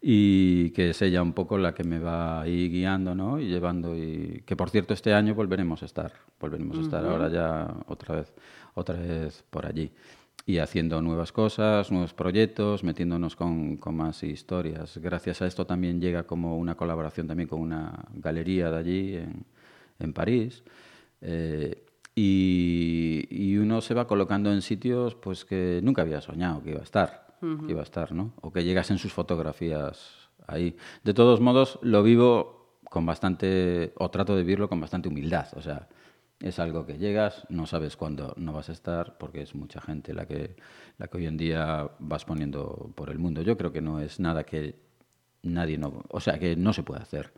y 0.00 0.70
que 0.70 0.90
es 0.90 1.02
ella 1.02 1.22
un 1.22 1.32
poco 1.32 1.58
la 1.58 1.74
que 1.74 1.82
me 1.84 1.98
va 1.98 2.40
ahí 2.42 2.68
guiando, 2.68 3.14
¿no? 3.14 3.40
Y 3.40 3.48
llevando, 3.48 3.96
y 3.96 4.42
que 4.46 4.54
por 4.54 4.70
cierto 4.70 4.94
este 4.94 5.12
año 5.12 5.34
volveremos 5.34 5.82
a 5.82 5.86
estar, 5.86 6.12
volveremos 6.40 6.78
a 6.78 6.80
estar 6.82 7.04
ahora 7.04 7.28
ya 7.28 7.74
otra 7.86 8.16
vez, 8.16 8.32
otra 8.74 8.96
vez 8.96 9.44
por 9.50 9.66
allí. 9.66 9.90
Y 10.44 10.58
haciendo 10.58 11.00
nuevas 11.00 11.30
cosas, 11.30 11.92
nuevos 11.92 12.14
proyectos, 12.14 12.82
metiéndonos 12.82 13.36
con, 13.36 13.76
con 13.76 13.96
más 13.96 14.24
historias. 14.24 14.98
Gracias 14.98 15.40
a 15.40 15.46
esto 15.46 15.66
también 15.66 16.00
llega 16.00 16.24
como 16.24 16.58
una 16.58 16.74
colaboración 16.76 17.28
también 17.28 17.48
con 17.48 17.60
una 17.60 18.06
galería 18.14 18.68
de 18.70 18.76
allí 18.76 19.14
en, 19.14 19.44
en 20.00 20.12
París. 20.12 20.64
Eh, 21.22 21.84
y, 22.14 23.26
y 23.30 23.56
uno 23.56 23.80
se 23.80 23.94
va 23.94 24.06
colocando 24.06 24.52
en 24.52 24.60
sitios 24.60 25.14
pues 25.14 25.44
que 25.44 25.80
nunca 25.82 26.02
había 26.02 26.20
soñado 26.20 26.62
que 26.62 26.70
iba 26.70 26.80
a 26.80 26.84
estar, 26.84 27.26
que 27.40 27.72
iba 27.72 27.80
a 27.80 27.84
estar, 27.84 28.12
¿no? 28.12 28.34
O 28.42 28.52
que 28.52 28.64
llegasen 28.64 28.98
sus 28.98 29.12
fotografías 29.12 30.28
ahí. 30.46 30.76
De 31.02 31.14
todos 31.14 31.40
modos, 31.40 31.78
lo 31.82 32.02
vivo 32.02 32.78
con 32.84 33.06
bastante, 33.06 33.94
o 33.96 34.10
trato 34.10 34.36
de 34.36 34.42
vivirlo 34.42 34.68
con 34.68 34.80
bastante 34.80 35.08
humildad. 35.08 35.48
O 35.56 35.62
sea, 35.62 35.88
es 36.40 36.58
algo 36.58 36.84
que 36.84 36.98
llegas, 36.98 37.46
no 37.48 37.66
sabes 37.66 37.96
cuándo 37.96 38.34
no 38.36 38.52
vas 38.52 38.68
a 38.68 38.72
estar, 38.72 39.16
porque 39.16 39.42
es 39.42 39.54
mucha 39.54 39.80
gente 39.80 40.12
la 40.12 40.26
que, 40.26 40.56
la 40.98 41.08
que 41.08 41.16
hoy 41.16 41.26
en 41.26 41.36
día 41.36 41.90
vas 41.98 42.24
poniendo 42.24 42.92
por 42.94 43.10
el 43.10 43.18
mundo. 43.18 43.42
Yo 43.42 43.56
creo 43.56 43.72
que 43.72 43.80
no 43.80 44.00
es 44.00 44.20
nada 44.20 44.44
que 44.44 44.76
nadie 45.42 45.78
no, 45.78 46.04
o 46.08 46.20
sea, 46.20 46.38
que 46.38 46.54
no 46.54 46.72
se 46.72 46.82
puede 46.82 47.00
hacer. 47.00 47.32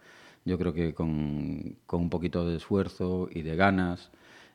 Yo 0.44 0.58
creo 0.58 0.72
que 0.72 0.94
con, 0.94 1.76
con 1.86 2.00
un 2.02 2.10
poquito 2.10 2.46
de 2.46 2.56
esfuerzo 2.56 3.28
y 3.30 3.42
de 3.42 3.56
ganas 3.56 4.10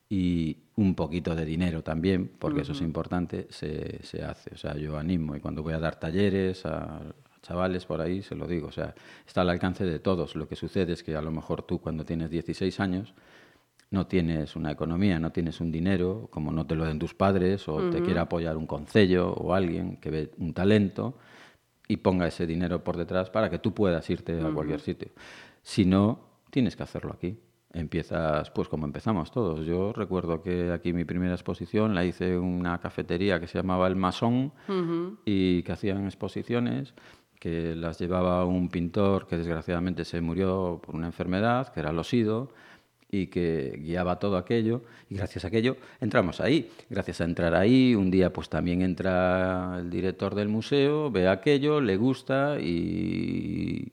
y 0.10 0.58
un 0.76 0.96
poquito 0.96 1.36
de 1.36 1.46
dinero 1.46 1.84
también, 1.84 2.32
porque 2.40 2.62
eso 2.62 2.72
es 2.72 2.82
importante, 2.82 3.48
se, 3.50 4.04
se 4.04 4.24
hace. 4.24 4.54
O 4.54 4.58
sea, 4.58 4.76
yo 4.76 4.98
animo 4.98 5.36
y 5.36 5.40
cuando 5.40 5.62
voy 5.62 5.74
a 5.74 5.80
dar 5.80 6.00
talleres 6.00 6.66
a 6.66 7.02
chavales 7.42 7.86
por 7.86 8.02
ahí, 8.02 8.22
se 8.22 8.36
lo 8.36 8.48
digo. 8.48 8.68
O 8.68 8.72
sea, 8.72 8.94
está 9.26 9.42
al 9.42 9.50
alcance 9.50 9.86
de 9.86 10.00
todos. 10.00 10.36
Lo 10.36 10.48
que 10.48 10.56
sucede 10.56 10.94
es 10.94 11.04
que 11.04 11.16
a 11.16 11.22
lo 11.22 11.32
mejor 11.32 11.64
tú 11.64 11.80
cuando 11.80 12.06
tienes 12.06 12.30
16 12.30 12.80
años 12.80 13.14
no 13.92 14.06
tienes 14.06 14.56
una 14.56 14.72
economía, 14.72 15.20
no 15.20 15.32
tienes 15.32 15.62
un 15.62 15.72
dinero, 15.72 16.28
como 16.32 16.52
no 16.52 16.68
te 16.68 16.76
lo 16.76 16.86
den 16.86 17.00
tus 17.00 17.16
padres, 17.16 17.68
o 17.68 17.90
te 17.90 18.04
quiere 18.04 18.20
apoyar 18.20 18.56
un 18.56 18.68
concello 18.68 19.34
o 19.34 19.54
alguien 19.54 19.98
que 19.98 20.12
ve 20.12 20.32
un 20.38 20.54
talento 20.54 21.18
y 21.88 21.98
ponga 21.98 22.28
ese 22.28 22.46
dinero 22.46 22.84
por 22.84 22.98
detrás 22.98 23.32
para 23.32 23.50
que 23.50 23.58
tú 23.58 23.74
puedas 23.74 24.08
irte 24.12 24.40
a 24.40 24.52
cualquier 24.52 24.80
sitio. 24.80 25.10
Si 25.62 25.86
no, 25.86 26.20
tienes 26.50 26.76
que 26.76 26.84
hacerlo 26.84 27.14
aquí. 27.14 27.38
Empiezas, 27.72 28.50
pues 28.50 28.68
como 28.68 28.86
empezamos 28.86 29.32
todos. 29.32 29.66
Yo 29.66 29.94
recuerdo 29.94 30.42
que 30.42 30.72
aquí 30.72 30.92
mi 30.92 31.06
primera 31.06 31.34
exposición 31.34 31.94
la 31.94 32.04
hice 32.04 32.34
en 32.34 32.42
una 32.42 32.80
cafetería 32.80 33.40
que 33.40 33.48
se 33.48 33.60
llamaba 33.60 33.88
El 33.88 33.96
Masón 33.96 34.54
y 35.26 35.62
que 35.64 35.72
hacían 35.72 36.06
exposiciones 36.06 36.96
que 37.40 37.76
las 37.76 38.00
llevaba 38.00 38.44
un 38.46 38.70
pintor 38.70 39.28
que 39.28 39.38
desgraciadamente 39.38 40.04
se 40.04 40.20
murió 40.20 40.82
por 40.84 40.96
una 40.96 41.08
enfermedad, 41.08 41.72
que 41.72 41.80
era 41.80 41.94
Losido, 41.94 42.52
y 43.12 43.28
que 43.28 43.80
guiaba 43.82 44.20
todo 44.20 44.38
aquello 44.38 44.84
y 45.10 45.16
gracias 45.16 45.44
a 45.44 45.48
aquello 45.48 45.78
entramos 46.00 46.42
ahí. 46.42 46.70
Gracias 46.90 47.22
a 47.22 47.24
entrar 47.24 47.56
ahí, 47.56 47.96
un 47.96 48.12
día 48.12 48.32
pues 48.32 48.50
también 48.50 48.82
entra 48.82 49.78
el 49.80 49.90
director 49.90 50.36
del 50.36 50.48
museo, 50.48 51.10
ve 51.10 51.28
aquello, 51.28 51.82
le 51.82 51.98
gusta 51.98 52.60
y 52.60 53.92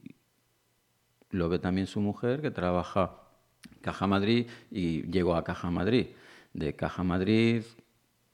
lo 1.37 1.49
ve 1.49 1.59
también 1.59 1.87
su 1.87 2.01
mujer 2.01 2.41
que 2.41 2.51
trabaja 2.51 3.12
en 3.70 3.80
Caja 3.80 4.07
Madrid 4.07 4.47
y 4.70 5.03
llegó 5.11 5.37
a 5.37 5.45
Caja 5.45 5.70
Madrid. 5.70 6.09
De 6.53 6.74
Caja 6.74 7.05
Madrid 7.05 7.62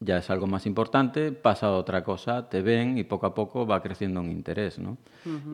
ya 0.00 0.18
es 0.18 0.30
algo 0.30 0.46
más 0.46 0.66
importante, 0.66 1.32
pasa 1.32 1.66
a 1.66 1.72
otra 1.72 2.02
cosa, 2.02 2.48
te 2.48 2.60
ven 2.60 2.98
y 2.98 3.04
poco 3.04 3.26
a 3.26 3.34
poco 3.34 3.66
va 3.66 3.82
creciendo 3.82 4.20
un 4.20 4.30
interés, 4.30 4.78
¿no? 4.78 4.98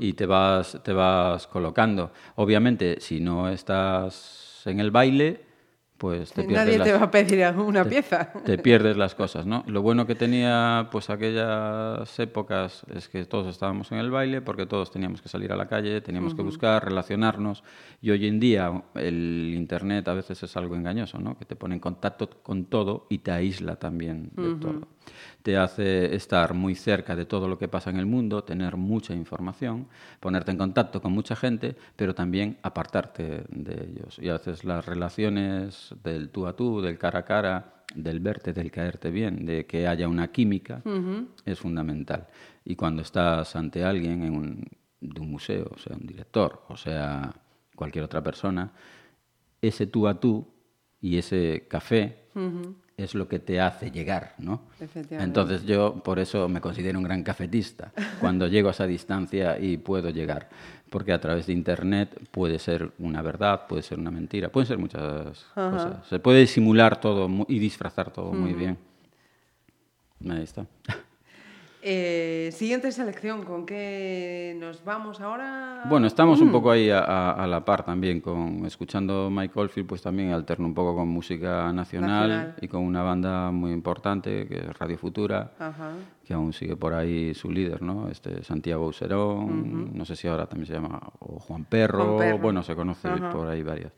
Y 0.01 0.15
te 0.15 0.27
vas, 0.27 0.81
te 0.83 0.93
vas 0.93 1.47
colocando. 1.47 2.13
Obviamente, 2.37 3.01
si 3.01 3.21
no 3.21 3.49
estás 3.49 4.63
en 4.65 4.81
el 4.81 4.91
baile, 4.91 5.48
pues 5.99 6.33
te 6.33 6.45
pierdes 6.45 6.57
Nadie 6.67 6.79
te 6.85 6.93
las- 6.93 7.01
va 7.01 7.05
a 7.07 7.11
pedir 7.11 7.45
una 7.59 7.85
pieza. 7.85 8.33
te 8.45 8.57
pierdes 8.57 8.97
las 8.97 9.15
cosas, 9.17 9.47
¿no? 9.47 9.65
Lo 9.67 9.83
bueno 9.83 10.07
que 10.07 10.15
tenía 10.15 10.89
pues 10.93 11.11
aquellas 11.11 12.19
épocas 12.21 12.85
es 12.95 13.09
que 13.09 13.25
todos 13.25 13.49
estábamos 13.49 13.91
en 13.93 13.99
el 13.99 14.11
baile 14.11 14.41
porque 14.41 14.65
todos 14.65 14.91
teníamos 14.93 15.21
que 15.21 15.29
salir 15.29 15.53
a 15.53 15.57
la 15.57 15.67
calle, 15.67 16.01
teníamos 16.01 16.35
que 16.37 16.43
buscar, 16.43 16.85
relacionarnos 16.85 17.65
y 18.01 18.11
hoy 18.11 18.27
en 18.29 18.39
día 18.39 18.83
el 18.95 19.53
internet 19.57 20.07
a 20.09 20.15
veces 20.15 20.41
es 20.43 20.57
algo 20.57 20.77
engañoso, 20.77 21.19
¿no? 21.19 21.37
Que 21.37 21.45
te 21.45 21.57
pone 21.57 21.75
en 21.75 21.81
contacto 21.81 22.31
con 22.43 22.67
todo 22.67 23.07
y 23.11 23.19
te 23.19 23.33
aísla 23.33 23.77
también 23.77 24.31
de 24.37 24.55
todo. 24.55 24.89
Te 25.43 25.57
hace 25.57 26.15
estar 26.15 26.55
muy 26.55 26.75
cerca 26.75 27.17
de 27.17 27.25
todo 27.25 27.49
lo 27.49 27.59
que 27.59 27.69
pasa 27.69 27.91
en 27.91 27.97
el 27.97 28.07
mundo, 28.07 28.45
tener 28.45 28.77
mucha 28.77 29.15
información, 29.15 29.89
ponerte 30.21 30.51
en 30.51 30.59
contacto 30.59 31.01
con 31.01 31.13
mucha 31.13 31.37
gente, 31.37 31.77
pero 31.97 32.15
también 32.15 32.59
apartarte 32.63 33.45
de 33.49 33.91
ellos. 33.91 34.19
Y 34.19 34.29
a 34.29 34.35
veces 34.35 34.65
las 34.65 34.87
relaciones 34.87 35.95
del 36.03 36.31
tú 36.31 36.47
a 36.47 36.55
tú, 36.55 36.81
del 36.81 36.99
cara 36.99 37.21
a 37.21 37.25
cara, 37.25 37.75
del 37.95 38.21
verte, 38.21 38.53
del 38.53 38.71
caerte 38.71 39.11
bien, 39.11 39.47
de 39.47 39.67
que 39.67 39.87
haya 39.87 40.09
una 40.09 40.29
química, 40.29 40.83
es 41.45 41.59
fundamental. 41.59 42.27
Y 42.65 42.77
cuando 42.77 43.03
estás 43.03 43.57
ante 43.57 43.85
alguien 43.85 44.23
en 44.25 44.37
un, 44.37 44.65
de 45.01 45.21
un 45.21 45.31
museo, 45.31 45.71
o 45.75 45.79
sea, 45.79 45.97
un 45.97 46.07
director, 46.07 46.65
o 46.69 46.77
sea, 46.77 47.33
cualquier 47.75 48.05
otra 48.05 48.23
persona, 48.23 48.73
ese 49.63 49.87
tú 49.87 50.07
a 50.07 50.21
tú 50.21 50.47
y 51.01 51.17
ese 51.17 51.67
café 51.69 52.29
es 52.99 53.15
lo 53.15 53.29
que 53.29 53.39
te 53.39 53.61
hace 53.61 53.91
llegar, 53.91 54.35
¿no? 54.39 54.63
Efectivamente. 54.81 55.25
Entonces 55.25 55.65
yo 55.65 56.03
por 56.03 56.19
eso 56.19 56.49
me 56.49 56.61
considero 56.61 56.99
un 56.99 57.05
gran 57.05 57.23
cafetista, 57.23 57.93
cuando 58.21 58.49
llego 58.49 58.69
a 58.69 58.73
esa 58.73 58.87
distancia 58.87 59.59
y 59.59 59.77
puedo 59.77 60.11
llegar, 60.11 60.49
porque 60.91 61.13
a 61.13 61.21
través 61.21 61.47
de 61.47 61.53
Internet 61.53 62.21
puede 62.33 62.59
ser 62.59 62.91
una 62.99 63.23
verdad, 63.23 63.67
puede 63.69 63.83
ser 63.83 64.01
una 64.01 64.11
mentira, 64.11 64.49
pueden 64.51 64.67
ser 64.67 64.79
muchas 64.79 65.47
cosas. 65.55 66.07
Se 66.09 66.19
puede 66.19 66.47
simular 66.47 67.01
todo 67.01 67.31
y 67.47 67.59
disfrazar 67.61 68.11
todo 68.11 68.33
muy 68.33 68.53
bien. 68.53 68.77
Ahí 70.29 70.43
está. 70.43 70.67
Eh, 71.91 72.51
siguiente 72.53 72.93
selección, 72.93 73.45
¿con 73.45 73.64
qué 73.64 74.55
nos 74.61 74.84
vamos 74.84 75.22
ahora? 75.22 75.84
Bueno, 75.89 76.07
estamos 76.07 76.39
un 76.43 76.53
poco 76.53 76.70
ahí 76.70 76.91
a, 76.91 76.99
a- 76.99 77.32
a 77.32 77.47
la 77.47 77.64
par 77.64 77.82
también, 77.82 78.20
con 78.20 78.66
escuchando 78.66 79.30
Mike 79.30 79.59
Oldfield, 79.59 79.89
pues 79.89 80.03
también 80.03 80.32
alterno 80.32 80.66
un 80.66 80.74
poco 80.74 80.95
con 80.95 81.09
música 81.09 81.72
nacional, 81.72 82.28
Nacional. 82.28 82.55
y 82.61 82.68
con 82.68 82.82
una 82.82 83.03
banda 83.03 83.51
muy 83.53 83.72
importante, 83.72 84.47
que 84.47 84.57
es 84.59 84.78
Radio 84.78 84.99
Futura, 84.99 85.53
Ajá. 85.59 85.93
que 86.26 86.34
aún 86.34 86.53
sigue 86.53 86.76
por 86.76 86.93
ahí 86.93 87.32
su 87.32 87.51
líder, 87.51 87.80
¿no? 87.80 88.11
Este 88.11 88.45
Santiago 88.45 88.86
Userón, 88.86 89.97
no 89.97 90.05
sé 90.05 90.14
si 90.14 90.28
ahora 90.28 90.45
también 90.45 90.66
se 90.66 90.74
llama 90.74 91.01
o 91.20 91.39
Juan 91.41 91.64
Perro, 91.64 92.05
Juan 92.05 92.18
Perro. 92.18 92.39
bueno, 92.39 92.62
se 92.62 92.74
conoce 92.76 93.09
Ajá. 93.09 93.30
por 93.30 93.49
ahí 93.49 93.62
varias. 93.62 93.93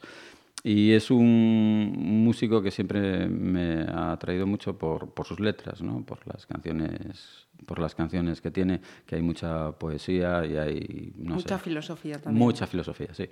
Y 0.62 0.92
es 0.92 1.10
un 1.10 2.22
músico 2.24 2.60
que 2.60 2.70
siempre 2.70 3.26
me 3.28 3.82
ha 3.82 4.12
atraído 4.12 4.46
mucho 4.46 4.76
por, 4.76 5.14
por 5.14 5.26
sus 5.26 5.40
letras, 5.40 5.80
¿no? 5.80 6.04
Por 6.04 6.26
las 6.26 6.44
canciones, 6.44 7.46
por 7.64 7.78
las 7.78 7.94
canciones 7.94 8.42
que 8.42 8.50
tiene, 8.50 8.80
que 9.06 9.16
hay 9.16 9.22
mucha 9.22 9.72
poesía 9.72 10.44
y 10.44 10.56
hay 10.58 11.12
no 11.16 11.36
Mucha 11.36 11.56
sé, 11.56 11.64
filosofía 11.64 12.20
también. 12.20 12.44
Mucha 12.44 12.66
filosofía, 12.66 13.14
sí. 13.14 13.28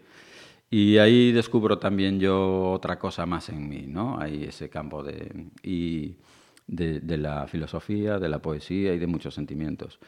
Y 0.71 0.97
ahí 0.99 1.33
descubro 1.33 1.79
también 1.79 2.19
yo 2.19 2.71
otra 2.71 2.99
cosa 2.99 3.27
más 3.27 3.49
en 3.51 3.69
mí, 3.69 3.85
¿no? 3.87 4.19
Hay 4.19 4.45
ese 4.45 4.71
campo 4.71 5.03
de, 5.03 5.49
y 5.63 6.17
de, 6.67 7.01
de 7.01 7.19
la 7.19 7.47
filosofía, 7.47 8.19
de 8.19 8.29
la 8.31 8.41
poesía 8.41 8.95
y 8.95 8.99
de 8.99 9.07
muchos 9.07 9.35
sentimientos. 9.35 9.99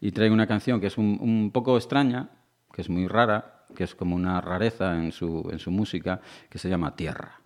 Y 0.00 0.12
traigo 0.12 0.32
una 0.34 0.46
canción 0.46 0.80
que 0.80 0.86
es 0.86 0.96
un, 0.98 1.18
un 1.20 1.50
poco 1.52 1.76
extraña, 1.76 2.30
que 2.72 2.82
es 2.82 2.88
muy 2.88 3.08
rara, 3.08 3.57
que 3.74 3.84
es 3.84 3.94
como 3.94 4.16
una 4.16 4.40
rareza 4.40 4.96
en 4.96 5.12
su, 5.12 5.48
en 5.52 5.58
su 5.58 5.70
música, 5.70 6.20
que 6.48 6.58
se 6.58 6.68
llama 6.68 6.96
Tierra. 6.96 7.40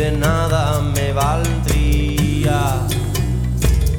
De 0.00 0.12
nada 0.12 0.80
me 0.80 1.12
valdría 1.12 2.86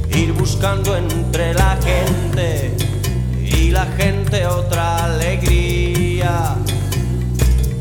ir 0.09 0.33
buscando 0.33 0.97
entre 0.97 1.53
la 1.53 1.77
gente 1.77 2.75
y 3.39 3.69
la 3.69 3.85
gente 3.85 4.47
otra 4.47 5.05
alegría 5.05 6.55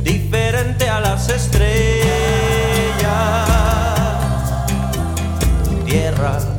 diferente 0.03 0.87
a 0.87 1.01
las 1.01 1.31
estrellas. 1.31 1.71
Tierra 5.87 6.50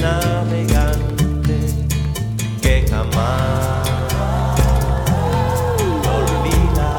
navegante 0.00 1.58
que 2.62 2.86
jamás 2.88 3.88
olvida. 6.16 6.98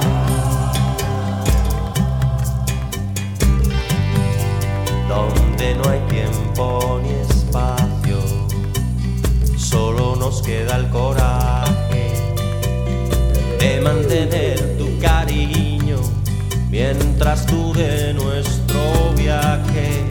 Donde 5.10 5.76
no 5.76 5.90
hay 5.90 6.00
tiempo 6.10 7.00
ni 7.04 7.10
espacio, 7.10 8.20
solo 9.58 10.16
nos 10.16 10.42
queda 10.42 10.78
el 10.78 10.90
coraje 10.90 12.14
de 13.60 13.82
mantener 13.82 14.78
tu 14.78 15.00
cariño 15.00 15.98
mientras 16.70 17.46
dure 17.48 18.14
nuestro 18.14 19.14
viaje 19.16 20.11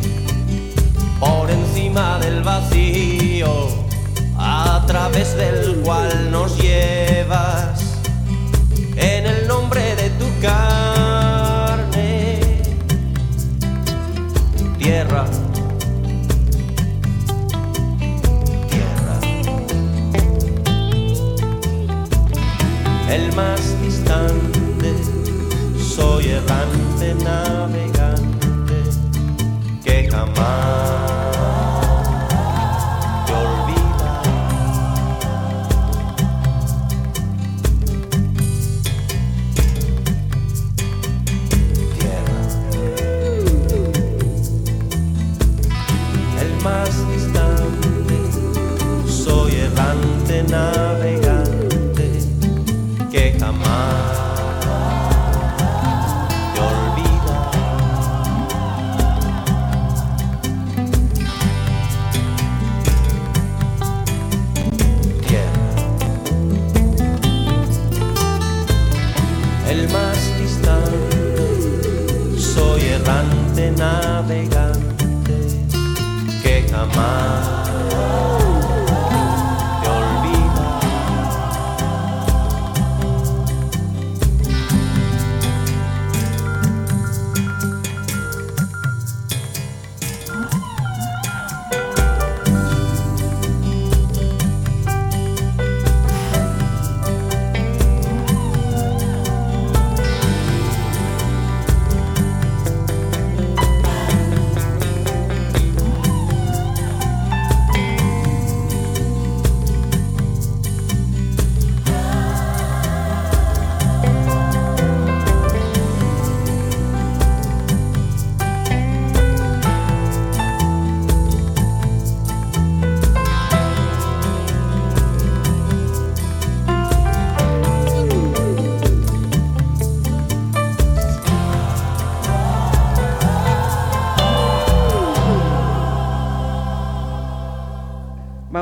encima 1.50 2.18
del 2.18 2.42
vacío 2.42 3.68
a 4.36 4.82
través 4.86 5.36
del 5.36 5.80
cual 5.82 6.30
nos 6.30 6.56
llevas. 6.60 7.98
En 8.96 9.26
el 9.26 9.48
nombre 9.48 9.94
de 9.96 10.10
tu 10.10 10.26
carne 10.40 11.00
tierra. 14.78 15.24
Tierra. 18.70 19.16
El 23.08 23.32
más 23.34 23.80
distante 23.82 24.94
soy 25.78 26.30
errante 26.30 27.14
navegante 27.24 28.74
que 29.84 30.08
jamás 30.10 30.99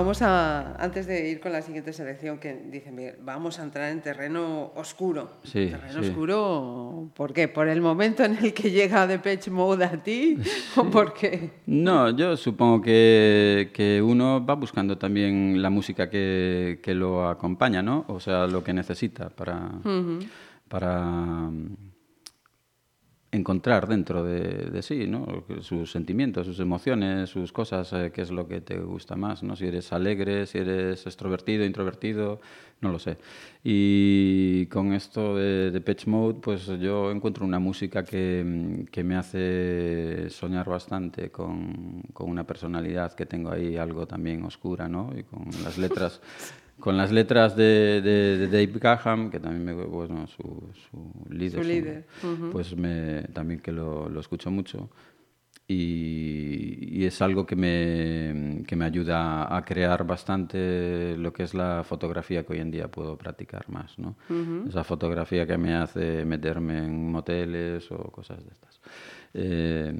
vamos 0.08 0.22
a, 0.22 0.82
antes 0.82 1.06
de 1.06 1.28
ir 1.28 1.38
con 1.38 1.52
la 1.52 1.60
siguiente 1.60 1.92
selección, 1.92 2.38
que 2.38 2.54
dice 2.70 2.90
Miguel, 2.90 3.16
vamos 3.20 3.58
a 3.58 3.62
entrar 3.62 3.92
en 3.92 4.00
terreno 4.00 4.72
oscuro. 4.74 5.32
Sí, 5.42 5.66
Terreno 5.66 6.02
sí. 6.02 6.08
oscuro, 6.08 7.10
¿por 7.14 7.34
qué? 7.34 7.46
¿Por 7.46 7.68
el 7.68 7.82
momento 7.82 8.24
en 8.24 8.38
el 8.42 8.54
que 8.54 8.70
llega 8.70 9.06
Depeche 9.06 9.50
Mode 9.50 9.84
a 9.84 10.02
ti? 10.02 10.38
¿O 10.76 10.84
por 10.84 11.12
qué? 11.12 11.50
No, 11.66 12.08
yo 12.08 12.38
supongo 12.38 12.80
que, 12.80 13.70
que 13.74 14.00
uno 14.00 14.42
va 14.46 14.54
buscando 14.54 14.96
también 14.96 15.60
la 15.60 15.68
música 15.68 16.08
que, 16.08 16.80
que 16.82 16.94
lo 16.94 17.28
acompaña, 17.28 17.82
¿no? 17.82 18.06
O 18.08 18.18
sea, 18.18 18.46
lo 18.46 18.64
que 18.64 18.72
necesita 18.72 19.28
para, 19.28 19.72
para 20.68 21.50
encontrar 23.38 23.88
dentro 23.88 24.22
de, 24.22 24.70
de 24.70 24.82
sí, 24.82 25.06
¿no? 25.06 25.44
Sus 25.60 25.90
sentimientos, 25.90 26.46
sus 26.46 26.60
emociones, 26.60 27.30
sus 27.30 27.52
cosas, 27.52 27.92
eh, 27.92 28.10
qué 28.12 28.22
es 28.22 28.30
lo 28.30 28.46
que 28.46 28.60
te 28.60 28.78
gusta 28.78 29.16
más, 29.16 29.42
¿no? 29.42 29.56
Si 29.56 29.66
eres 29.66 29.92
alegre, 29.92 30.46
si 30.46 30.58
eres 30.58 31.06
extrovertido, 31.06 31.64
introvertido, 31.64 32.40
no 32.80 32.92
lo 32.92 32.98
sé. 32.98 33.16
Y 33.64 34.66
con 34.66 34.92
esto 34.92 35.36
de, 35.36 35.70
de 35.70 35.80
Pitch 35.80 36.06
Mode, 36.06 36.40
pues 36.40 36.66
yo 36.66 37.10
encuentro 37.10 37.44
una 37.44 37.58
música 37.58 38.04
que, 38.04 38.86
que 38.90 39.04
me 39.04 39.16
hace 39.16 40.28
soñar 40.30 40.68
bastante 40.68 41.30
con, 41.30 42.02
con 42.12 42.28
una 42.30 42.44
personalidad 42.44 43.14
que 43.14 43.26
tengo 43.26 43.50
ahí, 43.50 43.76
algo 43.76 44.06
también 44.06 44.44
oscura, 44.44 44.88
¿no? 44.88 45.12
Y 45.16 45.22
con 45.22 45.46
las 45.64 45.78
letras... 45.78 46.20
Con 46.80 46.96
las 46.96 47.10
letras 47.12 47.56
de, 47.56 48.00
de- 48.02 48.38
de 48.38 48.46
Dave 48.46 48.78
Gahan, 48.78 49.30
que 49.30 49.40
también 49.40 49.64
me, 49.64 49.72
bueno, 49.84 50.26
su, 50.28 50.42
su 50.90 51.12
líder, 51.30 51.62
Su 51.62 51.68
líder, 51.68 52.06
pues 52.52 52.76
me, 52.76 53.22
también 53.32 53.60
que 53.60 53.72
lo, 53.72 54.08
lo 54.08 54.20
escucho 54.20 54.50
mucho. 54.50 54.88
Y, 55.70 57.00
y 57.00 57.04
es 57.04 57.20
algo 57.20 57.44
que 57.44 57.54
me, 57.54 58.64
que 58.66 58.74
me 58.74 58.86
ayuda 58.86 59.54
a 59.54 59.64
crear 59.66 60.06
bastante 60.06 61.14
lo 61.18 61.32
que 61.34 61.42
es 61.42 61.52
la 61.52 61.84
fotografía 61.84 62.44
que 62.46 62.54
hoy 62.54 62.60
en 62.60 62.70
día 62.70 62.88
puedo 62.90 63.18
practicar 63.18 63.68
más, 63.68 63.98
¿no? 63.98 64.16
Esa 64.68 64.82
fotografía 64.82 65.46
que 65.46 65.58
me 65.58 65.74
hace 65.74 66.24
meterme 66.24 66.78
en 66.78 67.10
moteles 67.12 67.90
o 67.92 67.98
cosas 68.10 68.44
de 68.44 68.50
estas. 68.52 68.80
Eh, 69.34 69.94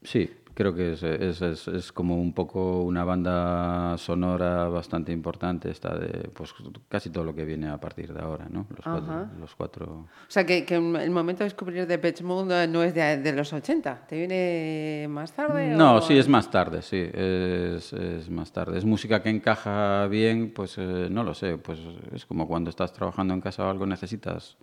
Sí, 0.00 0.30
creo 0.58 0.74
que 0.74 0.94
es, 0.94 1.04
es, 1.04 1.40
es- 1.40 1.68
es 1.68 1.92
como 1.92 2.20
un 2.20 2.32
poco 2.32 2.82
una 2.82 3.04
banda 3.04 3.96
sonora 3.96 4.66
bastante 4.68 5.12
importante, 5.12 5.70
esta 5.70 5.94
de 5.96 6.28
pues 6.34 6.52
casi 6.88 7.10
todo 7.10 7.22
lo 7.22 7.32
que 7.32 7.44
viene 7.44 7.68
a 7.68 7.78
partir 7.78 8.12
de 8.12 8.20
ahora, 8.20 8.48
¿no? 8.50 8.66
Los 8.70 8.80
cuatro, 8.84 9.26
los 9.38 9.54
cuatro 9.54 9.84
O 9.86 10.06
sea, 10.26 10.44
que, 10.44 10.64
que 10.64 10.74
el 10.74 11.10
momento 11.12 11.44
de 11.44 11.50
descubrir 11.50 11.86
Depeche 11.86 12.24
Mode 12.24 12.66
no 12.66 12.82
es 12.82 12.92
de, 12.92 13.18
de 13.18 13.32
los 13.32 13.52
80, 13.52 14.04
¿te 14.08 14.16
viene 14.18 15.06
más 15.08 15.30
tarde? 15.32 15.76
No, 15.76 15.98
o- 15.98 16.00
sí, 16.02 16.18
es 16.18 16.26
más 16.28 16.50
tarde, 16.50 16.82
sí, 16.82 17.08
es, 17.14 17.92
es 17.92 18.28
más 18.28 18.50
tarde. 18.50 18.78
Es 18.78 18.84
música 18.84 19.22
que 19.22 19.30
encaja 19.30 20.08
bien, 20.08 20.50
pues 20.52 20.76
eh, 20.76 21.06
no 21.08 21.22
lo 21.22 21.34
sé, 21.34 21.56
pues 21.58 21.78
es 22.12 22.26
como 22.26 22.48
cuando 22.48 22.68
estás 22.70 22.92
trabajando 22.92 23.32
en 23.32 23.40
casa 23.40 23.64
o 23.64 23.70
algo, 23.70 23.86
necesitas 23.86 24.56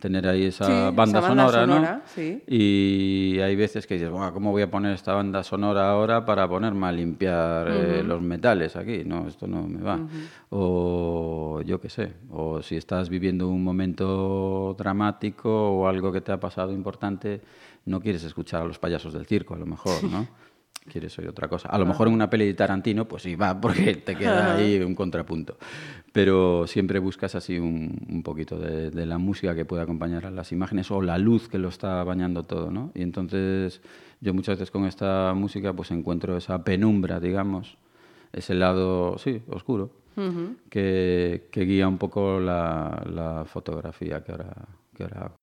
tener 0.00 0.26
ahí 0.26 0.44
esa 0.46 0.64
Sí, 0.66 0.72
banda, 0.96 1.18
esa 1.20 1.28
banda 1.28 1.46
sonora, 1.48 1.60
sonora, 1.60 1.92
¿no? 1.98 2.02
sí. 2.06 2.42
Y 2.48 3.38
hay 3.40 3.54
veces 3.54 3.86
que 3.86 3.94
dices, 3.94 4.10
"Buah, 4.10 4.32
¿cómo 4.32 4.50
voy 4.50 4.62
a 4.62 4.70
poner 4.70 4.92
esta 4.94 5.14
banda 5.14 5.42
sonora 5.44 5.90
ahora 5.90 6.24
para 6.24 6.48
ponerme 6.48 6.86
a 6.88 6.92
limpiar 6.92 7.68
eh, 7.70 8.02
los 8.04 8.20
metales 8.22 8.74
aquí? 8.76 9.04
No, 9.04 9.28
esto 9.28 9.46
no 9.46 9.62
me 9.68 9.80
va. 9.82 10.00
O 10.50 11.62
yo 11.64 11.80
qué 11.80 11.88
sé, 11.88 12.14
o 12.30 12.60
si 12.62 12.76
estás 12.76 13.08
viviendo 13.08 13.48
un 13.48 13.62
momento 13.62 14.74
dramático 14.76 15.48
o 15.70 15.86
algo 15.86 16.10
que 16.10 16.20
te 16.20 16.32
ha 16.32 16.40
pasado 16.40 16.72
importante, 16.72 17.40
no 17.86 18.00
quieres 18.00 18.24
escuchar 18.24 18.62
a 18.62 18.64
los 18.64 18.78
payasos 18.78 19.12
del 19.12 19.26
circo, 19.26 19.54
a 19.54 19.58
lo 19.58 19.66
mejor, 19.66 20.02
¿no? 20.04 20.26
Quieres 20.88 21.18
oír 21.18 21.28
otra 21.28 21.46
cosa. 21.48 21.68
A 21.68 21.78
lo 21.78 21.84
mejor 21.84 22.08
en 22.08 22.14
una 22.14 22.30
peli 22.30 22.46
de 22.46 22.54
Tarantino, 22.54 23.06
pues 23.06 23.22
sí, 23.22 23.36
va, 23.36 23.60
porque 23.60 23.96
te 23.96 24.16
queda 24.16 24.56
ahí 24.56 24.80
un 24.80 24.94
contrapunto. 24.94 25.56
Pero 26.12 26.66
siempre 26.66 26.98
buscas 26.98 27.34
así 27.34 27.58
un, 27.58 28.06
un 28.08 28.22
poquito 28.22 28.58
de, 28.58 28.90
de 28.90 29.06
la 29.06 29.18
música 29.18 29.54
que 29.54 29.64
pueda 29.64 29.82
acompañar 29.82 30.26
a 30.26 30.30
las 30.30 30.52
imágenes 30.52 30.90
o 30.90 31.02
la 31.02 31.18
luz 31.18 31.48
que 31.48 31.58
lo 31.58 31.68
está 31.68 32.02
bañando 32.02 32.44
todo, 32.44 32.70
¿no? 32.70 32.92
Y 32.94 33.02
entonces 33.02 33.80
yo 34.20 34.34
muchas 34.34 34.58
veces 34.58 34.70
con 34.70 34.86
esta 34.86 35.32
música 35.34 35.72
pues 35.72 35.90
encuentro 35.90 36.36
esa 36.36 36.62
penumbra, 36.64 37.20
digamos, 37.20 37.76
ese 38.32 38.54
lado, 38.54 39.18
sí, 39.18 39.42
oscuro, 39.48 39.90
que, 40.68 41.48
que 41.50 41.64
guía 41.64 41.88
un 41.88 41.96
poco 41.96 42.38
la, 42.40 43.02
la 43.10 43.44
fotografía 43.46 44.22
que 44.22 44.32
ahora, 44.32 44.54
que 44.94 45.02
ahora 45.04 45.20
hago. 45.20 45.39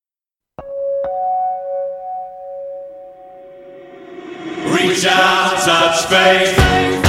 Reach 4.97 5.05
out, 5.05 5.59
touch 5.63 6.05
faith. 6.07 7.06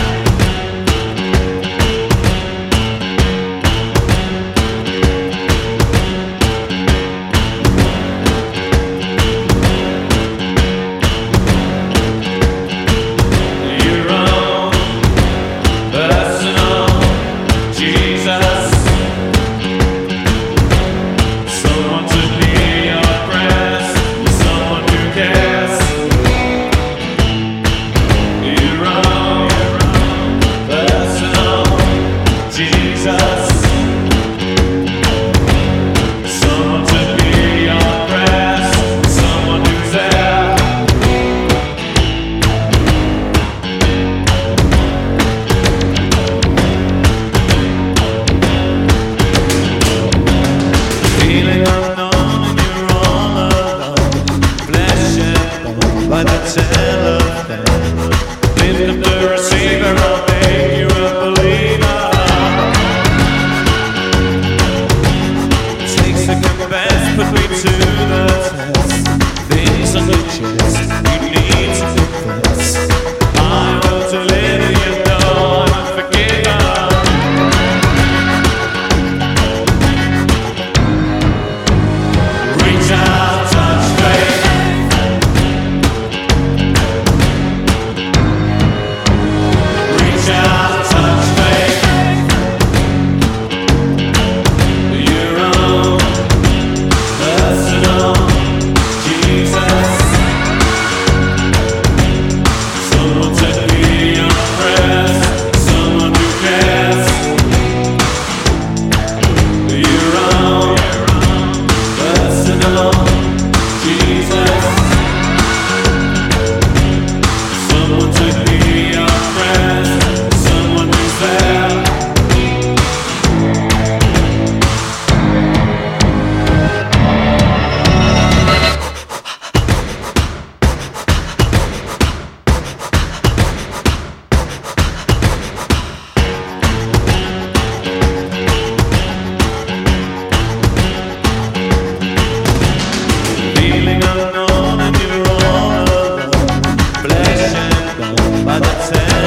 Madam 148.48 148.80
Sam. 148.80 149.17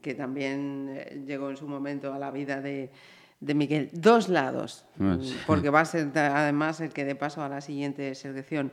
Que 0.00 0.14
también 0.14 0.88
eh, 0.94 1.22
llegó 1.26 1.50
en 1.50 1.56
su 1.56 1.66
momento 1.68 2.12
a 2.12 2.18
la 2.18 2.30
vida 2.30 2.60
de, 2.60 2.90
de 3.40 3.54
Miguel. 3.54 3.90
Dos 3.92 4.28
lados, 4.28 4.84
Ah, 4.98 5.16
mm, 5.18 5.22
sí. 5.22 5.36
porque 5.46 5.70
va 5.70 5.80
a 5.80 5.84
ser 5.84 6.10
además 6.18 6.80
el 6.80 6.90
que 6.92 7.04
dé 7.04 7.14
paso 7.14 7.42
a 7.42 7.48
la 7.48 7.60
siguiente 7.60 8.14
selección. 8.14 8.72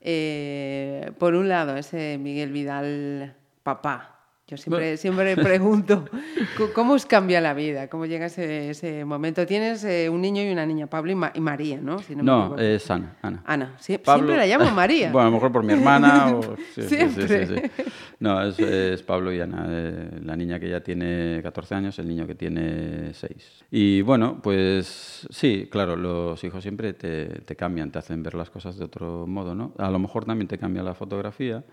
Eh, 0.00 1.12
por 1.18 1.34
un 1.34 1.48
lado, 1.48 1.76
ese 1.76 2.18
Miguel 2.18 2.52
Vidal, 2.52 3.34
papá. 3.62 4.15
Yo 4.48 4.56
siempre, 4.56 4.96
siempre 4.96 5.34
pregunto, 5.34 6.04
¿cómo- 6.56 6.72
¿cómo 6.72 6.92
os 6.92 7.04
cambia 7.04 7.40
la 7.40 7.52
vida? 7.52 7.88
¿Cómo 7.88 8.06
llega 8.06 8.26
ese, 8.26 8.70
ese 8.70 9.04
momento? 9.04 9.44
Tienes 9.44 9.82
eh, 9.82 10.08
un 10.08 10.20
niño 10.20 10.40
y 10.44 10.50
una 10.52 10.64
niña, 10.64 10.86
Pablo 10.86 11.10
y, 11.10 11.14
Ma- 11.16 11.32
y 11.34 11.40
María, 11.40 11.80
¿no? 11.82 11.98
Si 11.98 12.14
No, 12.14 12.56
es 12.56 12.88
Ana. 12.88 13.16
Ana. 13.22 13.42
Ana, 13.44 13.74
sie- 13.80 13.98
Pablo- 13.98 14.28
siempre 14.28 14.36
la 14.36 14.46
llamo 14.46 14.70
María. 14.72 15.10
bueno, 15.12 15.26
a 15.26 15.30
lo 15.30 15.34
mejor 15.36 15.50
por 15.50 15.64
mi 15.64 15.72
hermana. 15.72 16.28
o- 16.36 16.54
sí, 16.76 16.82
Siempre. 16.82 17.46
sí, 17.48 17.54
sí. 17.56 17.82
No, 18.20 18.40
es, 18.40 18.56
es 18.60 19.02
Pablo 19.02 19.32
y 19.32 19.40
Ana. 19.40 19.66
eh, 19.68 20.10
la 20.24 20.36
niña 20.36 20.60
que 20.60 20.68
ya 20.70 20.80
tiene 20.80 21.40
14 21.42 21.74
años, 21.74 21.98
el 21.98 22.06
niño 22.06 22.24
que 22.28 22.36
tiene 22.36 23.14
6. 23.14 23.64
Y 23.72 24.02
bueno, 24.02 24.38
pues 24.40 25.26
sí, 25.28 25.68
claro, 25.68 25.96
los 25.96 26.44
hijos 26.44 26.62
siempre 26.62 26.92
te, 26.92 27.26
te 27.40 27.56
cambian, 27.56 27.90
te 27.90 27.98
hacen 27.98 28.22
ver 28.22 28.34
las 28.36 28.50
cosas 28.50 28.78
de 28.78 28.84
otro 28.84 29.26
modo, 29.26 29.56
¿no? 29.56 29.72
A 29.76 29.90
lo 29.90 29.98
mejor 29.98 30.24
también 30.24 30.46
te 30.46 30.56
cambia 30.56 30.84
la 30.84 30.94
fotografía 30.94 31.64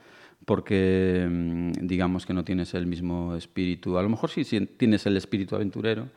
porque 0.45 1.27
mm, 1.29 1.71
digamos 1.87 2.25
que 2.25 2.33
no 2.33 2.43
tienes 2.43 2.73
el 2.73 2.87
mismo 2.87 3.35
espíritu. 3.35 3.97
A 3.97 4.03
lo 4.03 4.09
mejor 4.09 4.29
sí, 4.29 4.43
sí 4.43 4.65
tienes 4.65 5.05
el 5.05 5.17
espíritu 5.17 5.55
aventurero, 5.55 6.07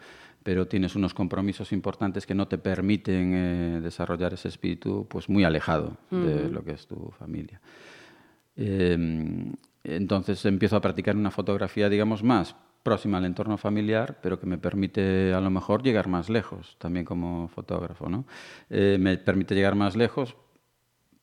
pero 0.42 0.66
tienes 0.66 0.94
unos 0.94 1.14
compromisos 1.14 1.72
importantes 1.72 2.26
que 2.26 2.34
no 2.34 2.46
te 2.48 2.58
permiten 2.58 3.32
eh, 3.34 3.80
desarrollar 3.82 4.34
ese 4.34 4.48
espíritu 4.48 5.06
pues 5.08 5.28
muy 5.28 5.44
alejado 5.44 5.96
de 6.10 6.48
lo 6.50 6.64
que 6.64 6.72
es 6.72 6.86
tu 6.86 7.10
familia. 7.18 7.60
Eh, 8.56 9.52
entonces 9.84 10.44
empiezo 10.46 10.76
a 10.76 10.80
practicar 10.80 11.16
una 11.16 11.30
fotografía, 11.30 11.88
digamos, 11.88 12.22
más 12.22 12.56
próxima 12.82 13.18
al 13.18 13.24
entorno 13.24 13.56
familiar, 13.56 14.18
pero 14.22 14.38
que 14.38 14.46
me 14.46 14.58
permite 14.58 15.34
a 15.34 15.40
lo 15.40 15.50
mejor 15.50 15.82
llegar 15.82 16.06
más 16.06 16.30
lejos, 16.30 16.76
también 16.78 17.04
como 17.04 17.48
fotógrafo. 17.48 18.08
¿no? 18.08 18.26
Eh, 18.70 18.96
me 19.00 19.18
permite 19.18 19.56
llegar 19.56 19.74
más 19.74 19.96
lejos 19.96 20.36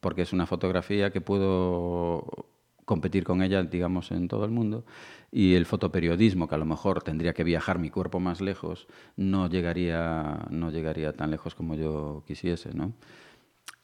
porque 0.02 0.24
es 0.24 0.34
una 0.34 0.46
fotografía 0.46 1.12
que 1.12 1.22
puedo 1.22 2.48
competir 2.86 3.24
con 3.24 3.42
ella, 3.42 3.64
digamos, 3.64 4.12
en 4.12 4.28
todo 4.28 4.46
el 4.46 4.52
mundo. 4.52 4.86
Y 5.32 5.56
el 5.56 5.66
fotoperiodismo, 5.66 6.48
que 6.48 6.56
a 6.56 6.58
lo 6.58 6.66
mejor 6.66 7.02
tendría 7.04 7.34
que 7.34 7.44
viajar 7.44 7.80
mi 7.80 7.90
cuerpo 7.90 8.20
más 8.20 8.42
lejos, 8.42 8.88
no 9.18 9.50
llegaría, 9.50 10.46
no 10.50 10.70
llegaría 10.70 11.14
tan 11.14 11.32
lejos 11.32 11.56
como 11.56 11.76
yo 11.76 12.24
quisiese, 12.28 12.74
¿no? 12.74 12.94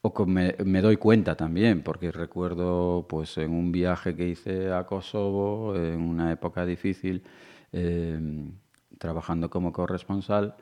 O 0.02 0.26
me, 0.26 0.54
me 0.64 0.80
doy 0.80 0.96
cuenta 0.96 1.36
también, 1.36 1.82
porque 1.82 2.10
recuerdo 2.10 3.06
pues 3.08 3.36
en 3.36 3.50
un 3.50 3.70
viaje 3.70 4.16
que 4.16 4.28
hice 4.28 4.72
a 4.72 4.86
Kosovo, 4.86 5.76
en 5.76 6.00
una 6.00 6.32
época 6.32 6.64
difícil, 6.64 7.22
eh, 7.72 8.18
trabajando 8.98 9.50
como 9.50 9.72
corresponsal, 9.72 10.56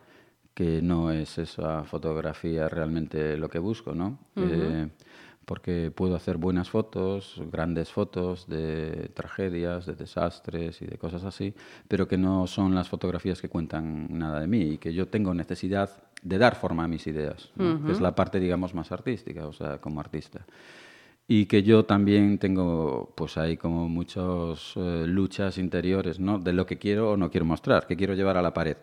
que 0.55 0.83
no 0.83 1.13
es 1.13 1.39
esa 1.39 1.85
fotografía 1.85 2.69
realmente 2.69 3.37
lo 3.37 3.49
que 3.49 3.61
busco, 3.61 3.95
¿no? 3.95 4.19
Eh, 4.35 4.89
porque 5.49 5.91
puedo 5.91 6.15
hacer 6.15 6.37
buenas 6.37 6.69
fotos, 6.69 7.41
grandes 7.51 7.91
fotos 7.91 8.47
de 8.49 9.11
tragedias, 9.15 9.87
de 9.87 9.95
desastres 9.95 10.83
y 10.83 10.87
de 10.87 10.99
cosas 10.99 11.25
así, 11.25 11.55
pero 11.89 12.07
que 12.07 12.19
no 12.19 12.47
son 12.47 12.75
las 12.75 12.91
fotografías 12.91 13.41
que 13.41 13.49
cuentan 13.49 14.09
nada 14.11 14.41
de 14.41 14.47
mí 14.47 14.61
y 14.61 14.79
que 14.79 14.93
yo 14.93 15.09
tengo 15.09 15.33
necesidad 15.33 15.89
de 16.23 16.37
dar 16.37 16.55
forma 16.55 16.85
a 16.85 16.89
mis 16.89 17.07
ideas, 17.07 17.51
¿no? 17.57 17.83
que 17.83 17.93
es 17.93 18.01
la 18.03 18.15
parte, 18.15 18.39
digamos, 18.39 18.75
más 18.75 18.93
artística, 18.93 19.47
o 19.47 19.55
sea, 19.55 19.79
como 19.79 20.01
artista. 20.01 20.45
Y 21.27 21.47
que 21.47 21.63
yo 21.63 21.87
también 21.87 22.39
tengo, 22.39 23.15
pues 23.15 23.39
ahí 23.39 23.57
como 23.57 23.89
muchas 23.89 24.75
eh, 24.77 25.05
luchas 25.07 25.57
interiores, 25.57 26.21
¿no? 26.21 26.39
De 26.39 26.53
lo 26.53 26.65
que 26.65 26.79
quiero 26.79 27.13
o 27.13 27.17
no 27.17 27.31
quiero 27.31 27.45
mostrar, 27.45 27.87
que 27.87 27.97
quiero 27.97 28.15
llevar 28.15 28.37
a 28.37 28.43
la 28.43 28.55
pared. 28.55 28.77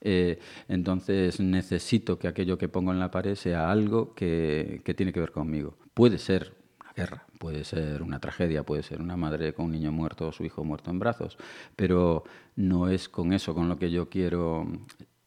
Eh, 0.00 0.38
entonces 0.68 1.40
necesito 1.40 2.18
que 2.18 2.28
aquello 2.28 2.58
que 2.58 2.68
pongo 2.68 2.92
en 2.92 2.98
la 3.00 3.10
pared 3.10 3.34
sea 3.36 3.70
algo 3.70 4.14
que, 4.14 4.82
que 4.84 4.94
tiene 4.94 5.12
que 5.12 5.20
ver 5.20 5.32
conmigo. 5.32 5.76
Puede 5.94 6.18
ser 6.18 6.52
una 6.80 6.92
guerra, 6.92 7.26
puede 7.38 7.64
ser 7.64 8.02
una 8.02 8.20
tragedia, 8.20 8.64
puede 8.64 8.82
ser 8.82 9.00
una 9.00 9.16
madre 9.16 9.54
con 9.54 9.66
un 9.66 9.72
niño 9.72 9.92
muerto 9.92 10.28
o 10.28 10.32
su 10.32 10.44
hijo 10.44 10.62
muerto 10.64 10.90
en 10.90 10.98
brazos, 10.98 11.38
pero 11.74 12.24
no 12.56 12.88
es 12.88 13.08
con 13.08 13.32
eso 13.32 13.54
con 13.54 13.68
lo 13.68 13.78
que 13.78 13.90
yo 13.90 14.08
quiero. 14.10 14.66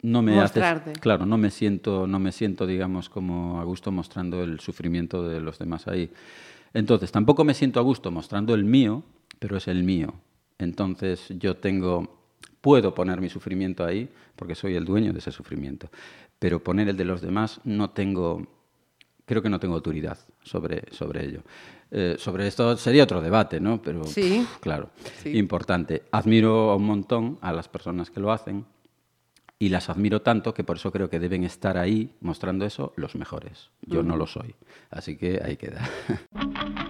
No 0.03 0.21
me 0.21 0.33
hace- 0.39 0.59
Mostrarte. 0.59 0.93
claro, 0.99 1.25
no 1.25 1.37
me 1.39 1.49
siento, 1.49 2.05
no 2.05 2.19
me 2.19 2.31
siento, 2.31 2.67
digamos, 2.67 3.09
como 3.09 3.59
a 3.59 3.63
gusto 3.63 3.91
mostrando 3.91 4.43
el 4.43 4.59
sufrimiento 4.59 5.27
de 5.27 5.39
los 5.39 5.57
demás 5.57 5.87
ahí. 5.87 6.11
Entonces, 6.73 7.11
tampoco 7.11 7.43
me 7.43 7.55
siento 7.55 7.79
a 7.79 7.83
gusto 7.83 8.11
mostrando 8.11 8.53
el 8.53 8.63
mío, 8.63 9.01
pero 9.39 9.57
es 9.57 9.67
el 9.67 9.81
mío. 9.83 10.13
Entonces, 10.59 11.27
yo 11.39 11.57
tengo, 11.57 12.16
puedo 12.67 12.93
poner 12.93 13.21
mi 13.21 13.29
sufrimiento 13.29 13.85
ahí, 13.85 14.09
porque 14.35 14.53
soy 14.53 14.75
el 14.75 14.83
dueño 14.83 15.13
de 15.13 15.19
ese 15.19 15.31
sufrimiento, 15.31 15.89
pero 16.37 16.61
poner 16.61 16.89
el 16.89 16.97
de 16.97 17.05
los 17.05 17.21
demás 17.21 17.61
no 17.63 17.91
tengo, 17.91 18.45
creo 19.25 19.41
que 19.41 19.49
no 19.49 19.57
tengo 19.57 19.75
autoridad 19.75 20.17
sobre, 20.43 20.83
sobre 20.91 21.23
ello. 21.25 21.43
Eh, 21.91 22.15
sobre 22.19 22.45
esto 22.45 22.75
sería 22.75 23.05
otro 23.05 23.21
debate, 23.21 23.61
¿no? 23.61 23.81
Pero, 23.81 24.03
Sí. 24.03 24.21
pf, 24.45 24.59
claro, 24.59 24.89
Sí. 25.23 25.37
importante. 25.37 26.03
Admiro 26.11 26.75
un 26.75 26.83
montón 26.83 27.37
a 27.39 27.53
las 27.53 27.69
personas 27.69 28.09
que 28.09 28.19
lo 28.19 28.33
hacen 28.33 28.65
y 29.57 29.69
las 29.69 29.89
admiro 29.89 30.21
tanto 30.21 30.53
que 30.53 30.65
por 30.65 30.75
eso 30.75 30.91
creo 30.91 31.09
que 31.09 31.19
deben 31.21 31.45
estar 31.45 31.77
ahí 31.77 32.09
mostrando 32.19 32.65
eso 32.65 32.91
los 32.97 33.15
mejores. 33.15 33.69
Yo 33.83 34.03
no 34.03 34.17
lo 34.17 34.27
soy, 34.27 34.55
así 34.91 35.15
que 35.15 35.39
ahí 35.41 35.55
queda. 35.55 35.89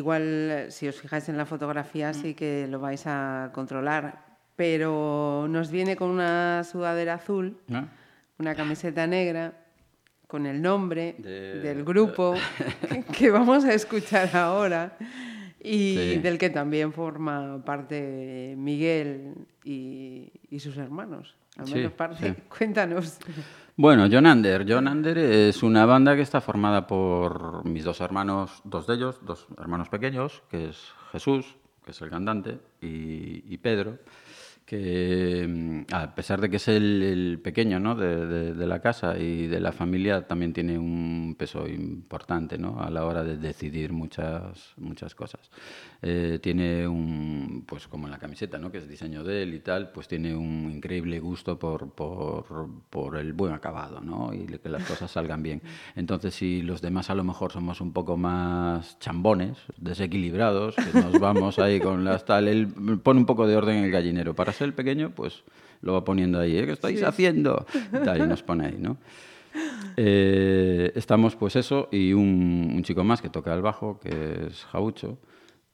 igual, 0.00 0.22
eh, 0.24 0.66
si 0.70 0.88
os 0.88 0.96
fijáis 1.00 1.28
en 1.28 1.36
la 1.36 1.46
fotografía, 1.46 2.12
sí 2.12 2.34
que 2.34 2.66
lo 2.68 2.80
vais 2.80 3.04
a 3.06 3.50
controlar. 3.52 4.04
Pero 4.56 5.46
nos 5.48 5.70
viene 5.70 5.96
con 5.96 6.10
una 6.10 6.64
sudadera 6.64 7.14
azul, 7.14 7.56
¿no? 7.68 7.88
una 8.38 8.54
camiseta 8.54 9.06
negra, 9.06 9.52
con 10.26 10.46
el 10.46 10.60
nombre 10.62 11.14
De- 11.18 11.60
del 11.60 11.84
grupo 11.84 12.34
que, 12.88 13.02
que 13.18 13.30
vamos 13.30 13.64
a 13.64 13.72
escuchar 13.74 14.34
ahora 14.36 14.96
y 15.62 15.96
Sí. 15.96 16.18
del 16.20 16.38
que 16.38 16.48
también 16.50 16.92
forma 16.92 17.62
parte 17.64 18.54
Miguel 18.56 19.34
y, 19.64 20.32
y 20.50 20.58
sus 20.60 20.76
hermanos. 20.78 21.36
Al 21.56 21.66
Sí, 21.66 21.74
menos 21.74 21.92
parte. 21.92 22.28
sí. 22.34 22.42
Cuéntanos. 22.58 23.18
Bueno, 23.76 24.08
John 24.10 24.26
Under. 24.26 24.66
John 24.68 24.88
Under 24.88 25.16
es 25.18 25.62
una 25.62 25.86
banda 25.86 26.14
que 26.16 26.22
está 26.22 26.40
formada 26.40 26.86
por 26.86 27.64
mis 27.64 27.84
dos 27.84 28.00
hermanos, 28.00 28.60
dos 28.64 28.86
de 28.86 28.94
ellos, 28.94 29.20
dos 29.24 29.46
hermanos 29.58 29.88
pequeños, 29.88 30.42
que 30.50 30.68
es 30.68 30.92
Jesús, 31.12 31.56
que 31.84 31.92
es 31.92 32.02
el 32.02 32.10
cantante, 32.10 32.58
y, 32.82 33.56
Pedro, 33.58 33.98
que 34.66 35.46
mm, 35.48 35.94
a 35.94 36.14
pesar 36.14 36.40
de 36.40 36.50
que 36.50 36.56
es 36.56 36.68
el, 36.68 37.40
pequeño 37.42 37.80
¿no? 37.80 37.94
de, 37.94 38.26
de- 38.26 38.54
de 38.54 38.66
la 38.66 38.80
casa 38.80 39.18
y 39.18 39.46
de 39.46 39.60
la 39.60 39.72
familia, 39.72 40.26
también 40.26 40.52
tiene 40.52 40.78
un 40.78 41.34
peso 41.38 41.66
importante 41.66 42.58
¿no? 42.58 42.80
a 42.82 42.90
la 42.90 43.04
hora 43.06 43.24
de 43.24 43.36
decidir 43.38 43.92
muchas, 43.92 44.74
muchas 44.76 45.14
cosas. 45.14 45.50
Eh, 46.02 46.38
tiene 46.42 46.88
un, 46.88 47.64
pues 47.66 47.86
como 47.86 48.06
en 48.06 48.10
la 48.10 48.18
camiseta, 48.18 48.56
¿no? 48.56 48.72
que 48.72 48.78
es 48.78 48.88
diseño 48.88 49.22
de 49.22 49.42
él 49.42 49.52
y 49.52 49.60
tal, 49.60 49.90
pues 49.92 50.08
tiene 50.08 50.34
un 50.34 50.70
increíble 50.72 51.20
gusto 51.20 51.58
por, 51.58 51.90
por, 51.90 52.46
por 52.88 53.18
el 53.18 53.34
buen 53.34 53.52
acabado 53.52 54.00
¿no? 54.00 54.32
y 54.32 54.46
que 54.46 54.68
las 54.70 54.82
cosas 54.84 55.10
salgan 55.10 55.42
bien. 55.42 55.60
Entonces, 55.96 56.34
si 56.34 56.62
los 56.62 56.80
demás 56.80 57.10
a 57.10 57.14
lo 57.14 57.22
mejor 57.22 57.52
somos 57.52 57.82
un 57.82 57.92
poco 57.92 58.16
más 58.16 58.98
chambones, 58.98 59.58
desequilibrados, 59.76 60.74
que 60.76 60.98
nos 60.98 61.20
vamos 61.20 61.58
ahí 61.58 61.80
con 61.80 62.02
las 62.02 62.24
tal, 62.24 62.48
él 62.48 62.68
pone 63.02 63.20
un 63.20 63.26
poco 63.26 63.46
de 63.46 63.56
orden 63.56 63.76
en 63.76 63.84
el 63.84 63.90
gallinero. 63.90 64.34
Para 64.34 64.52
ser 64.54 64.68
el 64.68 64.74
pequeño, 64.74 65.10
pues 65.10 65.42
lo 65.82 65.92
va 65.92 66.04
poniendo 66.04 66.40
ahí, 66.40 66.56
¿eh? 66.56 66.64
¿qué 66.64 66.72
estáis 66.72 67.02
haciendo? 67.02 67.66
Y 67.92 68.02
tal, 68.04 68.22
y 68.22 68.26
nos 68.26 68.42
pone 68.42 68.66
ahí, 68.66 68.76
¿no? 68.78 68.96
Eh, 69.96 70.92
estamos 70.94 71.36
pues 71.36 71.56
eso 71.56 71.88
y 71.90 72.12
un, 72.12 72.72
un 72.74 72.82
chico 72.84 73.04
más 73.04 73.20
que 73.20 73.28
toca 73.28 73.52
el 73.52 73.60
bajo, 73.60 73.98
que 74.00 74.46
es 74.46 74.64
Jaucho, 74.66 75.18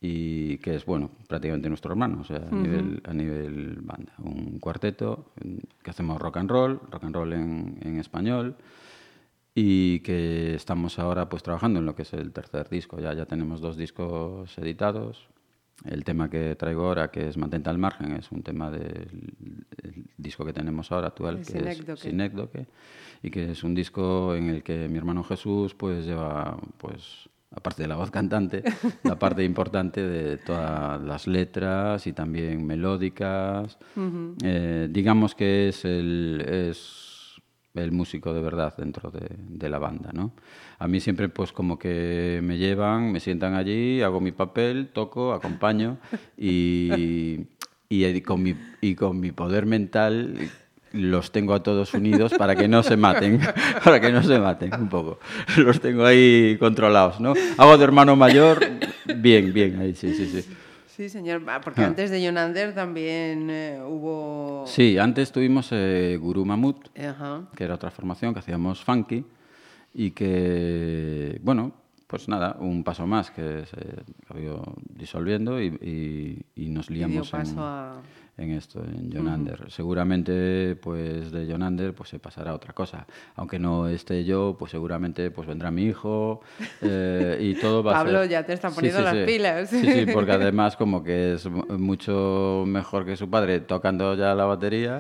y 0.01 0.59
que 0.59 0.75
es, 0.75 0.85
bueno, 0.85 1.11
prácticamente 1.29 1.69
nuestro 1.69 1.93
hermano, 1.93 2.21
o 2.21 2.25
sea, 2.25 2.49
a, 2.51 2.55
nivel, 2.55 3.01
a 3.05 3.15
nivel 3.15 3.79
banda. 3.81 4.13
Un 4.19 4.59
cuarteto 4.59 5.33
que 5.83 5.91
hacemos 5.91 6.21
rock 6.21 6.37
and 6.37 6.51
roll, 6.51 6.81
rock 6.91 7.05
and 7.05 7.15
roll 7.15 7.33
en, 7.33 7.79
en 7.83 7.99
español, 7.99 8.57
y 9.55 10.01
que 10.01 10.55
estamos 10.55 10.99
ahora 10.99 11.31
pues 11.31 11.43
trabajando 11.43 11.81
en 11.81 11.87
lo 11.87 11.95
que 11.97 12.03
es 12.03 12.13
el 12.13 12.31
tercer 12.33 12.69
disco. 12.69 13.01
Ya, 13.01 13.15
ya 13.15 13.25
tenemos 13.25 13.61
dos 13.63 13.77
discos 13.77 14.57
editados. 14.59 15.29
El 15.85 16.05
tema 16.05 16.31
que 16.31 16.55
traigo 16.57 16.87
ahora, 16.87 17.11
que 17.11 17.29
es 17.29 17.37
Mantente 17.37 17.71
al 17.71 17.79
margen, 17.79 18.13
es 18.13 18.31
un 18.33 18.43
tema 18.43 18.71
del 18.71 19.35
el 19.83 20.05
disco 20.17 20.45
que 20.45 20.53
tenemos 20.53 20.91
ahora 20.93 21.09
actual, 21.09 21.39
El 21.39 21.47
que 21.47 21.59
es 21.59 21.77
Sinécdoque. 21.77 22.01
Sinécdoque, 22.01 22.67
y 23.23 23.31
que 23.31 23.51
es 23.51 23.63
un 23.65 23.75
disco 23.75 24.35
en 24.35 24.49
el 24.49 24.63
que 24.63 24.89
mi 24.89 24.99
hermano 24.99 25.23
Jesús 25.23 25.75
pues 25.75 26.05
lleva 26.07 26.59
pues 26.79 27.29
aparte 27.51 27.83
de 27.83 27.89
la 27.89 27.97
voz 27.97 28.11
cantante, 28.11 28.63
la 29.03 29.19
parte 29.19 29.45
importante 29.45 30.03
de 30.03 30.37
todas 30.39 31.01
las 31.03 31.27
letras 31.27 32.07
y 32.07 32.13
también 32.13 32.67
melódicas. 32.67 33.79
Eh, 34.43 34.89
digamos 34.91 35.35
que 35.35 35.69
es 35.69 35.85
el, 35.85 36.45
es 36.47 37.41
el 37.75 37.93
músico 37.93 38.33
de 38.33 38.41
verdad 38.41 38.75
dentro 38.77 39.11
de, 39.11 39.29
de 39.31 39.69
la 39.69 39.79
banda, 39.79 40.11
¿no? 40.13 40.33
A 40.79 40.89
mí 40.89 41.01
siempre 41.01 41.29
pues 41.29 41.53
como 41.53 41.79
que 41.79 42.41
me 42.43 42.59
llevan, 42.59 43.13
me 43.13 43.21
sientan 43.21 43.55
allí, 43.55 44.03
hago 44.03 44.21
mi 44.21 44.33
papel, 44.33 44.89
toco, 44.93 45.33
acompaño 45.33 45.99
y, 46.37 47.47
y 47.89 48.21
con 48.23 48.43
mi, 48.43 48.55
y 48.81 48.95
con 48.95 49.21
mi 49.21 49.33
poder 49.33 49.67
mental 49.67 50.51
los 50.97 51.31
tengo 51.31 51.55
a 51.55 51.63
todos 51.63 51.95
unidos 51.95 52.33
para 52.37 52.57
que 52.57 52.67
no 52.69 52.83
se 52.83 52.97
maten, 52.97 53.39
para 53.85 54.01
que 54.01 54.11
no 54.11 54.23
se 54.23 54.39
maten 54.39 54.75
un 54.75 54.89
poco. 54.89 55.19
Los 55.57 55.81
tengo 55.81 56.05
ahí 56.05 56.57
controlados, 56.59 57.21
¿no? 57.21 57.35
Hago 57.59 57.79
de 57.79 57.85
hermano 57.85 58.17
mayor, 58.17 58.65
bien, 59.17 59.53
bien, 59.53 59.79
ahí 59.81 59.95
sí, 59.95 60.13
sí, 60.15 60.27
sí. 60.27 60.49
Sí, 60.89 61.11
señor. 61.11 61.43
Ah, 61.47 61.61
Porque 61.63 61.83
Ah. 61.83 61.89
antes 61.89 62.11
de 62.11 62.25
Jonander 62.25 62.75
también 62.75 63.49
eh, 63.51 63.79
hubo... 63.87 64.65
Sí, 64.67 64.97
antes 64.97 65.31
tuvimos 65.31 65.69
eh, 65.73 66.17
Guru 66.19 66.47
Mamut, 66.47 66.89
Ajá. 66.99 67.43
que 67.55 67.65
era 67.65 67.75
otra 67.75 67.91
formación 67.91 68.33
que 68.33 68.39
hacíamos 68.41 68.83
funky 68.83 69.23
y 69.93 70.13
que, 70.13 71.39
bueno, 71.43 71.73
pues 72.07 72.29
nada, 72.29 72.57
un 72.61 72.83
paso 72.85 73.07
más 73.07 73.31
que 73.31 73.65
se 73.67 73.77
acabó 74.25 74.75
disolviendo 74.89 75.61
y, 75.61 75.67
y- 76.57 76.65
y 76.65 76.69
nos 76.71 76.89
Y 76.91 76.95
dio 76.95 77.09
liamos 77.09 77.33
en, 77.35 77.41
paso 77.41 77.57
a... 77.61 77.97
en 78.39 78.51
esto, 78.51 78.83
en 78.85 79.11
Jonander. 79.11 79.71
Seguramente, 79.71 80.77
pues 80.83 81.33
de 81.33 81.47
Jonander, 81.47 81.95
pues 81.95 82.11
se 82.11 82.19
pasará 82.19 82.53
otra 82.55 82.73
cosa. 82.75 83.07
Aunque 83.35 83.59
no 83.59 83.89
esté 83.89 84.25
yo, 84.25 84.57
pues 84.59 84.71
seguramente 84.73 85.31
pues 85.31 85.49
vendrá 85.49 85.71
mi 85.71 85.85
hijo 85.85 86.43
eh, 86.83 87.39
y 87.41 87.55
todo 87.55 87.83
va 87.83 87.93
a 87.93 87.95
Pablo, 88.05 88.21
ser... 88.21 88.29
ya 88.31 88.45
te 88.45 88.53
está 88.53 88.69
Sí, 88.69 88.75
poniendo 88.75 88.99
sí, 88.99 89.05
las 89.05 89.15
sí. 89.15 89.23
pilas. 89.25 89.71
Sí, 89.71 89.91
sí, 89.91 90.07
porque 90.13 90.33
además 90.33 90.77
como 90.77 91.03
que 91.03 91.35
es 91.35 91.47
mu- 91.49 91.65
mucho 91.79 92.65
mejor 92.67 93.07
que 93.07 93.17
su 93.17 93.31
padre 93.31 93.61
tocando 93.61 94.15
ya 94.15 94.35
la 94.35 94.45
batería 94.45 94.99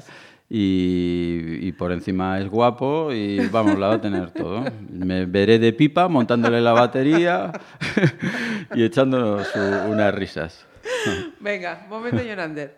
y, 0.48 1.58
y 1.60 1.72
por 1.72 1.92
encima 1.92 2.38
es 2.40 2.48
guapo 2.48 3.12
y 3.12 3.48
vamos, 3.48 3.78
la 3.78 3.88
va 3.88 3.94
a 3.94 4.00
tener 4.00 4.30
todo. 4.30 4.64
Me 4.90 5.26
veré 5.26 5.58
de 5.58 5.72
pipa 5.72 6.08
montándole 6.08 6.60
la 6.60 6.72
batería 6.72 7.52
y 8.74 8.82
echándonos 8.84 9.48
unas 9.90 10.14
risas. 10.14 10.64
Venga, 11.40 11.86
momento 11.88 12.22
Jonander. 12.22 12.76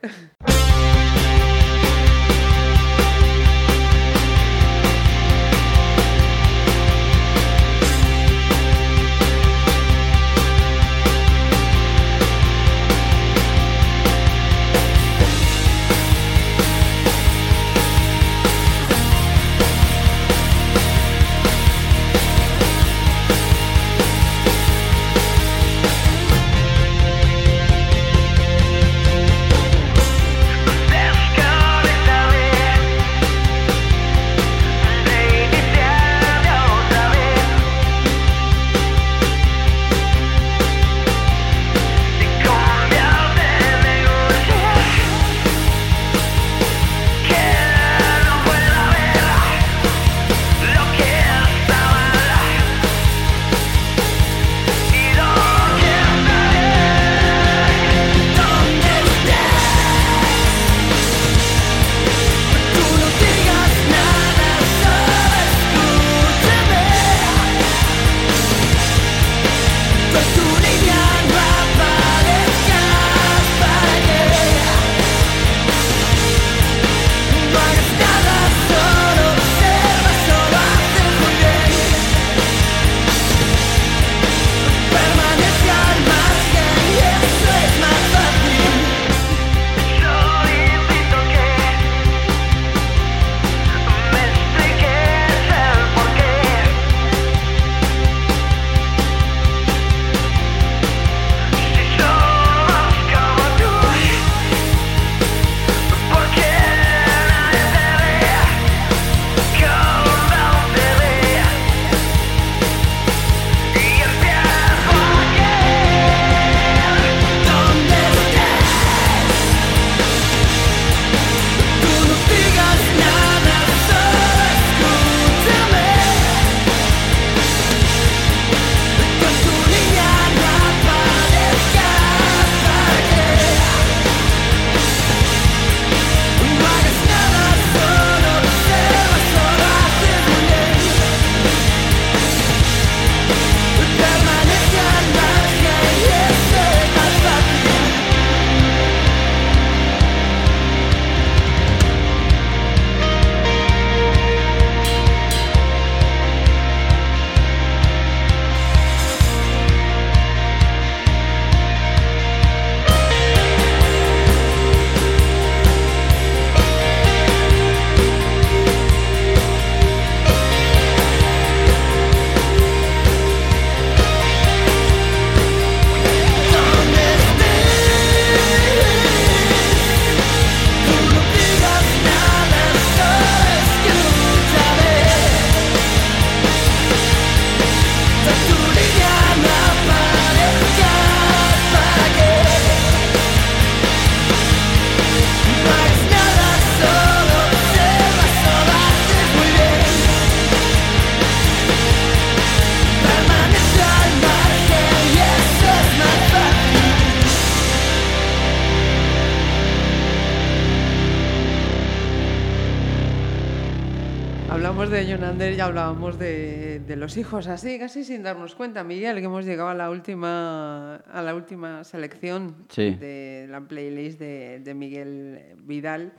Hablábamos 215.69 216.19
de, 216.19 216.81
de 216.87 216.97
los 216.97 217.17
hijos, 217.17 217.47
así, 217.47 217.79
casi 217.79 218.03
sin 218.05 218.23
darnos 218.23 218.55
cuenta, 218.55 218.83
Miguel, 218.85 219.19
que 219.19 219.25
hemos 219.27 219.45
llegado 219.45 219.69
a 219.69 219.75
la 219.75 219.91
última, 219.91 220.97
a 220.97 221.23
la 221.23 221.35
última 221.35 221.85
selección 221.85 222.57
Sí. 222.69 222.91
de 222.95 223.47
la 223.51 223.61
playlist 223.61 224.19
de, 224.19 224.61
de 224.61 224.75
Miguel 224.75 225.55
Vidal. 225.63 226.13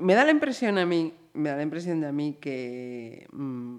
Me 0.00 0.14
da 0.14 0.24
la 0.24 0.30
impresión 0.30 0.78
a 0.78 0.86
mí, 0.86 1.12
me 1.34 1.50
da 1.50 1.56
la 1.56 1.62
impresión 1.62 2.00
de 2.00 2.06
a 2.06 2.12
mí 2.12 2.36
que 2.40 3.26
mm, 3.32 3.78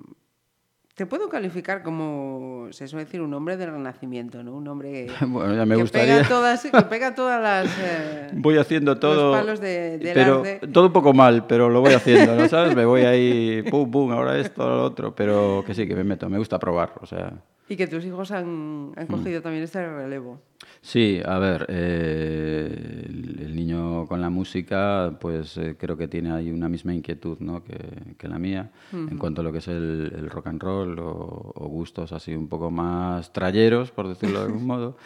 te 0.95 1.05
puedo 1.07 1.27
calificar 1.27 1.81
como, 1.81 2.67
se 2.71 2.87
suele 2.87 3.05
decir, 3.05 3.21
un 3.21 3.33
hombre 3.33 3.57
del 3.57 3.71
renacimiento, 3.71 4.43
¿no? 4.43 4.53
Un 4.53 4.67
hombre 4.67 4.91
que, 4.91 5.11
Bueno, 5.25 5.55
ya 5.55 5.65
me 5.65 5.75
que 5.75 5.81
gustaría. 5.81 6.17
pega 6.17 6.27
todas, 6.29 6.61
que 6.63 6.81
pega 6.83 7.15
todas 7.15 7.41
las... 7.41 7.67
eh, 7.81 8.29
Voy 8.33 8.57
haciendo 8.57 8.99
todo. 8.99 9.31
Los 9.31 9.37
palos 9.39 9.59
de- 9.59 9.97
del 9.97 10.13
pero 10.13 10.37
arte. 10.39 10.67
todo 10.67 10.85
un 10.87 10.93
poco 10.93 11.13
mal, 11.13 11.47
pero 11.47 11.69
lo 11.69 11.81
voy 11.81 11.93
haciendo, 11.93 12.35
¿no 12.35 12.47
sabes? 12.47 12.75
Me 12.75 12.85
voy 12.85 13.01
ahí, 13.01 13.63
pum, 13.71 13.89
pum, 13.89 14.11
ahora 14.11 14.37
esto, 14.37 14.61
ahora 14.61 14.75
lo 14.75 14.83
otro, 14.83 15.15
pero 15.15 15.63
que 15.65 15.73
sí, 15.73 15.87
que 15.87 15.95
me 15.95 16.03
meto, 16.03 16.29
me 16.29 16.37
gusta 16.37 16.59
probar, 16.59 16.93
o 17.01 17.05
sea. 17.07 17.33
Y 17.69 17.75
que 17.77 17.87
tus 17.87 18.05
hijos 18.05 18.29
han, 18.31 18.45
Mm. 18.89 18.93
han 18.97 19.07
cogido 19.07 19.41
también 19.41 19.63
este 19.63 19.83
relevo. 19.87 20.41
Sí, 20.81 21.21
a 21.23 21.39
ver, 21.39 21.65
eh, 21.69 23.05
el, 23.05 23.39
el 23.39 23.55
niño 23.55 24.05
con 24.07 24.21
la 24.21 24.29
música, 24.29 25.17
pues 25.19 25.57
eh, 25.57 25.75
creo 25.79 25.95
que 25.97 26.07
tiene 26.07 26.31
ahí 26.31 26.51
una 26.51 26.69
misma 26.69 26.93
inquietud 26.93 27.37
¿no? 27.39 27.63
que, 27.63 27.77
que 28.17 28.27
la 28.27 28.39
mía 28.39 28.71
en 28.91 29.17
cuanto 29.17 29.41
a 29.41 29.43
lo 29.43 29.51
que 29.51 29.59
es 29.59 29.67
el, 29.67 30.13
el 30.15 30.29
rock 30.29 30.47
and 30.47 30.61
roll 30.61 30.99
o, 30.99 31.51
o 31.55 31.67
gustos 31.67 32.11
así 32.11 32.35
un 32.35 32.47
poco 32.47 32.69
más 32.69 33.31
trayeros, 33.33 33.91
por 33.91 34.07
decirlo 34.07 34.39
de 34.39 34.45
algún 34.45 34.65
modo. 34.67 34.97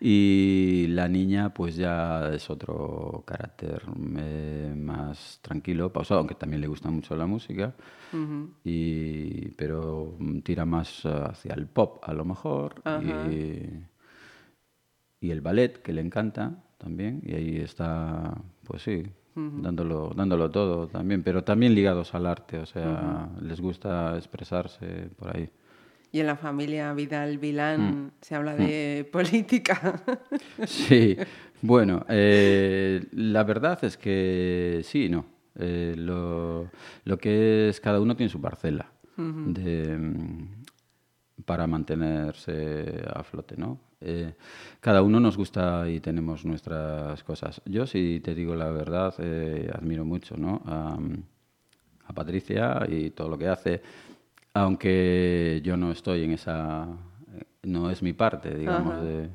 Y 0.00 0.86
la 0.88 1.08
niña, 1.08 1.52
pues 1.52 1.76
ya 1.76 2.30
es 2.32 2.48
otro 2.48 3.22
carácter 3.26 3.82
eh, 4.16 4.72
más 4.74 5.40
tranquilo, 5.42 5.92
pausado, 5.92 6.20
aunque 6.20 6.34
también 6.34 6.62
le 6.62 6.68
gusta 6.68 6.90
mucho 6.90 7.14
la 7.16 7.26
música, 7.26 7.74
y, 8.64 9.50
pero 9.50 10.16
tira 10.42 10.64
más 10.64 11.04
hacia 11.04 11.54
el 11.54 11.66
pop 11.66 12.02
a 12.02 12.14
lo 12.14 12.24
mejor. 12.24 12.80
Ajá. 12.84 13.30
Y, 13.30 13.84
y 15.20 15.30
el 15.30 15.40
ballet, 15.40 15.82
que 15.82 15.92
le 15.92 16.00
encanta 16.00 16.62
también, 16.78 17.20
y 17.24 17.34
ahí 17.34 17.56
está, 17.58 18.34
pues 18.64 18.82
sí, 18.82 19.04
dándolo, 19.34 20.12
dándolo 20.16 20.50
todo 20.50 20.88
también, 20.88 21.22
pero 21.22 21.44
también 21.44 21.74
ligados 21.74 22.14
al 22.14 22.26
arte, 22.26 22.58
o 22.58 22.66
sea, 22.66 23.28
les 23.40 23.60
gusta 23.60 24.16
expresarse 24.16 25.08
por 25.16 25.36
ahí. 25.36 25.50
Y 26.12 26.20
en 26.20 26.26
la 26.26 26.36
familia 26.36 26.92
Vidal 26.92 27.36
Mm. 27.36 27.40
Vilán 27.40 28.12
se 28.20 28.34
habla 28.34 28.56
de 28.56 29.08
política. 29.12 30.02
Sí, 30.66 31.16
bueno, 31.62 32.04
eh, 32.08 33.06
la 33.12 33.44
verdad 33.44 33.78
es 33.84 33.96
que 33.96 34.80
sí 34.82 35.04
y 35.04 35.08
no. 35.08 35.24
Eh, 35.56 35.94
lo, 35.96 36.70
lo 37.04 37.18
que 37.18 37.68
es, 37.68 37.80
cada 37.80 38.00
uno 38.00 38.16
tiene 38.16 38.30
su 38.30 38.40
parcela 38.40 38.90
de, 39.16 39.98
mm, 39.98 40.48
para 41.44 41.66
mantenerse 41.66 43.04
a 43.12 43.22
flote, 43.22 43.56
¿no? 43.56 43.78
Eh, 44.00 44.34
cada 44.80 45.02
uno 45.02 45.20
nos 45.20 45.36
gusta 45.36 45.88
y 45.88 46.00
tenemos 46.00 46.44
nuestras 46.44 47.22
cosas. 47.22 47.60
Yo, 47.66 47.86
si 47.86 48.20
te 48.20 48.34
digo 48.34 48.54
la 48.54 48.70
verdad, 48.70 49.14
eh, 49.18 49.70
admiro 49.74 50.04
mucho, 50.04 50.36
¿no? 50.36 50.62
A, 50.66 50.98
a 52.06 52.12
Patricia 52.12 52.86
y 52.88 53.10
todo 53.10 53.28
lo 53.28 53.38
que 53.38 53.48
hace, 53.48 53.82
aunque 54.54 55.60
yo 55.62 55.76
no 55.76 55.92
estoy 55.92 56.24
en 56.24 56.32
esa, 56.32 56.88
no 57.62 57.90
es 57.90 58.02
mi 58.02 58.12
parte, 58.12 58.54
digamos, 58.54 59.00
de, 59.02 59.28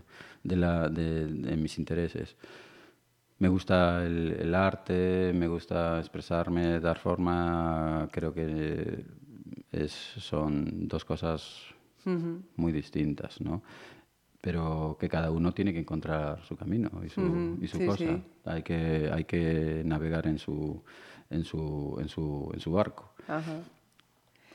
de 0.43 0.55
la, 0.55 0.89
de, 0.89 1.27
de 1.27 1.55
mis 1.55 1.77
intereses. 1.77 2.35
Me 3.37 3.47
gusta 3.49 4.05
el, 4.05 4.31
el 4.39 4.55
arte, 4.55 5.31
me 5.33 5.47
gusta 5.47 5.99
expresarme, 5.99 6.79
dar 6.79 6.97
forma, 6.97 8.07
creo 8.11 8.33
que 8.33 9.05
es, 9.71 9.91
son 9.91 10.87
dos 10.87 11.05
cosas 11.05 11.61
muy 12.55 12.71
distintas, 12.71 13.41
¿no? 13.41 13.61
Pero 14.45 14.95
que 14.99 15.09
cada 15.09 15.31
uno 15.31 15.53
tiene 15.55 15.73
que 15.73 15.79
encontrar 15.79 16.39
su 16.43 16.55
camino 16.55 16.91
y 17.03 17.09
su, 17.09 17.57
y 17.59 17.67
su 17.67 17.77
sí, 17.79 17.85
cosa. 17.87 17.97
sí. 17.97 18.23
Hay, 18.45 18.61
que, 18.61 19.09
hay 19.11 19.23
que 19.23 19.81
navegar 19.83 20.27
en 20.27 20.37
su, 20.37 20.83
en 21.31 21.43
su, 21.43 21.97
en 21.99 22.07
su, 22.09 22.51
en 22.53 22.59
su 22.59 22.71
barco. 22.71 23.09
Ajá. 23.27 23.55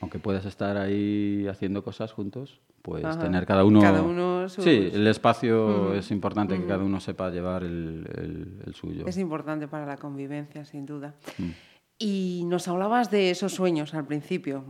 Aunque 0.00 0.20
puedas 0.20 0.46
estar 0.46 0.76
ahí 0.76 1.44
haciendo 1.48 1.82
cosas 1.82 2.12
juntos, 2.12 2.60
pues 2.82 3.04
Ajá. 3.04 3.18
tener 3.18 3.46
cada 3.46 3.64
uno... 3.64 3.80
Cada 3.80 4.02
uno 4.02 4.48
sus- 4.48 4.62
Sí, 4.62 4.90
el 4.94 5.04
espacio 5.08 5.92
es 5.92 6.12
importante 6.12 6.56
que 6.56 6.66
cada 6.66 6.84
uno 6.84 7.00
sepa 7.00 7.28
llevar 7.30 7.64
el, 7.64 8.06
el- 8.16 8.62
el 8.66 8.74
suyo. 8.76 9.04
Es 9.08 9.18
importante 9.18 9.66
para 9.66 9.86
la 9.86 9.96
convivencia, 9.96 10.64
sin 10.64 10.86
duda. 10.86 11.16
Mm. 11.36 11.50
Y 11.98 12.44
nos 12.46 12.68
hablabas 12.68 13.10
de 13.10 13.30
esos 13.32 13.52
sueños 13.52 13.92
al 13.92 14.06
principio. 14.06 14.64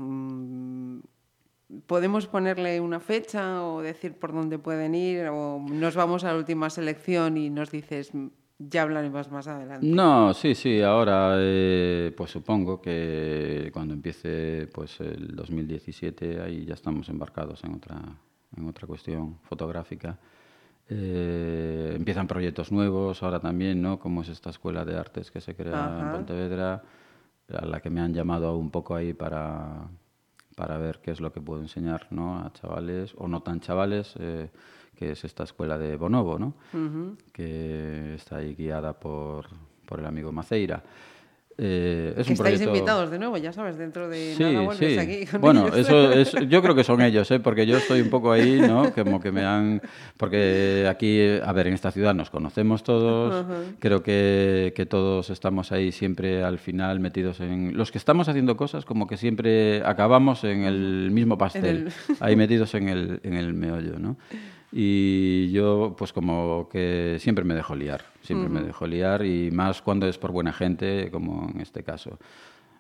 ¿Podemos 1.86 2.26
ponerle 2.26 2.80
una 2.80 3.01
fecha 3.01 3.64
o 3.64 3.80
decir 3.80 4.14
por 4.18 4.32
dónde 4.32 4.59
pueden 4.59 4.94
ir? 4.94 5.28
¿O 5.28 5.59
nos 5.70 5.94
vamos 5.94 6.24
a 6.24 6.32
la 6.32 6.38
última 6.38 6.68
selección 6.70 7.36
y 7.36 7.48
nos 7.51 7.70
dices, 7.70 8.14
"Mm, 8.14 8.26
ya 8.59 8.82
hablaremos 8.82 9.30
más 9.30 9.47
adelante? 9.47 9.86
No, 9.86 10.34
sí, 10.34 10.55
sí, 10.55 10.82
ahora 10.82 11.36
eh, 11.38 12.12
pues 12.16 12.30
supongo 12.30 12.80
que 12.82 13.70
cuando 13.72 13.94
empiece 13.94 14.68
pues 14.74 15.01
el 15.01 15.34
2017 15.36 16.40
ahí 16.42 16.64
ya 16.64 16.74
estamos 16.74 17.09
embarcados 17.09 17.62
en 17.64 17.74
otra, 17.74 17.97
en 18.56 18.68
otra 18.68 18.86
cuestión 18.86 19.38
fotográfica. 19.42 20.18
Eh, 20.92 21.92
empiezan 21.97 22.26
proyectos 22.26 22.72
nuevos 22.72 23.22
ahora 23.22 23.38
también, 23.38 23.80
¿no? 23.80 24.01
Como 24.01 24.22
es 24.22 24.28
esta 24.28 24.51
escuela 24.51 24.84
de 24.84 24.97
artes 24.98 25.30
que 25.30 25.40
se 25.40 25.55
crea 25.55 25.98
en. 26.01 26.10
Pontevedra, 26.12 26.82
a 27.48 27.64
la 27.64 27.80
que 27.80 27.90
me 27.90 28.01
han 28.01 28.12
llamado 28.12 28.56
un 28.56 28.70
poco 28.70 28.97
ahí 28.97 29.12
para, 29.14 29.88
para 30.61 30.77
ver 30.77 31.01
qué 31.03 31.11
es 31.11 31.23
lo 31.23 31.32
que 31.32 31.41
puedo 31.41 31.62
enseñar, 31.62 32.07
¿no? 32.11 32.39
A 32.39 32.53
chavales 32.53 33.15
o 33.16 33.28
no 33.28 33.41
tan 33.41 33.61
chavales, 33.61 34.12
eh, 34.19 34.51
que 34.95 35.12
es 35.12 35.24
esta 35.24 35.45
escuela 35.45 35.78
de 35.78 35.97
Bonobo, 35.97 36.39
¿no? 36.39 36.53
que 37.32 38.12
está 38.16 38.37
ahí 38.37 38.55
guiada 38.55 38.93
por, 38.93 39.47
por 39.87 40.01
el 40.01 40.05
amigo 40.05 40.32
Maceira. 40.32 40.82
Eh, 41.59 42.14
es 42.16 42.27
que 42.27 42.32
un 42.32 42.35
estáis 42.35 42.55
proyecto... 42.56 42.74
invitados 42.74 43.10
de 43.10 43.18
nuevo, 43.18 43.36
ya 43.36 43.52
sabes, 43.52 43.77
dentro 43.77 44.09
de 44.09 44.35
Sí, 44.35 44.43
nada 44.43 44.72
sí. 44.74 44.98
aquí. 44.98 45.27
con 45.27 45.40
Bueno, 45.43 45.66
ellos. 45.66 45.77
eso 45.78 46.12
es, 46.12 46.32
yo 46.48 46.62
creo 46.62 46.74
que 46.74 46.85
son 46.85 47.02
ellos, 47.02 47.31
¿eh? 47.31 47.39
porque 47.39 47.66
yo 47.66 47.77
estoy 47.77 48.01
un 48.01 48.09
poco 48.09 48.32
ahí, 48.32 48.59
¿no? 48.60 48.90
Como 48.94 49.20
que 49.20 49.31
me 49.31 49.44
han... 49.44 49.82
Porque 50.16 50.86
aquí, 50.89 51.20
a 51.44 51.52
ver, 51.52 51.66
en 51.66 51.74
esta 51.74 51.90
ciudad 51.90 52.14
nos 52.14 52.31
conocemos 52.31 52.82
todos, 52.82 53.44
creo 53.78 54.02
que, 54.02 54.72
que 54.74 54.86
todos 54.86 55.28
estamos 55.28 55.70
ahí 55.72 55.93
siempre 55.93 56.43
al 56.43 56.59
final 56.59 56.98
metidos 57.01 57.40
en... 57.40 57.77
Los 57.77 57.90
que 57.93 57.98
estamos 57.98 58.28
haciendo 58.28 58.56
cosas 58.56 58.86
como 58.86 59.06
que 59.06 59.18
siempre 59.18 59.82
acabamos 59.85 60.44
en 60.44 60.64
el 60.64 61.10
mismo 61.12 61.36
pastel, 61.36 61.89
el- 62.09 62.16
ahí 62.20 62.36
metidos 62.36 62.74
en 62.74 62.89
el, 62.89 63.20
en 63.22 63.35
el 63.35 63.52
meollo, 63.52 63.98
¿no? 63.98 64.16
Y 64.72 65.51
yo, 65.51 65.94
pues 65.98 66.12
como 66.12 66.68
que 66.70 67.16
siempre 67.18 67.44
me 67.44 67.55
dejo 67.55 67.74
liar, 67.74 68.05
siempre 68.22 68.48
me 68.48 68.62
dejo 68.62 68.86
liar 68.86 69.24
y 69.24 69.51
más 69.51 69.82
cuando 69.82 70.06
es 70.06 70.16
por 70.16 70.30
buena 70.30 70.52
gente, 70.52 71.10
como 71.10 71.51
en 71.52 71.60
este 71.60 71.82
caso. 71.82 72.18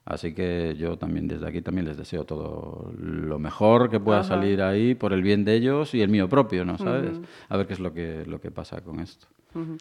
Así 0.04 0.32
que 0.32 0.74
yo 0.78 0.96
también 0.96 1.28
desde 1.28 1.46
aquí 1.46 1.62
también 1.62 1.86
les 1.86 1.96
deseo 1.96 2.24
todo 2.24 2.92
lo 2.98 3.38
mejor 3.38 3.90
que 3.90 4.00
pueda 4.00 4.22
salir 4.22 4.62
ahí 4.62 4.94
por 4.94 5.12
el 5.12 5.22
bien 5.22 5.44
de 5.44 5.54
ellos 5.54 5.94
y 5.94 6.00
el 6.00 6.08
mío 6.08 6.28
propio, 6.28 6.64
¿no 6.64 6.78
sabes? 6.78 7.20
A 7.48 7.56
ver 7.56 7.66
qué 7.66 7.74
es 7.74 7.80
lo 7.80 7.92
que, 7.92 8.24
lo 8.26 8.40
que 8.40 8.50
pasa 8.50 8.80
con 8.80 9.00
esto. 9.00 9.26
Ujú. 9.54 9.76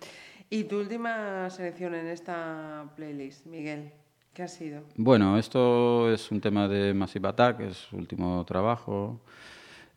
¿Y 0.50 0.64
tu 0.64 0.80
última 0.80 1.50
selección 1.50 1.94
en 1.96 2.08
esta 2.08 2.92
playlist, 2.96 3.46
Miguel? 3.46 3.92
¿Qué 4.34 4.44
ha 4.44 4.48
sido? 4.48 4.82
Bueno, 4.96 5.38
esto 5.38 6.12
es 6.12 6.32
un 6.32 6.42
tema 6.42 6.68
de 6.68 6.94
Massive 6.94 7.28
Attack, 7.28 7.62
es 7.62 7.78
su 7.78 7.98
último 7.98 8.44
trabajo. 8.46 9.20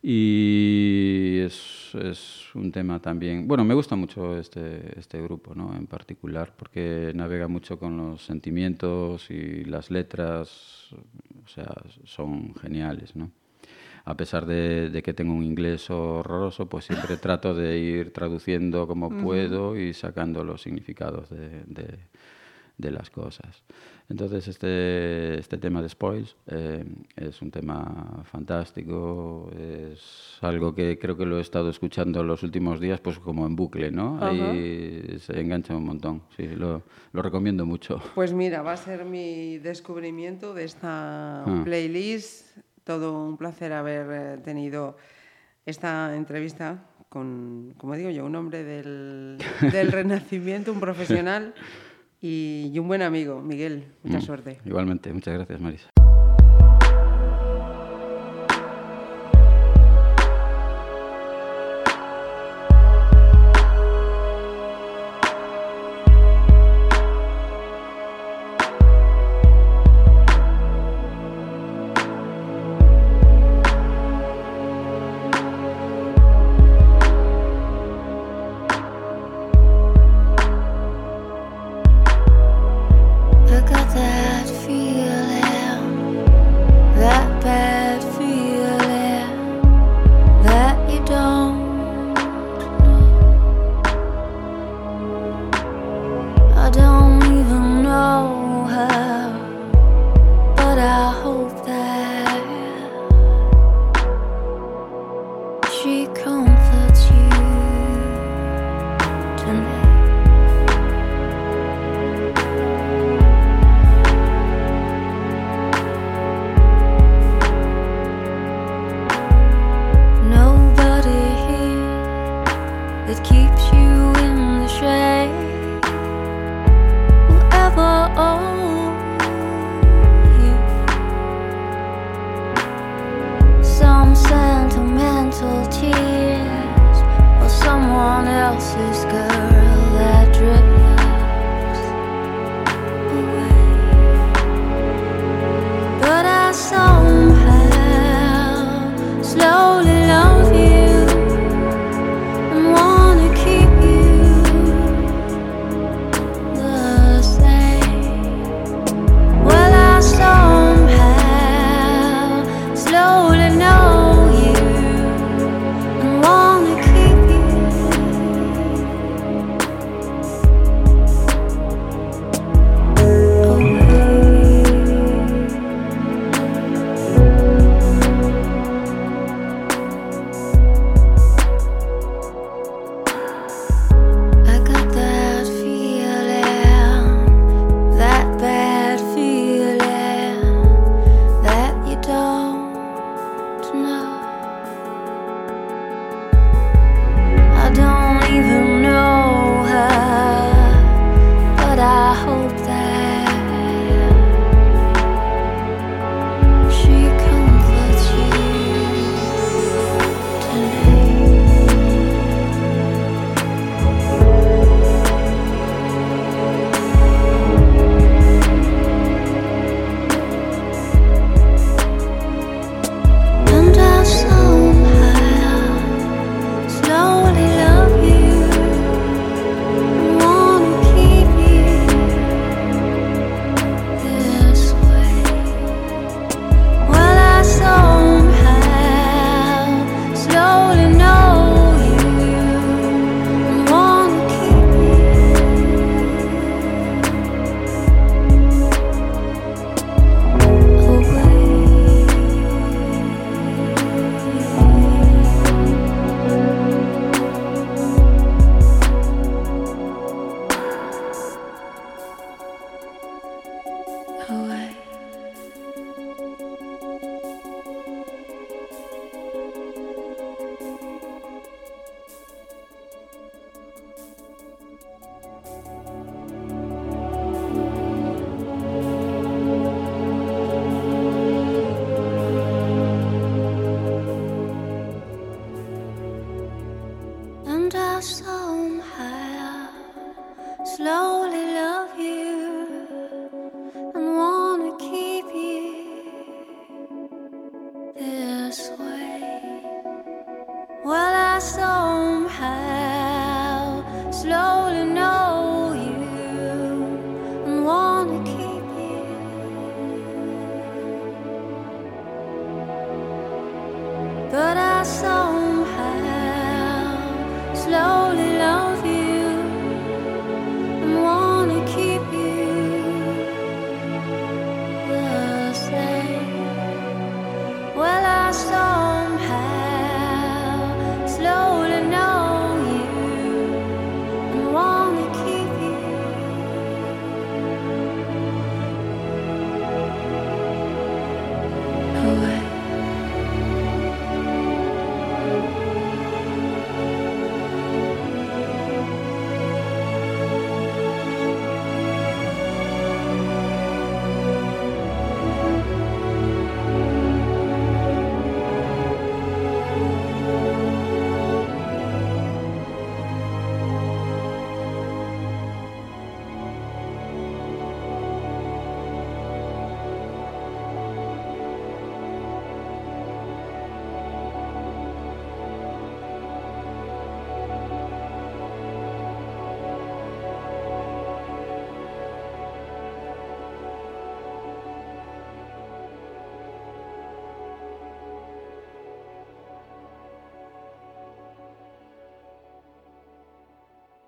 Y 0.05 1.39
es, 1.45 1.95
es 1.95 2.55
un 2.55 2.73
tema 2.73 3.01
también. 3.01 3.47
Bueno, 3.47 3.65
me 3.65 3.75
gusta 3.75 3.95
mucho 3.97 4.37
este, 4.37 4.99
este 4.99 5.23
grupo, 5.23 5.55
¿no? 5.55 5.75
En 5.77 5.87
particular, 5.87 6.53
porque 6.57 7.13
navega 7.15 7.47
mucho 7.49 7.79
con 7.79 7.97
los 7.97 8.23
sentimientos 8.25 9.31
y 9.31 9.65
las 9.65 9.91
letras, 9.93 10.89
o 11.45 11.49
sea, 11.49 11.73
son 12.05 12.55
geniales, 12.57 13.15
¿no? 13.15 13.31
A 14.05 14.17
pesar 14.17 14.45
de, 14.47 14.91
de 14.91 15.03
que 15.05 15.15
tengo 15.15 15.33
un 15.33 15.45
inglés 15.45 15.89
horroroso, 15.89 16.69
pues 16.69 16.87
siempre 16.87 17.17
trato 17.19 17.55
de 17.55 17.79
ir 17.79 18.13
traduciendo 18.13 18.89
como 18.89 19.09
puedo 19.23 19.77
y 19.79 19.95
sacando 19.95 20.43
los 20.43 20.61
significados 20.63 21.31
de, 21.31 21.63
de- 21.67 21.99
de 22.79 22.91
las 22.91 23.11
cosas. 23.11 23.63
Entonces, 24.13 24.47
este, 24.47 25.39
este 25.39 25.57
tema 25.57 25.81
de 25.81 25.89
spoils 25.89 26.37
eh, 26.47 26.85
es 27.17 27.41
un 27.41 27.51
tema 27.51 28.23
fantástico, 28.31 29.51
es 29.59 30.37
algo 30.43 30.75
que 30.75 30.99
creo 30.99 31.17
que 31.17 31.25
lo 31.25 31.39
he 31.39 31.41
estado 31.41 31.71
escuchando 31.71 32.23
los 32.23 32.43
últimos 32.43 32.79
días, 32.79 33.01
pues 33.01 33.19
como 33.19 33.47
en 33.47 33.57
bucle, 33.57 33.91
¿no? 33.91 34.23
Ahí 34.23 35.17
se 35.19 35.41
engancha 35.41 35.75
un 35.75 35.87
montón, 35.87 36.21
sí, 36.37 36.47
lo, 36.47 36.83
lo 37.15 37.23
recomiendo 37.23 37.65
mucho. 37.65 38.03
Pues 38.15 38.35
mira, 38.35 38.61
va 38.61 38.73
a 38.75 38.77
ser 38.77 39.07
mi 39.07 39.57
descubrimiento 39.57 40.53
de 40.53 40.65
esta 40.65 41.45
Ah. 41.45 41.63
playlist. 41.65 42.59
Todo 42.85 43.25
un 43.27 43.39
placer 43.39 43.73
haber 43.73 44.07
eh, 44.11 44.39
tenido 44.45 44.99
esta 45.65 46.15
entrevista 46.15 46.85
con, 47.09 47.73
como 47.79 47.95
digo 47.97 48.11
yo, 48.11 48.27
un 48.27 48.37
hombre 48.37 48.63
del, 48.63 49.39
del 49.73 49.91
Renacimiento, 49.93 50.71
un 50.71 50.81
profesional 50.81 51.55
y, 52.23 52.71
y 52.73 52.79
un 52.79 52.89
buen 52.89 53.03
amigo. 53.03 53.43
Miguel, 53.43 53.85
mucha 54.03 54.19
Mm. 54.19 54.23
suerte. 54.23 54.59
Igualmente, 54.65 55.13
muchas 55.13 55.35
gracias, 55.35 55.61
Marisa. 55.61 55.92